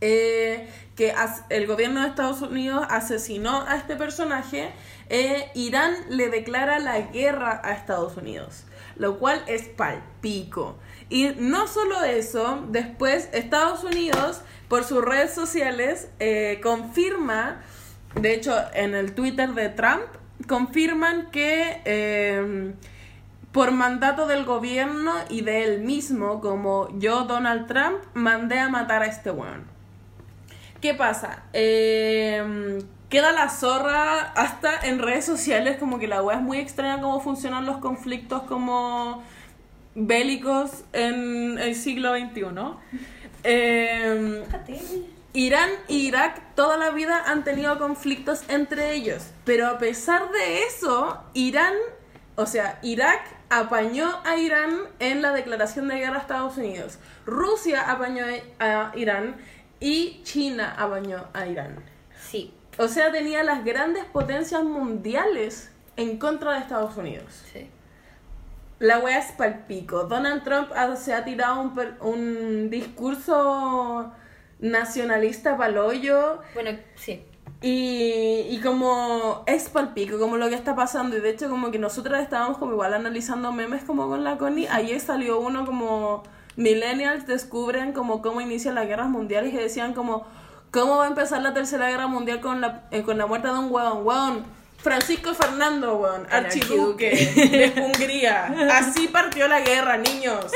eh, 0.00 0.70
que 0.94 1.12
el 1.48 1.66
gobierno 1.66 2.02
de 2.02 2.06
Estados 2.06 2.42
Unidos 2.42 2.86
asesinó 2.90 3.62
a 3.66 3.74
este 3.74 3.96
personaje, 3.96 4.72
eh, 5.08 5.50
Irán 5.54 5.94
le 6.08 6.28
declara 6.28 6.78
la 6.78 7.00
guerra 7.00 7.60
a 7.64 7.72
Estados 7.72 8.16
Unidos, 8.16 8.66
lo 8.94 9.18
cual 9.18 9.42
es 9.48 9.62
palpico. 9.64 10.78
Y 11.08 11.30
no 11.38 11.66
solo 11.66 12.04
eso, 12.04 12.66
después 12.68 13.28
Estados 13.32 13.82
Unidos, 13.82 14.42
por 14.68 14.84
sus 14.84 15.04
redes 15.04 15.34
sociales, 15.34 16.08
confirma, 16.62 17.62
de 18.14 18.34
hecho 18.34 18.56
en 18.74 18.94
el 18.94 19.12
Twitter 19.12 19.54
de 19.54 19.70
Trump, 19.70 20.06
confirman 20.46 21.30
que... 21.30 21.80
eh, 21.84 22.72
por 23.56 23.70
mandato 23.70 24.26
del 24.26 24.44
gobierno 24.44 25.14
y 25.30 25.40
de 25.40 25.64
él 25.64 25.80
mismo, 25.80 26.42
como 26.42 26.90
yo, 26.98 27.22
Donald 27.22 27.66
Trump, 27.66 27.96
mandé 28.12 28.58
a 28.58 28.68
matar 28.68 29.02
a 29.02 29.06
este 29.06 29.30
weón. 29.30 29.64
¿Qué 30.82 30.92
pasa? 30.92 31.44
Eh, 31.54 32.82
queda 33.08 33.32
la 33.32 33.48
zorra 33.48 34.20
hasta 34.32 34.78
en 34.86 34.98
redes 34.98 35.24
sociales, 35.24 35.78
como 35.78 35.98
que 35.98 36.06
la 36.06 36.22
wea 36.22 36.36
es 36.36 36.42
muy 36.42 36.58
extraña 36.58 37.00
cómo 37.00 37.18
funcionan 37.20 37.64
los 37.64 37.78
conflictos 37.78 38.42
como 38.42 39.22
bélicos 39.94 40.84
en 40.92 41.58
el 41.58 41.74
siglo 41.76 42.14
XXI. 42.14 42.42
Irán 45.36 45.68
y 45.86 46.06
Irak 46.06 46.54
toda 46.54 46.78
la 46.78 46.92
vida 46.92 47.24
han 47.26 47.44
tenido 47.44 47.78
conflictos 47.78 48.42
entre 48.48 48.94
ellos, 48.94 49.22
pero 49.44 49.66
a 49.66 49.76
pesar 49.76 50.30
de 50.30 50.62
eso, 50.62 51.22
Irán, 51.34 51.74
o 52.36 52.46
sea, 52.46 52.78
Irak 52.82 53.20
apañó 53.50 54.08
a 54.24 54.38
Irán 54.38 54.78
en 54.98 55.20
la 55.20 55.34
declaración 55.34 55.88
de 55.88 55.96
guerra 55.96 56.16
a 56.16 56.20
Estados 56.20 56.56
Unidos, 56.56 56.98
Rusia 57.26 57.90
apañó 57.90 58.24
a 58.58 58.92
Irán 58.96 59.36
y 59.78 60.22
China 60.22 60.74
apañó 60.78 61.26
a 61.34 61.46
Irán. 61.46 61.84
Sí. 62.18 62.54
O 62.78 62.88
sea, 62.88 63.12
tenía 63.12 63.42
las 63.42 63.62
grandes 63.62 64.06
potencias 64.06 64.64
mundiales 64.64 65.70
en 65.98 66.18
contra 66.18 66.52
de 66.52 66.60
Estados 66.60 66.96
Unidos. 66.96 67.42
Sí. 67.52 67.68
La 68.78 69.00
wea 69.00 69.18
es 69.18 69.32
palpico. 69.32 70.04
Donald 70.04 70.44
Trump 70.44 70.70
se 70.96 71.12
ha 71.12 71.26
tirado 71.26 71.70
un 72.00 72.70
discurso 72.70 74.14
nacionalista 74.58 75.56
paloyo 75.56 76.38
Bueno, 76.54 76.70
sí. 76.94 77.22
y, 77.62 78.46
y 78.50 78.60
como 78.62 79.42
es 79.46 79.68
palpico, 79.68 80.18
como 80.18 80.36
lo 80.36 80.48
que 80.48 80.54
está 80.54 80.74
pasando. 80.74 81.16
Y 81.16 81.20
de 81.20 81.30
hecho, 81.30 81.48
como 81.48 81.70
que 81.70 81.78
nosotras 81.78 82.22
estábamos 82.22 82.58
como 82.58 82.72
igual 82.72 82.94
analizando 82.94 83.52
memes 83.52 83.84
como 83.84 84.08
con 84.08 84.24
la 84.24 84.38
Connie. 84.38 84.68
Ayer 84.68 85.00
salió 85.00 85.38
uno 85.40 85.66
como 85.66 86.22
Millennials 86.56 87.26
descubren 87.26 87.92
como 87.92 88.22
cómo 88.22 88.40
inician 88.40 88.74
las 88.74 88.86
guerras 88.86 89.08
mundiales 89.08 89.52
y 89.52 89.56
decían 89.56 89.92
como 89.92 90.24
cómo 90.70 90.96
va 90.96 91.04
a 91.04 91.08
empezar 91.08 91.42
la 91.42 91.52
tercera 91.54 91.88
guerra 91.88 92.06
mundial 92.06 92.40
con 92.40 92.60
la, 92.60 92.88
eh, 92.90 93.02
con 93.02 93.18
la 93.18 93.26
muerte 93.26 93.48
de 93.48 93.58
un 93.58 93.70
hueón, 93.70 94.06
hueón. 94.06 94.44
Francisco 94.86 95.34
Fernando, 95.34 95.96
weón, 95.96 96.28
archiduque 96.30 97.10
de 97.10 97.82
Hungría. 97.82 98.46
Así 98.72 99.08
partió 99.08 99.48
la 99.48 99.60
guerra, 99.60 99.96
niños. 99.96 100.46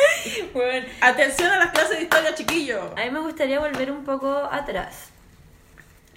Bueno, 0.55 0.87
Atención 1.01 1.51
a 1.51 1.59
las 1.59 1.73
clases 1.73 1.97
de 1.97 2.03
historia, 2.05 2.33
chiquillos. 2.37 2.81
a 2.97 3.05
mí 3.05 3.11
me 3.11 3.19
gustaría 3.19 3.59
volver 3.59 3.91
un 3.91 4.05
poco 4.05 4.29
atrás. 4.33 5.09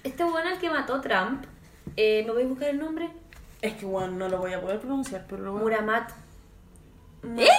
Este 0.04 0.22
bueno 0.22 0.48
al 0.48 0.60
que 0.60 0.70
mató 0.70 1.00
Trump, 1.00 1.44
eh, 1.96 2.22
¿me 2.24 2.32
voy 2.32 2.44
a 2.44 2.46
buscar 2.46 2.68
el 2.68 2.78
nombre? 2.78 3.10
Es 3.60 3.74
que, 3.74 3.84
weón, 3.84 4.16
no 4.16 4.28
lo 4.28 4.38
voy 4.38 4.52
a 4.52 4.60
poder 4.60 4.78
pronunciar, 4.78 5.26
pero 5.28 5.42
lo 5.42 5.50
voy 5.50 5.60
a... 5.60 5.62
Muramat. 5.64 6.12
¿Ella? 7.36 7.52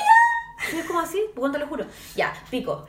¿Sí 0.69 0.77
es 0.77 0.85
como 0.85 1.01
así? 1.01 1.21
Te 1.51 1.59
lo 1.59 1.67
juro. 1.67 1.85
Ya, 2.15 2.33
pico. 2.49 2.87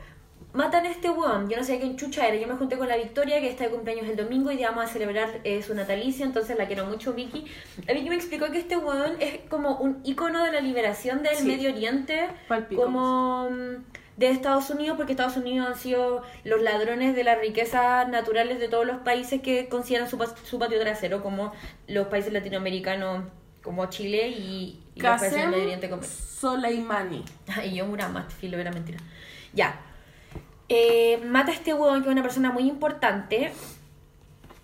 Matan 0.57 0.86
a 0.86 0.90
este 0.90 1.11
weón, 1.11 1.50
yo 1.50 1.59
no 1.59 1.64
sé 1.64 1.78
quién 1.78 1.96
chucha 1.96 2.26
era, 2.26 2.36
yo 2.36 2.48
me 2.48 2.54
junté 2.54 2.78
con 2.78 2.88
la 2.88 2.96
Victoria, 2.96 3.40
que 3.40 3.50
está 3.50 3.64
de 3.64 3.70
cumpleaños 3.70 4.09
el 4.09 4.16
domingo 4.16 4.50
y 4.50 4.62
vamos 4.62 4.84
a 4.84 4.88
celebrar 4.88 5.40
eh, 5.44 5.62
su 5.62 5.74
natalicio, 5.74 6.24
entonces 6.24 6.57
la 6.57 6.66
quiero 6.66 6.86
mucho, 6.86 7.12
Vicky. 7.12 7.44
A 7.86 7.92
Vicky 7.92 8.09
me 8.09 8.16
explicó 8.16 8.50
que 8.50 8.59
este 8.59 8.78
weón 8.78 9.16
es 9.20 9.40
como 9.50 9.76
un 9.76 10.00
icono 10.02 10.42
de 10.44 10.52
la 10.52 10.61
liberación 10.62 11.22
del 11.22 11.36
Sí. 11.36 11.44
Medio 11.44 11.70
Oriente, 11.70 12.28
Palpico. 12.48 12.82
como 12.82 13.50
mm, 13.50 13.84
de 14.16 14.30
Estados 14.30 14.70
Unidos, 14.70 14.96
porque 14.96 15.12
Estados 15.12 15.36
Unidos 15.36 15.68
han 15.68 15.76
sido 15.76 16.22
los 16.44 16.62
ladrones 16.62 17.14
de 17.14 17.22
las 17.22 17.38
riquezas 17.38 18.09
naturales 18.09 18.59
de 18.59 18.68
todos 18.68 18.86
los 18.86 18.98
países 19.02 19.42
que 19.42 19.68
consideran 19.68 20.09
su, 20.09 20.16
su 20.44 20.59
patio 20.59 20.80
trasero, 20.80 21.22
como 21.22 21.52
los 21.86 22.07
países 22.07 22.32
latinoamericanos, 22.32 23.24
como 23.62 23.86
Chile 23.86 24.28
y, 24.28 24.80
y 24.94 25.00
los 25.02 25.20
países 25.20 25.38
del 25.38 25.50
Medio 25.50 25.64
Oriente. 25.64 25.90
Como... 25.90 26.02
Soleimani. 26.02 27.24
Y 27.66 27.74
yo 27.74 27.84
Muramat, 27.86 28.30
filo, 28.30 28.59
era 28.59 28.70
mentira. 28.72 28.98
Ya. 29.52 29.80
Eh, 30.69 31.21
mata 31.27 31.53
a 31.53 31.55
este 31.55 31.75
huevón 31.75 32.03
que 32.03 32.09
es 32.09 32.12
una 32.12 32.23
persona 32.23 32.51
muy 32.51 32.64
importante. 32.69 33.53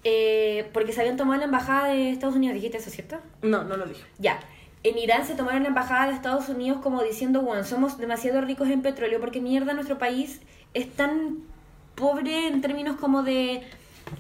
eh, 0.05 0.69
porque 0.73 0.93
se 0.93 1.01
habían 1.01 1.17
tomado 1.17 1.39
la 1.39 1.45
embajada 1.45 1.89
de 1.89 2.11
Estados 2.11 2.35
Unidos, 2.35 2.55
dijiste 2.55 2.79
eso, 2.79 2.91
¿cierto? 2.91 3.19
No, 3.43 3.63
no 3.65 3.77
lo 3.77 3.87
dije. 3.87 4.03
Ya. 4.19 4.41
En 4.83 4.99
Irán 4.99 5.25
se 5.25 5.37
tomaron 5.37 5.63
la 5.63 5.69
embajada 5.69 6.09
de 6.09 6.15
Estados 6.15 6.49
Unidos 6.49 6.81
como 6.83 7.03
diciendo, 7.05 7.41
bueno, 7.43 7.63
somos 7.63 7.99
demasiado 7.99 8.41
ricos 8.41 8.69
en 8.69 8.83
petróleo 8.83 9.21
porque 9.21 9.41
mierda 9.41 9.75
nuestro 9.75 9.99
país 9.99 10.41
es 10.75 10.91
tan 10.93 11.39
pobre 11.95 12.49
en 12.49 12.61
términos 12.63 12.97
como 12.97 13.23
de 13.23 13.63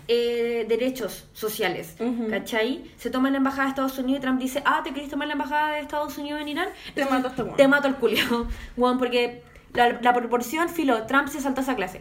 eh, 0.07 0.65
derechos 0.69 1.27
sociales. 1.33 1.97
¿cachai? 2.31 2.85
Se 2.97 3.11
toma 3.11 3.31
la 3.31 3.39
embajada 3.39 3.65
de 3.65 3.69
Estados 3.71 3.99
Unidos 3.99 4.21
y 4.21 4.23
Trump 4.23 4.41
dice, 4.41 4.63
ah, 4.65 4.83
¿te 4.85 4.93
querés 4.93 5.11
tomar 5.11 5.27
la 5.27 5.33
embajada 5.33 5.73
de 5.73 5.81
Estados 5.81 6.17
Unidos 6.17 6.41
en 6.43 6.49
Irán? 6.49 6.69
Te 6.95 7.05
mato 7.07 7.27
a 7.27 7.31
este. 7.31 7.43
Te 7.43 7.67
mato 7.67 7.89
al 7.89 7.97
culio, 7.97 8.47
weón, 8.77 8.99
porque 8.99 9.43
la, 9.75 10.01
la 10.01 10.13
proporción, 10.13 10.69
filo, 10.69 11.07
Trump 11.07 11.29
se 11.29 11.41
saltó 11.41 11.61
esa 11.63 11.77
clase. 11.77 12.01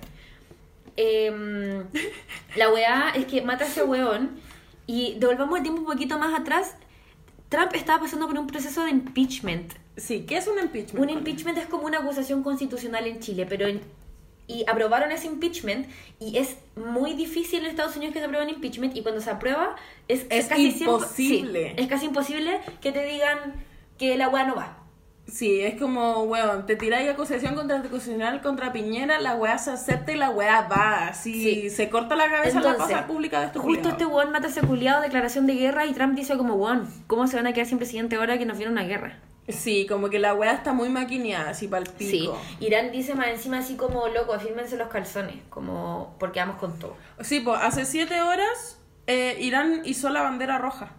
Em, 0.97 1.83
la 2.55 2.69
weá 2.71 3.11
es 3.15 3.25
que 3.25 3.41
mata 3.41 3.63
a 3.63 3.67
ese 3.67 3.83
weón 3.83 4.31
y 4.87 5.15
devolvamos 5.19 5.57
el 5.57 5.63
tiempo 5.63 5.81
un 5.81 5.87
poquito 5.87 6.17
más 6.19 6.37
atrás. 6.37 6.75
Trump 7.49 7.73
estaba 7.73 8.01
pasando 8.01 8.27
por 8.27 8.37
un 8.37 8.47
proceso 8.47 8.83
de 8.83 8.91
impeachment. 8.91 9.73
Sí, 9.97 10.25
¿qué 10.27 10.37
es 10.37 10.47
un 10.47 10.57
impeachment? 10.59 11.03
Un 11.03 11.09
impeachment 11.09 11.57
es 11.57 11.65
como 11.65 11.85
una 11.85 11.99
acusación 11.99 12.43
constitucional 12.43 13.07
en 13.07 13.19
Chile, 13.19 13.45
pero 13.47 13.67
en- 13.67 13.81
y 14.47 14.65
aprobaron 14.67 15.11
ese 15.11 15.27
impeachment 15.27 15.87
y 16.19 16.37
es 16.37 16.57
muy 16.75 17.13
difícil 17.13 17.59
en 17.63 17.67
Estados 17.67 17.95
Unidos 17.95 18.13
que 18.13 18.19
se 18.19 18.25
apruebe 18.25 18.45
un 18.45 18.51
impeachment 18.51 18.95
y 18.97 19.01
cuando 19.01 19.21
se 19.21 19.29
aprueba 19.29 19.75
es, 20.09 20.25
Es 20.29 20.47
casi 20.47 20.71
siempre- 20.71 20.93
imposible. 20.95 21.69
sí, 21.69 21.75
es 21.83 21.87
casi 21.87 22.05
imposible 22.07 22.59
que 22.81 22.91
te 22.91 23.05
digan 23.05 23.53
que 23.97 24.17
la 24.17 24.27
weá 24.29 24.45
no 24.45 24.55
va. 24.55 24.77
Sí, 25.27 25.61
es 25.61 25.79
como, 25.79 26.23
weón, 26.23 26.65
te 26.65 26.75
tiráis 26.75 27.09
acusación 27.09 27.55
constitucional 27.55 28.41
contra 28.41 28.73
Piñera, 28.73 29.19
la 29.19 29.35
weá 29.35 29.57
se 29.57 29.71
acepta 29.71 30.11
y 30.11 30.15
la 30.17 30.29
weá 30.29 30.67
va. 30.67 31.07
Así 31.07 31.33
Sí. 31.63 31.69
se 31.69 31.89
corta 31.89 32.15
la 32.17 32.29
cabeza 32.29 32.57
en 32.57 32.63
la 32.63 32.71
Entonces, 32.71 32.95
cosa 32.95 33.07
pública 33.07 33.39
de 33.39 33.45
estos 33.45 33.61
Justo 33.61 33.77
culiados. 33.79 34.01
este 34.01 34.05
weón 34.13 34.31
mata 34.31 34.47
a 34.47 34.49
ese 34.49 34.61
culiado, 34.61 35.01
declaración 35.01 35.47
de 35.47 35.55
guerra, 35.55 35.85
y 35.85 35.93
Trump 35.93 36.15
dice 36.15 36.35
como, 36.37 36.55
weón, 36.55 36.89
¿cómo 37.07 37.27
se 37.27 37.37
van 37.37 37.47
a 37.47 37.53
quedar 37.53 37.67
sin 37.67 37.77
presidente 37.77 38.17
ahora 38.17 38.37
que 38.37 38.45
nos 38.45 38.57
viene 38.57 38.73
una 38.73 38.83
guerra? 38.83 39.19
Sí, 39.47 39.85
como 39.87 40.09
que 40.09 40.19
la 40.19 40.33
weá 40.33 40.51
está 40.53 40.73
muy 40.73 40.89
maquineada, 40.89 41.51
así 41.51 41.67
pa'l 41.67 41.87
Sí, 41.97 42.11
pico. 42.21 42.37
Irán 42.59 42.91
dice 42.91 43.15
más 43.15 43.27
encima 43.29 43.59
así 43.59 43.75
como, 43.75 44.07
loco, 44.09 44.37
fírmense 44.39 44.75
los 44.77 44.89
calzones, 44.89 45.37
como, 45.49 46.15
porque 46.19 46.39
vamos 46.41 46.57
con 46.57 46.77
todo. 46.77 46.95
Sí, 47.21 47.39
pues 47.39 47.59
hace 47.61 47.85
siete 47.85 48.21
horas 48.21 48.79
eh, 49.07 49.37
Irán 49.39 49.81
hizo 49.85 50.09
la 50.09 50.21
bandera 50.23 50.57
roja. 50.57 50.91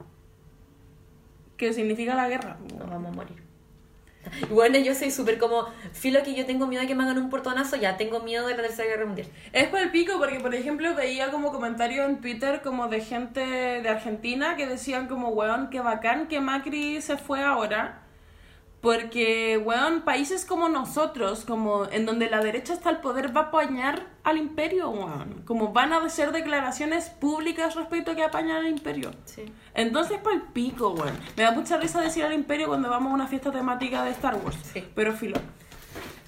Que 1.57 1.73
significa 1.73 2.15
la 2.15 2.29
guerra. 2.29 2.57
Nos 2.79 2.89
vamos 2.91 3.13
a 3.13 3.15
morir. 3.15 3.42
Bueno, 4.51 4.79
yo 4.79 4.95
soy 4.95 5.11
súper 5.11 5.39
como, 5.39 5.67
filo 5.93 6.23
que 6.23 6.35
yo 6.35 6.47
tengo 6.47 6.67
miedo 6.67 6.83
de 6.83 6.89
que 6.89 6.95
me 6.95 7.05
hagan 7.05 7.19
un 7.19 7.31
portonazo, 7.31 7.77
ya 7.77 7.97
tengo 7.97 8.21
miedo 8.21 8.47
de 8.47 8.57
la 8.57 8.63
tercera 8.63 8.89
guerra 8.89 9.07
mundial. 9.07 9.29
Es 9.53 9.69
por 9.69 9.81
el 9.81 9.91
pico 9.91 10.15
porque, 10.19 10.41
por 10.41 10.55
ejemplo, 10.55 10.95
veía 10.95 11.31
como 11.31 11.53
comentarios 11.53 12.09
en 12.09 12.21
Twitter 12.21 12.61
como 12.63 12.89
de 12.89 13.01
gente 13.01 13.41
de 13.41 13.89
Argentina 13.89 14.57
que 14.57 14.67
decían 14.67 15.09
como, 15.09 15.29
weón, 15.31 15.71
qué 15.71 15.81
bacán 15.81 16.29
que 16.29 16.41
Macri 16.41 17.01
se 17.01 17.17
fue 17.17 17.43
ahora. 17.43 18.02
Porque, 18.83 19.59
weón, 19.59 20.03
países 20.03 20.45
como 20.45 20.69
nosotros, 20.69 21.45
como 21.45 21.87
en 21.93 22.05
donde 22.05 22.29
la 22.29 22.41
derecha 22.41 22.73
está 22.73 22.89
al 22.89 23.01
poder, 23.01 23.35
va 23.35 23.43
a 23.43 23.45
apañar 23.45 24.09
al 24.25 24.39
imperio, 24.39 24.91
weón. 24.91 25.43
Como 25.47 25.73
van 25.73 25.93
a 25.93 25.99
hacer 25.99 26.33
declaraciones 26.33 27.09
públicas 27.09 27.77
respecto 27.77 28.11
a 28.11 28.17
que 28.17 28.25
apañan 28.25 28.57
al 28.57 28.67
imperio. 28.67 29.13
Sí. 29.25 29.45
Entonces, 29.75 30.19
para 30.19 30.35
el 30.35 30.43
pico, 30.43 30.91
weón. 30.91 31.17
Me 31.37 31.45
da 31.45 31.53
mucha 31.53 31.77
risa 31.77 32.01
decir 32.01 32.25
al 32.25 32.33
imperio 32.33 32.67
cuando 32.67 32.91
vamos 32.91 33.13
a 33.13 33.15
una 33.15 33.29
fiesta 33.29 33.53
temática 33.53 34.03
de 34.03 34.11
Star 34.11 34.35
Wars. 34.35 34.59
Sí. 34.73 34.85
Pero 34.97 35.13
filo. 35.13 35.41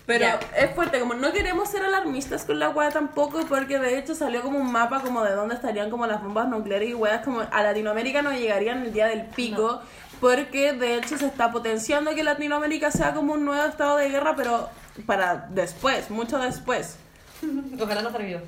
Pero 0.07 0.27
es 0.57 0.71
fuerte, 0.75 1.01
como 1.01 1.15
no 1.15 1.33
queremos 1.33 1.71
ser 1.71 1.83
alarmistas 1.83 2.45
con 2.45 2.59
la 2.59 2.69
weá 2.69 2.91
tampoco, 2.91 3.41
porque 3.49 3.79
de 3.79 3.99
hecho 3.99 4.15
salió 4.15 4.43
como 4.43 4.59
un 4.59 4.71
mapa 4.71 5.01
como 5.01 5.25
de 5.25 5.33
dónde 5.33 5.55
estarían 5.55 5.91
como 5.91 6.07
las 6.07 6.23
bombas 6.23 6.47
nucleares 6.47 6.91
y 6.91 6.95
weas 6.95 7.25
como 7.25 7.41
a 7.41 7.63
Latinoamérica 7.63 8.21
no 8.21 8.31
llegarían 8.31 8.83
el 8.83 8.93
día 8.93 9.07
del 9.07 9.23
pico, 9.23 9.81
porque 10.21 10.73
de 10.73 10.97
hecho 10.97 11.19
se 11.19 11.27
está 11.27 11.51
potenciando 11.53 12.15
que 12.15 12.25
Latinoamérica 12.25 12.91
sea 12.91 13.15
como 13.15 13.33
un 13.35 13.45
nuevo 13.45 13.65
estado 13.65 13.97
de 13.99 14.09
guerra, 14.09 14.35
pero 14.37 14.69
para 15.07 15.47
después, 15.51 16.11
mucho 16.11 16.39
después. 16.39 16.97
Ojalá 17.81 18.03
no 18.03 18.11
vivo. 18.19 18.41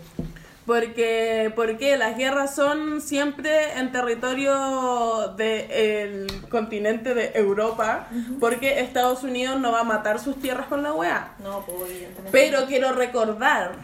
Porque, 0.64 1.52
porque 1.54 1.96
las 1.96 2.16
guerras 2.18 2.56
son 2.56 3.00
siempre 3.00 3.78
en 3.78 3.92
territorio 3.92 5.34
del 5.36 6.26
continente 6.48 7.14
de 7.14 7.30
Europa, 7.36 8.08
porque 8.40 8.80
Estados 8.80 9.22
Unidos 9.22 9.60
no 9.60 9.70
va 9.70 9.80
a 9.80 9.84
matar 9.84 10.18
sus 10.18 10.40
tierras 10.40 10.66
con 10.66 10.82
la 10.82 10.92
weá. 10.92 11.34
No, 11.38 11.64
pues 11.64 11.90
evidentemente. 11.90 12.30
Pero 12.32 12.66
quiero 12.66 12.92
recordar 12.92 13.76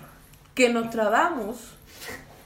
que 0.57 0.70
Nostradamus 0.70 1.59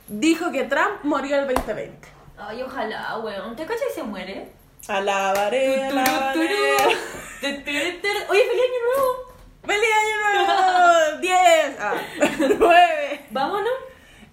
dijo 0.09 0.53
que 0.53 0.65
Trump 0.65 1.03
moría 1.03 1.41
el 1.41 1.47
2020. 1.55 2.09
Ay, 2.37 2.63
ojalá, 2.63 3.19
weón. 3.19 3.57
¿Te 3.57 3.65
cachas 3.65 3.85
y 3.91 3.95
se 3.95 4.03
muere? 4.03 4.53
Alabaré, 4.89 5.85
alabaré. 5.85 6.49
Oye, 7.43 8.43
feliz 8.45 8.63
año 8.67 8.81
nuevo. 8.87 9.09
¡Feliz 9.67 9.91
año 10.03 10.17
nuevo! 10.23 11.23
¡10! 11.23 11.77
Ah, 11.81 11.95
¡9! 12.39 13.21
Vámonos. 13.31 13.69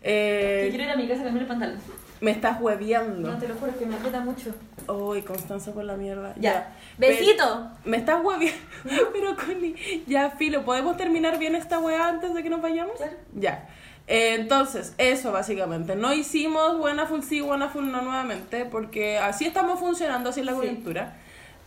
Que 0.01 0.65
Eh, 0.65 0.67
quiero 0.69 0.83
ir 0.83 0.89
a 0.91 0.95
mi 0.95 1.07
casa 1.07 1.21
a 1.21 1.23
cambiar 1.25 1.43
el 1.43 1.47
pantalón. 1.47 1.79
Me 2.21 2.31
estás 2.31 2.61
hueviando. 2.61 3.31
No, 3.31 3.37
te 3.37 3.47
lo 3.47 3.55
juro 3.55 3.77
que 3.77 3.85
me 3.85 3.95
aprieta 3.95 4.19
mucho. 4.19 4.53
Uy, 4.87 5.21
Constanza 5.23 5.73
por 5.73 5.83
la 5.85 5.95
mierda. 5.95 6.33
Ya. 6.37 6.75
Besito. 6.97 7.69
Pe- 7.83 7.89
Me 7.89 7.97
estás 7.97 8.23
hueviando. 8.23 8.61
Pero, 9.13 9.35
Connie, 9.35 10.03
ya, 10.07 10.29
filo, 10.31 10.63
¿podemos 10.63 10.95
terminar 10.97 11.37
bien 11.39 11.55
esta 11.55 11.79
weá 11.79 12.07
antes 12.07 12.33
de 12.33 12.43
que 12.43 12.49
nos 12.49 12.61
vayamos? 12.61 12.95
Claro. 12.97 13.13
Ya. 13.33 13.67
Eh, 14.07 14.35
entonces, 14.35 14.93
eso 14.97 15.31
básicamente. 15.31 15.95
No 15.95 16.13
hicimos 16.13 16.77
buena 16.77 17.05
full 17.05 17.21
sí, 17.21 17.41
buena 17.41 17.69
full 17.69 17.85
no 17.89 18.01
nuevamente, 18.01 18.65
porque 18.65 19.17
así 19.17 19.45
estamos 19.45 19.79
funcionando, 19.79 20.29
así 20.29 20.41
es 20.41 20.45
la 20.45 20.51
Sí. 20.53 20.57
coyuntura. 20.59 21.13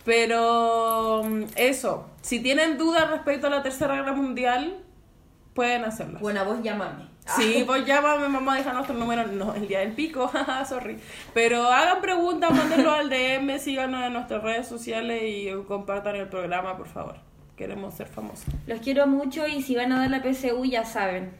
Pero 0.05 1.23
mm, 1.25 1.43
eso, 1.55 2.07
si 2.21 2.39
tienen 2.39 2.77
dudas 2.77 3.09
respecto 3.09 3.47
a 3.47 3.49
la 3.49 3.61
Tercera 3.61 3.95
Guerra 3.95 4.13
Mundial, 4.13 4.77
pueden 5.53 5.83
hacerlas. 5.83 6.21
Buena 6.21 6.43
voz, 6.43 6.61
llámame. 6.63 7.07
Sí, 7.35 7.63
pues 7.65 7.85
llámame, 7.85 8.23
vamos 8.33 8.53
a 8.53 8.57
dejar 8.57 8.73
nuestro 8.73 8.95
número, 8.95 9.27
no, 9.27 9.53
el 9.53 9.67
día 9.67 9.79
del 9.79 9.91
pico, 9.91 10.27
jaja, 10.33 10.63
sorry. 10.63 10.97
Pero 11.33 11.65
hagan 11.65 11.99
preguntas, 11.99 12.51
mándenlo 12.51 12.91
al 12.91 13.09
DM, 13.09 13.59
síganos 13.59 14.05
en 14.05 14.13
nuestras 14.13 14.41
redes 14.43 14.65
sociales 14.65 15.23
y 15.25 15.51
compartan 15.67 16.15
el 16.15 16.29
programa, 16.29 16.77
por 16.77 16.87
favor. 16.87 17.15
Queremos 17.57 17.95
ser 17.95 18.07
famosos. 18.07 18.45
Los 18.65 18.79
quiero 18.79 19.07
mucho 19.07 19.45
y 19.45 19.61
si 19.61 19.75
van 19.75 19.91
a 19.91 19.99
dar 19.99 20.09
la 20.11 20.21
PSU 20.21 20.63
ya 20.63 20.85
saben. 20.85 21.31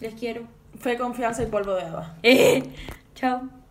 Les 0.00 0.14
quiero. 0.14 0.42
Fe, 0.78 0.96
confianza 0.96 1.42
y 1.42 1.46
polvo 1.46 1.74
de 1.74 1.82
hada. 1.82 2.18
Eh. 2.22 2.62
Chao. 3.14 3.61